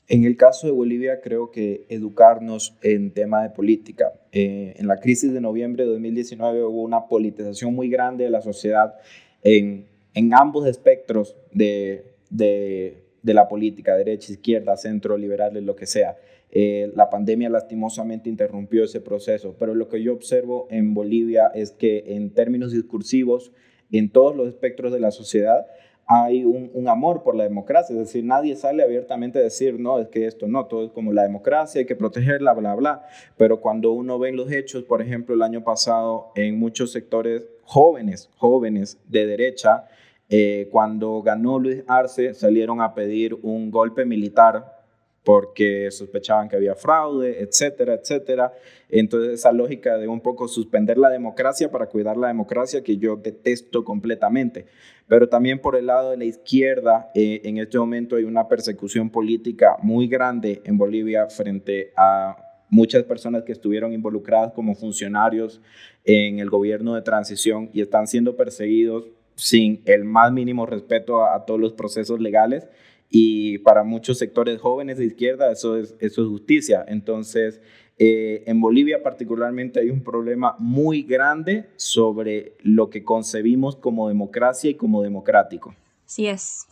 En 0.06 0.24
el 0.24 0.36
caso 0.36 0.66
de 0.66 0.72
Bolivia, 0.72 1.20
creo 1.20 1.52
que 1.52 1.86
educarnos 1.88 2.76
en 2.82 3.12
tema 3.12 3.42
de 3.42 3.50
política. 3.50 4.12
Eh, 4.32 4.74
en 4.76 4.88
la 4.88 4.96
crisis 4.96 5.32
de 5.32 5.40
noviembre 5.40 5.84
de 5.84 5.90
2019 5.90 6.64
hubo 6.64 6.82
una 6.82 7.06
politización 7.06 7.74
muy 7.74 7.88
grande 7.88 8.24
de 8.24 8.30
la 8.30 8.40
sociedad 8.40 8.94
en 9.42 9.89
en 10.14 10.35
ambos 10.35 10.66
espectros 10.66 11.37
de, 11.53 12.14
de, 12.31 13.05
la 13.23 13.49
política, 13.49 13.96
derecha, 13.96 14.33
izquierda, 14.33 14.77
centro, 14.77 15.16
liberales, 15.16 15.62
lo 15.62 15.77
que 15.77 15.87
sea. 15.87 16.16
Eh, 16.53 16.90
la 16.96 17.11
pandemia 17.11 17.49
lastimosamente 17.49 18.29
interrumpió 18.29 18.85
ese 18.85 19.01
proceso, 19.01 19.55
pero 19.59 19.75
lo 19.75 19.88
que 19.88 20.03
yo 20.03 20.12
observo 20.12 20.66
en 20.70 20.94
Bolivia 20.94 21.51
es 21.55 21.70
que 21.70 22.16
en 22.16 22.31
términos 22.31 22.73
discursivos, 22.73 23.53
en 23.92 24.11
todos 24.11 24.35
los 24.35 24.49
espectros 24.49 24.92
de 24.92 25.01
la 25.01 25.12
sociedad, 25.12 25.66
hay 26.12 26.44
un, 26.44 26.73
un, 26.75 26.88
amor 26.88 27.23
por 27.23 27.37
la 27.37 27.44
democracia, 27.44 27.92
es 27.92 28.01
decir, 28.01 28.25
nadie 28.25 28.57
sale 28.57 28.83
abiertamente 28.83 29.38
a 29.38 29.42
decir, 29.42 29.79
no, 29.79 30.01
es 30.01 30.09
que 30.09 30.27
esto 30.27 30.49
no, 30.49 30.66
todo 30.66 30.87
es 30.87 30.90
como 30.90 31.12
la 31.12 31.23
democracia, 31.23 31.79
hay 31.79 31.87
que 31.87 31.94
protegerla, 31.94 32.53
bla, 32.53 32.75
bla, 32.75 33.07
pero 33.37 33.61
cuando 33.61 33.92
uno 33.92 34.18
ve 34.18 34.33
los 34.33 34.51
hechos, 34.51 34.83
por 34.83 35.03
ejemplo, 35.03 35.37
el 35.37 35.42
año 35.42 35.62
pasado, 35.62 36.33
en 36.35 36.59
muchos 36.59 36.90
sectores 36.90 37.49
jóvenes, 37.70 38.28
jóvenes 38.37 38.98
de 39.06 39.26
derecha, 39.26 39.85
eh, 40.28 40.68
cuando 40.72 41.22
ganó 41.22 41.61
Luis 41.61 41.85
Arce, 41.87 42.35
salieron 42.35 42.80
a 42.80 42.94
pedir 42.94 43.35
un 43.42 43.70
golpe 43.70 44.04
militar 44.04 44.80
porque 45.22 45.88
sospechaban 45.92 46.48
que 46.48 46.56
había 46.56 46.74
fraude, 46.74 47.40
etcétera, 47.40 47.94
etcétera. 47.94 48.52
Entonces 48.88 49.35
esa 49.35 49.52
lógica 49.52 49.98
de 49.98 50.09
un 50.09 50.20
poco 50.20 50.48
suspender 50.48 50.98
la 50.98 51.11
democracia 51.11 51.70
para 51.70 51.87
cuidar 51.87 52.16
la 52.16 52.26
democracia 52.26 52.83
que 52.83 52.96
yo 52.96 53.14
detesto 53.14 53.85
completamente. 53.85 54.66
Pero 55.06 55.28
también 55.28 55.61
por 55.61 55.76
el 55.76 55.87
lado 55.87 56.11
de 56.11 56.16
la 56.16 56.24
izquierda, 56.24 57.12
eh, 57.14 57.42
en 57.44 57.59
este 57.59 57.78
momento 57.78 58.16
hay 58.16 58.24
una 58.24 58.48
persecución 58.48 59.11
política 59.11 59.76
muy 59.80 60.09
grande 60.09 60.61
en 60.64 60.76
Bolivia 60.76 61.28
frente 61.28 61.92
a 61.96 62.49
muchas 62.70 63.04
personas 63.04 63.42
que 63.44 63.52
estuvieron 63.52 63.92
involucradas 63.92 64.52
como 64.52 64.74
funcionarios 64.74 65.61
en 66.04 66.38
el 66.38 66.48
gobierno 66.48 66.94
de 66.94 67.02
transición 67.02 67.68
y 67.72 67.83
están 67.83 68.06
siendo 68.06 68.37
perseguidos 68.37 69.06
sin 69.35 69.83
el 69.85 70.04
más 70.04 70.33
mínimo 70.33 70.66
respeto 70.66 71.24
a, 71.24 71.44
todos 71.44 71.61
los 71.61 71.72
procesos 71.72 72.20
legales 72.20 72.68
y 73.09 73.59
para 73.59 73.83
muchos 73.83 74.18
sectores 74.18 74.61
jóvenes 74.61 74.98
de 74.98 75.06
izquierda 75.06 75.50
eso 75.50 75.76
es, 75.76 75.96
eso 75.98 76.22
es 76.22 76.28
justicia. 76.28 76.85
Entonces, 76.87 77.61
eh, 77.98 78.44
en 78.46 78.61
Bolivia 78.61 79.02
particularmente 79.02 79.80
hay 79.80 79.90
un 79.90 80.02
problema 80.02 80.56
muy 80.59 81.02
grande 81.02 81.68
sobre 81.76 82.54
lo 82.61 82.88
que 82.88 83.02
concebimos 83.04 83.76
como 83.76 84.09
democracia 84.09 84.70
y 84.70 84.74
como 84.74 85.02
democrático. 85.02 85.74
Sí 86.06 86.26
es. 86.26 86.66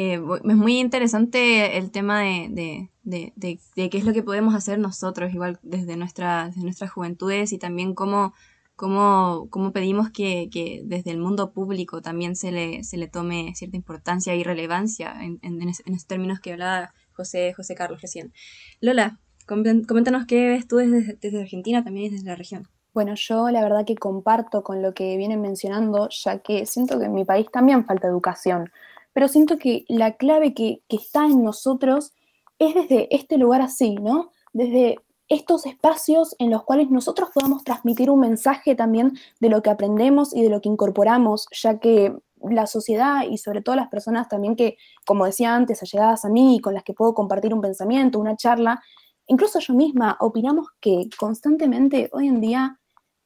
Eh, 0.00 0.20
es 0.44 0.56
muy 0.56 0.78
interesante 0.78 1.76
el 1.76 1.90
tema 1.90 2.20
de, 2.20 2.46
de, 3.02 3.32
de, 3.34 3.58
de, 3.74 3.90
qué 3.90 3.98
es 3.98 4.04
lo 4.04 4.12
que 4.12 4.22
podemos 4.22 4.54
hacer 4.54 4.78
nosotros, 4.78 5.34
igual 5.34 5.58
desde, 5.62 5.96
nuestra, 5.96 6.46
desde 6.46 6.62
nuestras 6.62 6.92
juventudes 6.92 7.52
y 7.52 7.58
también 7.58 7.94
cómo 7.94 8.32
cómo, 8.76 9.48
cómo 9.50 9.72
pedimos 9.72 10.10
que, 10.10 10.50
que, 10.52 10.82
desde 10.84 11.10
el 11.10 11.18
mundo 11.18 11.50
público 11.52 12.00
también 12.00 12.36
se 12.36 12.52
le, 12.52 12.84
se 12.84 12.96
le 12.96 13.08
tome 13.08 13.52
cierta 13.56 13.76
importancia 13.76 14.36
y 14.36 14.44
relevancia 14.44 15.16
en, 15.20 15.40
en, 15.42 15.60
en, 15.60 15.68
esos 15.68 16.06
términos 16.06 16.38
que 16.38 16.52
hablaba 16.52 16.94
José, 17.12 17.52
José 17.54 17.74
Carlos 17.74 18.00
recién. 18.00 18.32
Lola, 18.80 19.18
coméntanos 19.46 20.26
qué 20.26 20.46
ves 20.46 20.68
tú 20.68 20.76
desde, 20.76 21.18
desde 21.20 21.40
Argentina, 21.40 21.82
también 21.82 22.12
desde 22.12 22.24
la 22.24 22.36
región. 22.36 22.68
Bueno, 22.94 23.14
yo 23.16 23.50
la 23.50 23.62
verdad 23.62 23.84
que 23.84 23.96
comparto 23.96 24.62
con 24.62 24.80
lo 24.80 24.94
que 24.94 25.16
vienen 25.16 25.40
mencionando, 25.40 26.08
ya 26.10 26.38
que 26.38 26.66
siento 26.66 27.00
que 27.00 27.06
en 27.06 27.14
mi 27.14 27.24
país 27.24 27.48
también 27.50 27.84
falta 27.84 28.06
educación, 28.06 28.70
pero 29.18 29.26
siento 29.26 29.58
que 29.58 29.84
la 29.88 30.12
clave 30.12 30.54
que, 30.54 30.84
que 30.86 30.94
está 30.94 31.26
en 31.26 31.42
nosotros 31.42 32.12
es 32.60 32.72
desde 32.72 33.12
este 33.12 33.36
lugar 33.36 33.62
así, 33.62 33.96
¿no? 33.96 34.30
Desde 34.52 35.00
estos 35.26 35.66
espacios 35.66 36.36
en 36.38 36.50
los 36.50 36.62
cuales 36.62 36.88
nosotros 36.88 37.30
podamos 37.34 37.64
transmitir 37.64 38.10
un 38.10 38.20
mensaje 38.20 38.76
también 38.76 39.18
de 39.40 39.48
lo 39.48 39.60
que 39.60 39.70
aprendemos 39.70 40.32
y 40.32 40.42
de 40.42 40.50
lo 40.50 40.60
que 40.60 40.68
incorporamos, 40.68 41.48
ya 41.50 41.80
que 41.80 42.16
la 42.48 42.68
sociedad 42.68 43.24
y 43.28 43.38
sobre 43.38 43.60
todo 43.60 43.74
las 43.74 43.88
personas 43.88 44.28
también 44.28 44.54
que, 44.54 44.76
como 45.04 45.24
decía 45.24 45.52
antes, 45.52 45.82
allegadas 45.82 46.24
a 46.24 46.28
mí 46.28 46.54
y 46.54 46.60
con 46.60 46.74
las 46.74 46.84
que 46.84 46.94
puedo 46.94 47.12
compartir 47.12 47.52
un 47.52 47.60
pensamiento, 47.60 48.20
una 48.20 48.36
charla, 48.36 48.80
incluso 49.26 49.58
yo 49.58 49.74
misma 49.74 50.16
opinamos 50.20 50.68
que 50.78 51.08
constantemente 51.18 52.08
hoy 52.12 52.28
en 52.28 52.40
día 52.40 52.78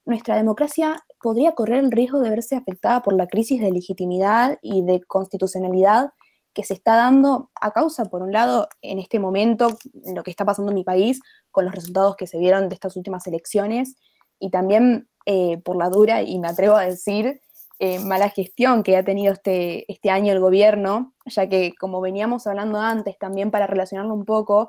nuestra 0.07 0.37
democracia 0.37 1.05
podría 1.22 1.52
correr 1.52 1.78
el 1.78 1.92
riesgo 1.92 2.20
de 2.20 2.30
verse 2.30 2.56
afectada 2.56 3.02
por 3.02 3.14
la 3.14 3.26
crisis 3.26 3.61
de 3.61 3.70
legitimidad 3.70 4.58
y 4.61 4.82
de 4.82 5.02
constitucionalidad 5.02 6.11
que 6.54 6.64
se 6.64 6.74
está 6.74 6.96
dando 6.96 7.50
a 7.61 7.72
causa, 7.72 8.06
por 8.06 8.22
un 8.22 8.32
lado, 8.32 8.68
en 8.82 8.98
este 8.98 9.18
momento, 9.18 9.78
en 10.04 10.14
lo 10.14 10.22
que 10.22 10.30
está 10.30 10.44
pasando 10.44 10.70
en 10.70 10.76
mi 10.76 10.85
país, 10.85 11.20
con 11.50 11.64
los 11.64 11.74
resultados 11.74 12.16
que 12.16 12.26
se 12.26 12.38
vieron 12.38 12.68
de 12.68 12.74
estas 12.74 12.96
últimas 12.96 13.26
elecciones, 13.26 13.96
y 14.38 14.50
también 14.50 15.08
eh, 15.24 15.58
por 15.58 15.76
la 15.76 15.88
dura, 15.88 16.22
y 16.22 16.38
me 16.38 16.48
atrevo 16.48 16.76
a 16.76 16.85
decir, 16.85 17.40
eh, 17.78 17.98
mala 18.00 18.28
gestión 18.28 18.82
que 18.82 18.96
ha 18.96 19.04
tenido 19.04 19.32
este, 19.32 19.90
este 19.90 20.11
año 20.11 20.32
el 20.32 20.40
gobierno, 20.40 21.14
ya 21.24 21.48
que, 21.48 21.72
como 21.80 22.00
veníamos 22.00 22.46
hablando 22.46 22.78
antes, 22.78 23.16
también 23.18 23.50
para 23.50 23.66
relacionarlo 23.66 24.14
un 24.14 24.24
poco, 24.24 24.68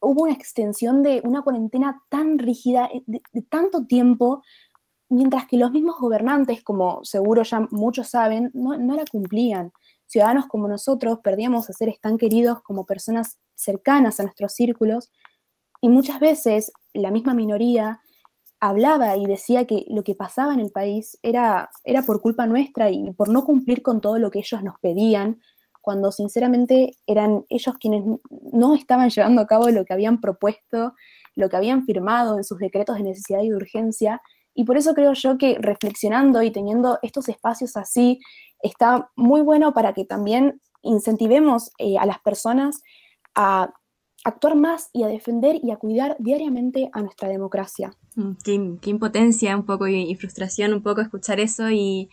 hubo 0.00 0.24
una 0.24 0.34
extensión 0.34 1.02
de 1.02 1.20
una 1.24 1.42
cuarentena 1.42 2.02
tan 2.08 2.38
rígida, 2.38 2.88
eh, 2.92 3.02
de 3.06 3.42
tanto 3.42 3.86
tiempo, 3.86 4.42
mientras 5.08 5.46
que 5.46 5.56
los 5.56 5.72
mismos 5.72 5.98
gobernantes, 5.98 6.62
como 6.62 7.04
seguro 7.04 7.42
ya 7.42 7.60
muchos 7.70 8.08
saben, 8.08 8.50
no, 8.54 8.76
no 8.76 8.94
la 8.94 9.04
cumplían 9.10 9.72
ciudadanos 10.06 10.46
como 10.46 10.68
nosotros 10.68 11.18
perdíamos 11.22 11.68
a 11.68 11.72
seres 11.72 12.00
tan 12.00 12.16
queridos 12.16 12.62
como 12.62 12.86
personas 12.86 13.38
cercanas 13.54 14.20
a 14.20 14.22
nuestros 14.22 14.52
círculos 14.52 15.10
y 15.80 15.88
muchas 15.88 16.20
veces 16.20 16.72
la 16.94 17.10
misma 17.10 17.34
minoría 17.34 18.00
hablaba 18.60 19.16
y 19.16 19.26
decía 19.26 19.66
que 19.66 19.84
lo 19.88 20.02
que 20.02 20.14
pasaba 20.14 20.54
en 20.54 20.60
el 20.60 20.70
país 20.70 21.18
era, 21.22 21.70
era 21.84 22.02
por 22.02 22.20
culpa 22.22 22.46
nuestra 22.46 22.90
y 22.90 23.12
por 23.12 23.28
no 23.28 23.44
cumplir 23.44 23.82
con 23.82 24.00
todo 24.00 24.18
lo 24.18 24.30
que 24.30 24.38
ellos 24.38 24.62
nos 24.62 24.78
pedían, 24.80 25.40
cuando 25.82 26.10
sinceramente 26.10 26.96
eran 27.06 27.44
ellos 27.48 27.76
quienes 27.78 28.02
no 28.52 28.74
estaban 28.74 29.10
llevando 29.10 29.42
a 29.42 29.46
cabo 29.46 29.68
lo 29.68 29.84
que 29.84 29.92
habían 29.92 30.20
propuesto, 30.20 30.94
lo 31.36 31.48
que 31.48 31.56
habían 31.56 31.84
firmado 31.84 32.38
en 32.38 32.44
sus 32.44 32.58
decretos 32.58 32.96
de 32.96 33.04
necesidad 33.04 33.42
y 33.42 33.50
de 33.50 33.56
urgencia. 33.56 34.22
Y 34.56 34.64
por 34.64 34.78
eso 34.78 34.94
creo 34.94 35.12
yo 35.12 35.36
que 35.36 35.58
reflexionando 35.60 36.42
y 36.42 36.50
teniendo 36.50 36.98
estos 37.02 37.28
espacios 37.28 37.76
así 37.76 38.20
está 38.62 39.10
muy 39.14 39.42
bueno 39.42 39.74
para 39.74 39.92
que 39.92 40.06
también 40.06 40.62
incentivemos 40.82 41.70
eh, 41.78 41.98
a 41.98 42.06
las 42.06 42.18
personas 42.20 42.82
a 43.34 43.74
actuar 44.24 44.56
más 44.56 44.88
y 44.94 45.02
a 45.02 45.08
defender 45.08 45.60
y 45.62 45.70
a 45.70 45.76
cuidar 45.76 46.16
diariamente 46.18 46.88
a 46.94 47.02
nuestra 47.02 47.28
democracia. 47.28 47.94
Mm, 48.16 48.32
qué, 48.42 48.90
impotencia 48.90 49.54
un 49.54 49.66
poco 49.66 49.86
y, 49.88 50.14
frustración 50.16 50.72
un 50.72 50.82
poco 50.82 51.02
escuchar 51.02 51.38
eso 51.38 51.70
y, 51.70 52.08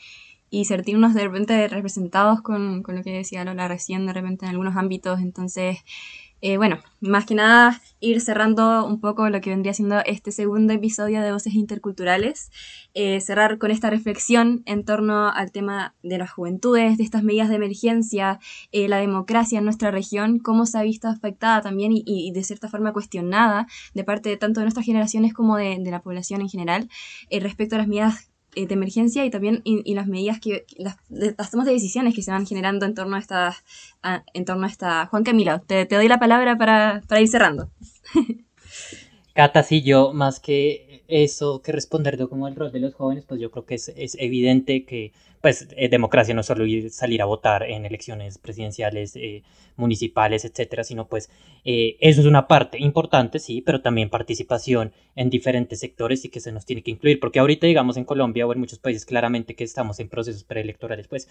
y 0.49 0.65
sentirnos 0.65 1.13
de 1.13 1.23
repente 1.23 1.67
representados 1.69 2.41
con, 2.41 2.83
con, 2.83 2.97
lo 2.97 3.03
que 3.03 3.13
decía 3.13 3.45
Lola 3.45 3.69
recién, 3.69 4.05
de 4.05 4.13
repente 4.13 4.45
en 4.45 4.51
algunos 4.51 4.75
ámbitos. 4.75 5.21
Entonces, 5.21 5.77
Eh, 6.45 6.57
bueno, 6.57 6.79
más 6.99 7.25
que 7.25 7.35
nada 7.35 7.81
ir 8.01 8.19
cerrando 8.19 8.85
un 8.85 8.99
poco 8.99 9.29
lo 9.29 9.39
que 9.39 9.49
vendría 9.49 9.73
siendo 9.73 10.01
este 10.05 10.33
segundo 10.33 10.73
episodio 10.73 11.21
de 11.21 11.31
Voces 11.31 11.53
Interculturales, 11.53 12.51
eh, 12.93 13.21
cerrar 13.21 13.57
con 13.59 13.71
esta 13.71 13.89
reflexión 13.89 14.61
en 14.65 14.83
torno 14.83 15.29
al 15.29 15.53
tema 15.53 15.95
de 16.03 16.17
las 16.17 16.33
juventudes, 16.33 16.97
de 16.97 17.03
estas 17.05 17.23
medidas 17.23 17.47
de 17.47 17.55
emergencia, 17.55 18.41
eh, 18.73 18.89
la 18.89 18.97
democracia 18.97 19.59
en 19.59 19.63
nuestra 19.63 19.89
región, 19.89 20.37
cómo 20.37 20.65
se 20.65 20.77
ha 20.77 20.83
visto 20.83 21.07
afectada 21.07 21.61
también 21.61 21.93
y, 21.93 22.29
de 22.33 22.43
cierta 22.43 22.67
forma 22.67 22.91
cuestionada 22.91 23.65
de 23.93 24.03
parte 24.03 24.27
de 24.27 24.35
tanto 24.35 24.59
de 24.59 24.65
nuestras 24.65 24.85
generaciones 24.85 25.33
como 25.33 25.55
de, 25.55 25.77
de 25.79 25.91
la 25.91 26.01
población 26.01 26.41
en 26.41 26.49
general 26.49 26.89
respecto 27.31 27.75
a 27.75 27.77
las 27.77 27.87
medidas 27.87 28.32
eh, 28.55 28.67
de 28.67 28.73
emergencia 28.73 29.25
y 29.25 29.29
también 29.29 29.61
y, 29.63 29.93
las 29.93 30.07
medidas 30.07 30.39
que 30.39 30.65
las, 30.77 30.97
las, 31.09 31.51
tomas 31.51 31.65
de 31.65 31.73
decisiones 31.73 32.15
que 32.15 32.21
se 32.21 32.31
van 32.31 32.45
generando 32.45 32.85
en 32.85 32.93
torno 32.93 33.15
a 33.15 33.19
esta 33.19 33.55
en 34.33 34.45
torno 34.45 34.65
a 34.65 34.69
esta 34.69 35.05
Juan 35.07 35.23
Camilo 35.23 35.61
te, 35.61 35.85
doy 35.85 36.07
la 36.07 36.19
palabra 36.19 36.57
para, 36.57 37.01
para 37.07 37.21
ir 37.21 37.27
cerrando. 37.27 37.69
Cata, 39.33 39.63
sí, 39.63 39.81
yo 39.81 40.13
más 40.13 40.39
que 40.39 41.03
eso, 41.07 41.61
que 41.61 41.71
responder 41.71 42.17
como 42.29 42.47
el 42.47 42.55
rol 42.55 42.71
de 42.71 42.79
los 42.79 42.93
jóvenes, 42.93 43.25
pues 43.27 43.41
yo 43.41 43.49
creo 43.49 43.65
que 43.65 43.75
es, 43.75 43.91
es 43.95 44.15
evidente 44.19 44.85
que 44.85 45.11
pues 45.43 45.67
eh, 45.75 45.89
democracia 45.89 46.33
no 46.33 46.41
solo 46.41 46.63
salir 46.89 47.21
a 47.21 47.25
votar 47.25 47.63
en 47.63 47.85
elecciones 47.85 48.37
presidenciales, 48.37 49.17
eh, 49.17 49.43
municipales, 49.75 50.45
etcétera, 50.45 50.85
sino 50.85 51.09
pues 51.09 51.29
eh, 51.65 51.97
eso 51.99 52.21
es 52.21 52.27
una 52.27 52.47
parte 52.47 52.81
importante, 52.81 53.39
sí, 53.39 53.61
pero 53.61 53.81
también 53.81 54.09
participación 54.09 54.93
en 55.17 55.29
diferentes 55.29 55.81
sectores 55.81 56.23
y 56.23 56.29
que 56.29 56.39
se 56.39 56.53
nos 56.53 56.65
tiene 56.65 56.81
que 56.81 56.91
incluir, 56.91 57.19
porque 57.19 57.39
ahorita 57.39 57.67
digamos 57.67 57.97
en 57.97 58.05
Colombia 58.05 58.47
o 58.47 58.53
en 58.53 58.59
muchos 58.61 58.79
países 58.79 59.05
claramente 59.05 59.53
que 59.53 59.65
estamos 59.65 59.99
en 59.99 60.07
procesos 60.07 60.45
preelectorales, 60.45 61.09
pues 61.09 61.27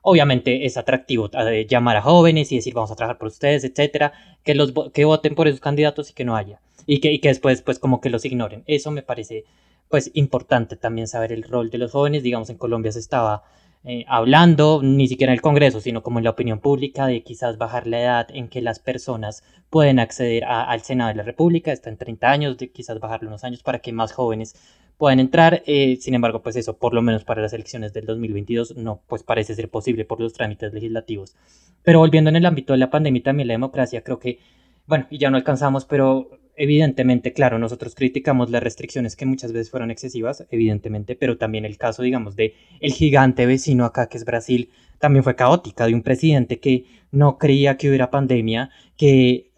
obviamente 0.00 0.64
es 0.64 0.76
atractivo 0.76 1.28
llamar 1.68 1.96
a 1.96 2.02
jóvenes 2.02 2.52
y 2.52 2.56
decir 2.56 2.72
vamos 2.72 2.92
a 2.92 2.94
trabajar 2.94 3.18
por 3.18 3.26
ustedes, 3.26 3.64
etcétera, 3.64 4.12
que 4.44 4.54
los 4.54 4.72
que 4.94 5.04
voten 5.04 5.34
por 5.34 5.48
esos 5.48 5.58
candidatos 5.58 6.10
y 6.10 6.14
que 6.14 6.24
no 6.24 6.36
haya 6.36 6.60
y 6.86 7.00
que, 7.00 7.10
y 7.10 7.18
que 7.18 7.30
después 7.30 7.62
pues 7.62 7.80
como 7.80 8.00
que 8.00 8.10
los 8.10 8.24
ignoren. 8.24 8.62
Eso 8.68 8.92
me 8.92 9.02
parece 9.02 9.44
pues 9.88 10.10
importante 10.14 10.76
también 10.76 11.08
saber 11.08 11.32
el 11.32 11.42
rol 11.42 11.70
de 11.70 11.78
los 11.78 11.92
jóvenes. 11.92 12.22
Digamos, 12.22 12.50
en 12.50 12.58
Colombia 12.58 12.92
se 12.92 12.98
estaba 12.98 13.44
eh, 13.84 14.04
hablando, 14.08 14.80
ni 14.82 15.06
siquiera 15.06 15.32
en 15.32 15.36
el 15.36 15.42
Congreso, 15.42 15.80
sino 15.80 16.02
como 16.02 16.18
en 16.18 16.24
la 16.24 16.30
opinión 16.30 16.58
pública, 16.58 17.06
de 17.06 17.22
quizás 17.22 17.56
bajar 17.56 17.86
la 17.86 18.00
edad 18.00 18.26
en 18.30 18.48
que 18.48 18.60
las 18.60 18.80
personas 18.80 19.44
pueden 19.70 20.00
acceder 20.00 20.44
al 20.44 20.82
Senado 20.82 21.08
de 21.10 21.16
la 21.16 21.22
República, 21.22 21.72
está 21.72 21.90
en 21.90 21.96
30 21.96 22.30
años, 22.30 22.58
de 22.58 22.70
quizás 22.72 22.98
bajarlo 22.98 23.28
unos 23.28 23.44
años 23.44 23.62
para 23.62 23.78
que 23.78 23.92
más 23.92 24.12
jóvenes 24.12 24.56
puedan 24.98 25.20
entrar. 25.20 25.62
Eh, 25.66 25.98
sin 26.00 26.14
embargo, 26.14 26.42
pues 26.42 26.56
eso, 26.56 26.76
por 26.78 26.94
lo 26.94 27.02
menos 27.02 27.24
para 27.24 27.42
las 27.42 27.52
elecciones 27.52 27.92
del 27.92 28.06
2022, 28.06 28.76
no, 28.76 29.02
pues 29.06 29.22
parece 29.22 29.54
ser 29.54 29.70
posible 29.70 30.04
por 30.04 30.20
los 30.20 30.32
trámites 30.32 30.72
legislativos. 30.72 31.36
Pero 31.82 32.00
volviendo 32.00 32.30
en 32.30 32.36
el 32.36 32.46
ámbito 32.46 32.72
de 32.72 32.80
la 32.80 32.90
pandemia 32.90 33.20
y 33.20 33.22
también 33.22 33.46
la 33.48 33.54
democracia, 33.54 34.02
creo 34.02 34.18
que, 34.18 34.40
bueno, 34.86 35.06
y 35.10 35.18
ya 35.18 35.30
no 35.30 35.36
alcanzamos, 35.36 35.84
pero 35.84 36.30
evidentemente, 36.56 37.32
claro, 37.32 37.58
nosotros 37.58 37.94
criticamos 37.94 38.50
las 38.50 38.62
restricciones 38.62 39.16
que 39.16 39.26
muchas 39.26 39.52
veces 39.52 39.70
fueron 39.70 39.90
excesivas, 39.90 40.46
evidentemente, 40.50 41.14
pero 41.14 41.36
también 41.36 41.64
el 41.64 41.76
caso, 41.78 42.02
digamos, 42.02 42.36
de 42.36 42.54
el 42.80 42.92
gigante 42.92 43.46
vecino 43.46 43.84
acá 43.84 44.08
que 44.08 44.16
es 44.16 44.24
Brasil, 44.24 44.70
también 44.98 45.22
fue 45.22 45.36
caótica, 45.36 45.86
de 45.86 45.94
un 45.94 46.02
presidente 46.02 46.58
que 46.58 46.86
no 47.10 47.38
creía 47.38 47.76
que 47.76 47.88
hubiera 47.88 48.10
pandemia, 48.10 48.70
que 48.96 49.50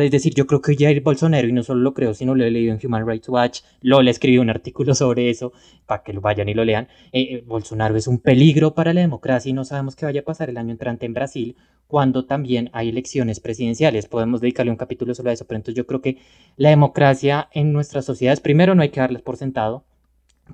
es 0.00 0.10
decir, 0.10 0.32
yo 0.34 0.46
creo 0.46 0.62
que 0.62 0.74
Jair 0.74 1.02
Bolsonaro, 1.02 1.46
y 1.46 1.52
no 1.52 1.62
solo 1.62 1.80
lo 1.80 1.92
creo, 1.92 2.14
sino 2.14 2.34
lo 2.34 2.44
he 2.44 2.50
leído 2.50 2.72
en 2.72 2.80
Human 2.82 3.06
Rights 3.06 3.28
Watch, 3.28 3.60
Lola 3.82 4.10
escribió 4.10 4.40
un 4.40 4.48
artículo 4.48 4.94
sobre 4.94 5.28
eso, 5.28 5.52
para 5.84 6.02
que 6.02 6.14
lo 6.14 6.22
vayan 6.22 6.48
y 6.48 6.54
lo 6.54 6.64
lean, 6.64 6.88
eh, 7.12 7.20
eh, 7.20 7.44
Bolsonaro 7.46 7.96
es 7.96 8.06
un 8.06 8.20
peligro 8.20 8.74
para 8.74 8.94
la 8.94 9.02
democracia 9.02 9.50
y 9.50 9.52
no 9.52 9.64
sabemos 9.64 9.96
qué 9.96 10.06
vaya 10.06 10.20
a 10.20 10.24
pasar 10.24 10.48
el 10.48 10.56
año 10.56 10.70
entrante 10.70 11.04
en 11.04 11.12
Brasil, 11.12 11.56
cuando 11.90 12.24
también 12.24 12.70
hay 12.72 12.88
elecciones 12.88 13.40
presidenciales. 13.40 14.06
Podemos 14.06 14.40
dedicarle 14.40 14.70
un 14.70 14.78
capítulo 14.78 15.12
solo 15.12 15.30
a 15.30 15.32
eso, 15.32 15.44
pero 15.44 15.56
entonces 15.56 15.74
yo 15.74 15.86
creo 15.86 16.00
que 16.00 16.18
la 16.56 16.70
democracia 16.70 17.48
en 17.52 17.72
nuestras 17.72 18.04
sociedades, 18.04 18.40
primero 18.40 18.76
no 18.76 18.82
hay 18.82 18.90
que 18.90 19.00
darles 19.00 19.22
por 19.22 19.36
sentado, 19.36 19.84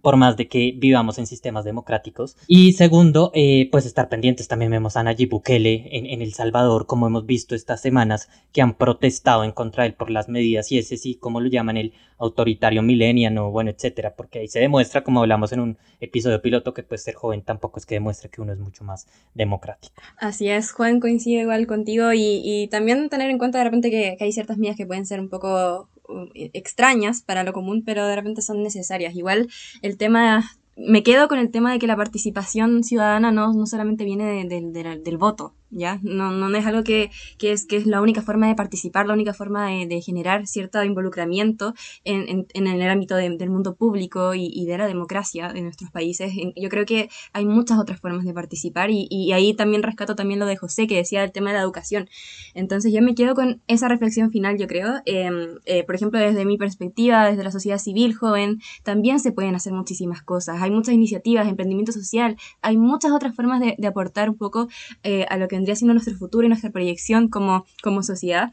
por 0.03 0.17
más 0.17 0.37
de 0.37 0.49
que 0.49 0.75
vivamos 0.77 1.19
en 1.19 1.27
sistemas 1.27 1.65
democráticos. 1.65 2.37
Y 2.47 2.73
segundo, 2.73 3.31
eh, 3.35 3.69
pues 3.71 3.87
estar 3.87 4.09
pendientes. 4.09 4.49
También 4.49 4.71
vemos 4.71 4.97
a 4.97 5.03
Nayib 5.03 5.31
Bukele 5.31 5.89
en, 5.91 6.07
en, 6.07 6.23
El 6.23 6.35
Salvador, 6.35 6.87
como 6.87 7.07
hemos 7.07 7.27
visto 7.27 7.55
estas 7.55 7.81
semanas, 7.81 8.29
que 8.53 8.63
han 8.63 8.75
protestado 8.75 9.45
en 9.45 9.53
contra 9.53 9.83
de 9.83 9.91
él 9.91 9.95
por 9.95 10.11
las 10.11 10.29
medidas 10.29 10.73
y 10.73 10.79
ese 10.79 10.97
sí, 10.97 11.17
como 11.17 11.41
lo 11.41 11.49
llaman, 11.49 11.77
el 11.77 11.93
autoritario 12.19 12.83
mileniano, 12.83 13.51
bueno, 13.51 13.71
etcétera, 13.71 14.15
porque 14.17 14.41
ahí 14.41 14.49
se 14.49 14.61
demuestra, 14.61 15.05
como 15.05 15.21
hablamos 15.21 15.53
en 15.53 15.61
un 15.61 15.79
episodio 16.01 16.41
piloto, 16.41 16.73
que 16.73 16.83
pues 16.83 17.03
ser 17.03 17.15
joven 17.15 17.43
tampoco 17.43 17.79
es 17.79 17.87
que 17.87 17.97
demuestre 17.97 18.31
que 18.31 18.41
uno 18.41 18.53
es 18.53 18.59
mucho 18.59 18.85
más 18.85 19.07
democrático. 19.35 19.95
Así 20.17 20.49
es, 20.49 20.73
Juan, 20.73 21.01
coincide 21.01 21.43
igual 21.43 21.67
contigo 21.67 22.13
y, 22.13 22.41
y 22.43 22.69
también 22.69 23.09
tener 23.09 23.31
en 23.31 23.39
cuenta 23.39 23.59
de 23.59 23.65
repente 23.65 23.91
que, 23.91 24.17
que 24.19 24.25
hay 24.25 24.33
ciertas 24.33 24.57
medidas 24.57 24.77
que 24.77 24.87
pueden 24.87 25.07
ser 25.07 25.21
un 25.21 25.29
poco 25.29 25.89
extrañas 26.35 27.23
para 27.23 27.45
lo 27.45 27.53
común, 27.53 27.83
pero 27.85 28.07
de 28.07 28.17
repente 28.17 28.43
son 28.43 28.63
necesarias. 28.63 29.15
Igual 29.15 29.49
el 29.83 29.97
tema 29.97 30.45
me 30.77 31.03
quedo 31.03 31.27
con 31.27 31.39
el 31.39 31.51
tema 31.51 31.73
de 31.73 31.79
que 31.79 31.87
la 31.87 31.97
participación 31.97 32.85
ciudadana 32.85 33.33
no, 33.33 33.53
no 33.55 33.67
solamente 33.67 34.05
viene 34.05 34.47
del 34.47 35.17
voto, 35.17 35.55
¿ya? 35.71 35.99
No, 36.03 36.31
no 36.31 36.57
es 36.57 36.67
algo 36.67 36.85
que, 36.85 37.11
que, 37.39 37.53
es, 37.53 37.67
que 37.67 37.77
es 37.77 37.87
la 37.87 38.01
única 38.01 38.23
forma 38.23 38.49
de 38.49 38.55
participar, 38.55 39.07
la 39.07 39.15
única 39.15 39.35
forma 39.35 39.69
de, 39.69 39.87
de 39.87 40.01
generar 40.01 40.47
cierto 40.47 40.83
involucramiento 40.83 41.75
en, 42.05 42.29
en, 42.29 42.47
en 42.55 42.67
el 42.67 42.91
ámbito 42.91 43.17
del 43.17 43.51
mundo 43.51 43.75
público 43.75 44.35
y, 44.35 44.51
y, 44.53 44.67
de 44.67 44.79
la 44.79 44.87
democracia 44.87 45.53
de 45.53 45.63
nuestros 45.63 45.91
países. 45.91 46.33
Yo 46.57 46.69
creo 46.69 46.85
que 46.87 47.09
hay 47.33 47.47
muchas 47.47 47.79
otras 47.79 48.01
formas 48.01 48.25
de 48.25 48.33
participar 48.33 48.91
y, 48.91 49.07
y, 49.11 49.33
ahí 49.33 49.55
también 49.55 49.83
rescato 49.83 50.15
también 50.15 50.41
lo 50.41 50.47
de 50.47 50.57
José 50.57 50.87
que 50.87 50.97
decía 50.97 51.25
el 51.25 51.33
tema 51.33 51.51
de 51.51 51.57
la 51.57 51.63
educación. 51.63 52.09
Entonces 52.55 52.93
yo 52.93 53.03
me 53.03 53.15
quedo 53.15 53.35
con 53.35 53.63
esa 53.67 53.89
reflexión 53.89 54.31
final, 54.31 54.59
yo 54.59 54.67
creo. 54.67 55.03
Em, 55.07 55.59
eh, 55.65 55.85
por 55.85 55.95
ejemplo, 55.95 56.19
desde 56.21 56.45
mi 56.45 56.59
perspectiva, 56.59 57.29
desde 57.29 57.45
la 57.45 57.51
sociedad 57.51 57.79
civil 57.79 58.15
joven, 58.15 58.61
también 58.83 59.21
se 59.21 59.33
pueden 59.33 59.55
hacer 59.55 59.73
muchísimas 59.73 60.23
cosas 60.23 60.47
hay 60.61 60.71
muchas 60.71 60.95
iniciativas, 60.95 61.49
emprendimiento 61.49 61.93
social, 61.93 62.37
hay 62.63 62.77
muchas 62.77 63.13
otras 63.13 63.35
formas 63.35 63.61
de, 63.61 63.87
aportar 63.87 64.29
un 64.29 64.37
poco 64.37 64.69
eh, 65.05 65.27
a 65.29 65.37
lo 65.37 65.47
que 65.47 65.56
vendría 65.57 65.77
siendo 65.77 65.95
nuestro 65.95 66.15
futuro 66.15 66.47
y 66.47 66.49
nuestra 66.49 66.71
proyección 66.71 67.29
como, 67.29 67.67
como 67.83 68.03
sociedad 68.03 68.53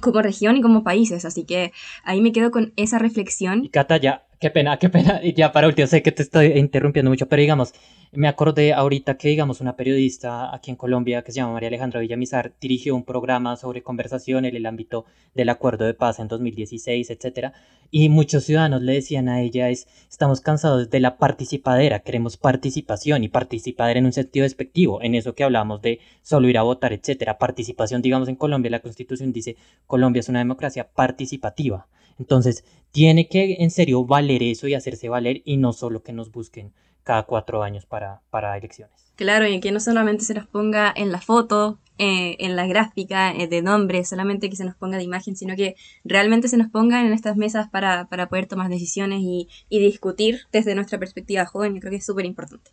como 0.00 0.22
región 0.22 0.56
y 0.56 0.62
como 0.62 0.82
países, 0.82 1.24
así 1.24 1.44
que 1.44 1.72
ahí 2.04 2.20
me 2.20 2.32
quedo 2.32 2.50
con 2.50 2.72
esa 2.76 2.98
reflexión. 2.98 3.68
Cata, 3.68 3.98
ya, 3.98 4.24
qué 4.40 4.50
pena, 4.50 4.78
qué 4.78 4.88
pena, 4.88 5.20
y 5.22 5.34
ya 5.34 5.52
para 5.52 5.66
último, 5.66 5.86
sé 5.86 6.02
que 6.02 6.12
te 6.12 6.22
estoy 6.22 6.46
interrumpiendo 6.58 7.10
mucho, 7.10 7.28
pero 7.28 7.40
digamos, 7.40 7.74
me 8.12 8.26
acordé 8.26 8.72
ahorita 8.72 9.16
que, 9.16 9.28
digamos, 9.28 9.60
una 9.60 9.76
periodista 9.76 10.52
aquí 10.52 10.72
en 10.72 10.76
Colombia 10.76 11.22
que 11.22 11.30
se 11.30 11.36
llama 11.36 11.52
María 11.52 11.68
Alejandra 11.68 12.00
Villamizar 12.00 12.52
dirigió 12.60 12.96
un 12.96 13.04
programa 13.04 13.54
sobre 13.54 13.84
conversación 13.84 14.44
en 14.44 14.56
el 14.56 14.66
ámbito 14.66 15.04
del 15.34 15.48
acuerdo 15.48 15.84
de 15.84 15.94
paz 15.94 16.18
en 16.18 16.26
2016, 16.26 17.08
etcétera, 17.08 17.52
y 17.92 18.08
muchos 18.08 18.44
ciudadanos 18.44 18.82
le 18.82 18.94
decían 18.94 19.28
a 19.28 19.40
ella 19.40 19.68
es, 19.68 19.86
estamos 20.10 20.40
cansados 20.40 20.90
de 20.90 20.98
la 20.98 21.18
participadera, 21.18 22.00
queremos 22.00 22.36
participación 22.36 23.22
y 23.22 23.28
participadera 23.28 24.00
en 24.00 24.06
un 24.06 24.12
sentido 24.12 24.42
despectivo, 24.42 25.00
en 25.02 25.14
eso 25.14 25.36
que 25.36 25.44
hablamos 25.44 25.80
de 25.80 26.00
solo 26.22 26.48
ir 26.48 26.58
a 26.58 26.62
votar, 26.62 26.92
etcétera. 26.92 27.38
Participación, 27.38 28.02
digamos, 28.02 28.28
en 28.28 28.36
Colombia, 28.36 28.72
la 28.72 28.80
Constitución 28.80 29.32
dice, 29.32 29.56
Colombia 29.86 30.18
es 30.18 30.28
una 30.28 30.40
democracia 30.40 30.88
participativa. 30.92 31.86
Entonces, 32.18 32.64
tiene 32.90 33.28
que 33.28 33.58
en 33.60 33.70
serio 33.70 34.04
valer 34.04 34.42
eso 34.42 34.66
y 34.66 34.74
hacerse 34.74 35.08
valer 35.08 35.42
y 35.44 35.58
no 35.58 35.72
solo 35.72 36.02
que 36.02 36.12
nos 36.12 36.32
busquen 36.32 36.72
cada 37.10 37.24
cuatro 37.24 37.64
años 37.64 37.86
para, 37.86 38.20
para 38.30 38.56
elecciones. 38.56 39.09
Claro, 39.20 39.46
y 39.46 39.60
que 39.60 39.70
no 39.70 39.80
solamente 39.80 40.24
se 40.24 40.32
nos 40.32 40.46
ponga 40.46 40.90
en 40.96 41.12
la 41.12 41.20
foto, 41.20 41.78
eh, 41.98 42.36
en 42.38 42.56
la 42.56 42.66
gráfica 42.66 43.30
eh, 43.30 43.46
de 43.46 43.60
nombre, 43.60 44.02
solamente 44.06 44.48
que 44.48 44.56
se 44.56 44.64
nos 44.64 44.74
ponga 44.74 44.96
de 44.96 45.04
imagen, 45.04 45.36
sino 45.36 45.54
que 45.54 45.76
realmente 46.02 46.48
se 46.48 46.56
nos 46.56 46.70
pongan 46.70 47.04
en 47.04 47.12
estas 47.12 47.36
mesas 47.36 47.68
para, 47.68 48.08
para 48.08 48.30
poder 48.30 48.46
tomar 48.46 48.70
decisiones 48.70 49.20
y, 49.20 49.48
y, 49.68 49.80
discutir 49.80 50.40
desde 50.50 50.74
nuestra 50.74 50.98
perspectiva 50.98 51.44
joven. 51.44 51.74
Yo 51.74 51.80
creo 51.80 51.90
que 51.90 51.98
es 51.98 52.06
súper 52.06 52.24
importante. 52.24 52.70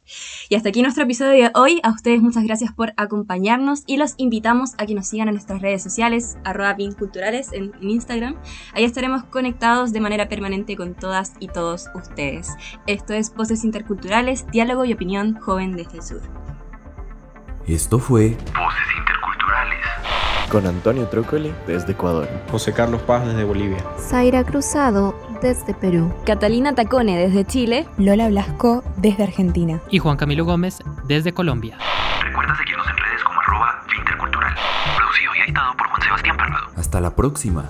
Y 0.47 0.55
hasta 0.55 0.69
aquí 0.69 0.81
nuestro 0.81 1.03
episodio 1.03 1.31
de 1.31 1.51
hoy. 1.53 1.81
A 1.83 1.91
ustedes 1.91 2.21
muchas 2.21 2.45
gracias 2.45 2.71
por 2.71 2.93
acompañarnos 2.95 3.83
y 3.85 3.97
los 3.97 4.13
invitamos 4.15 4.71
a 4.77 4.85
que 4.85 4.95
nos 4.95 5.09
sigan 5.09 5.27
en 5.27 5.33
nuestras 5.33 5.61
redes 5.61 5.83
sociales, 5.83 6.37
arroba 6.45 6.77
pinculturales 6.77 7.51
en, 7.51 7.73
en 7.81 7.89
Instagram. 7.89 8.37
Ahí 8.71 8.85
estaremos 8.85 9.25
conectados 9.25 9.91
de 9.91 9.99
manera 9.99 10.29
permanente 10.29 10.77
con 10.77 10.95
todas 10.95 11.33
y 11.41 11.49
todos 11.49 11.87
ustedes. 11.93 12.47
Esto 12.85 13.13
es 13.13 13.35
Voces 13.35 13.65
Interculturales, 13.65 14.45
Diálogo 14.53 14.85
y 14.85 14.93
Opinión 14.93 15.37
Joven 15.41 15.75
desde 15.75 15.97
el 15.97 16.03
Sur. 16.03 16.36
Esto 17.67 17.99
fue 17.99 18.29
Voces 18.29 18.97
Interculturales. 18.97 19.79
Con 20.49 20.65
Antonio 20.65 21.05
Trócoli 21.09 21.53
desde 21.67 21.91
Ecuador. 21.91 22.29
José 22.49 22.71
Carlos 22.71 23.01
Paz 23.01 23.25
desde 23.25 23.43
Bolivia. 23.43 23.83
Zaira 23.99 24.45
Cruzado 24.45 25.13
desde 25.41 25.73
Perú. 25.73 26.13
Catalina 26.25 26.73
Tacone 26.75 27.17
desde 27.17 27.43
Chile. 27.43 27.85
Lola 27.97 28.29
Blasco 28.29 28.85
desde 28.95 29.23
Argentina. 29.23 29.81
Y 29.91 29.99
Juan 29.99 30.15
Camilo 30.15 30.45
Gómez 30.45 30.79
desde 31.03 31.33
Colombia. 31.33 31.77
Recuerda 32.23 32.55
seguirnos 32.55 32.87
en 32.87 32.95
redes 32.95 33.23
como 33.25 33.39
arroba 33.41 33.81
intercultural. 33.99 34.55
Producido 34.95 35.35
y 35.35 35.41
editado 35.41 35.73
por 35.77 35.87
Juan 35.89 36.01
Sebastián 36.01 36.37
Parrado. 36.37 36.67
Hasta 36.77 37.01
la 37.01 37.15
próxima. 37.15 37.65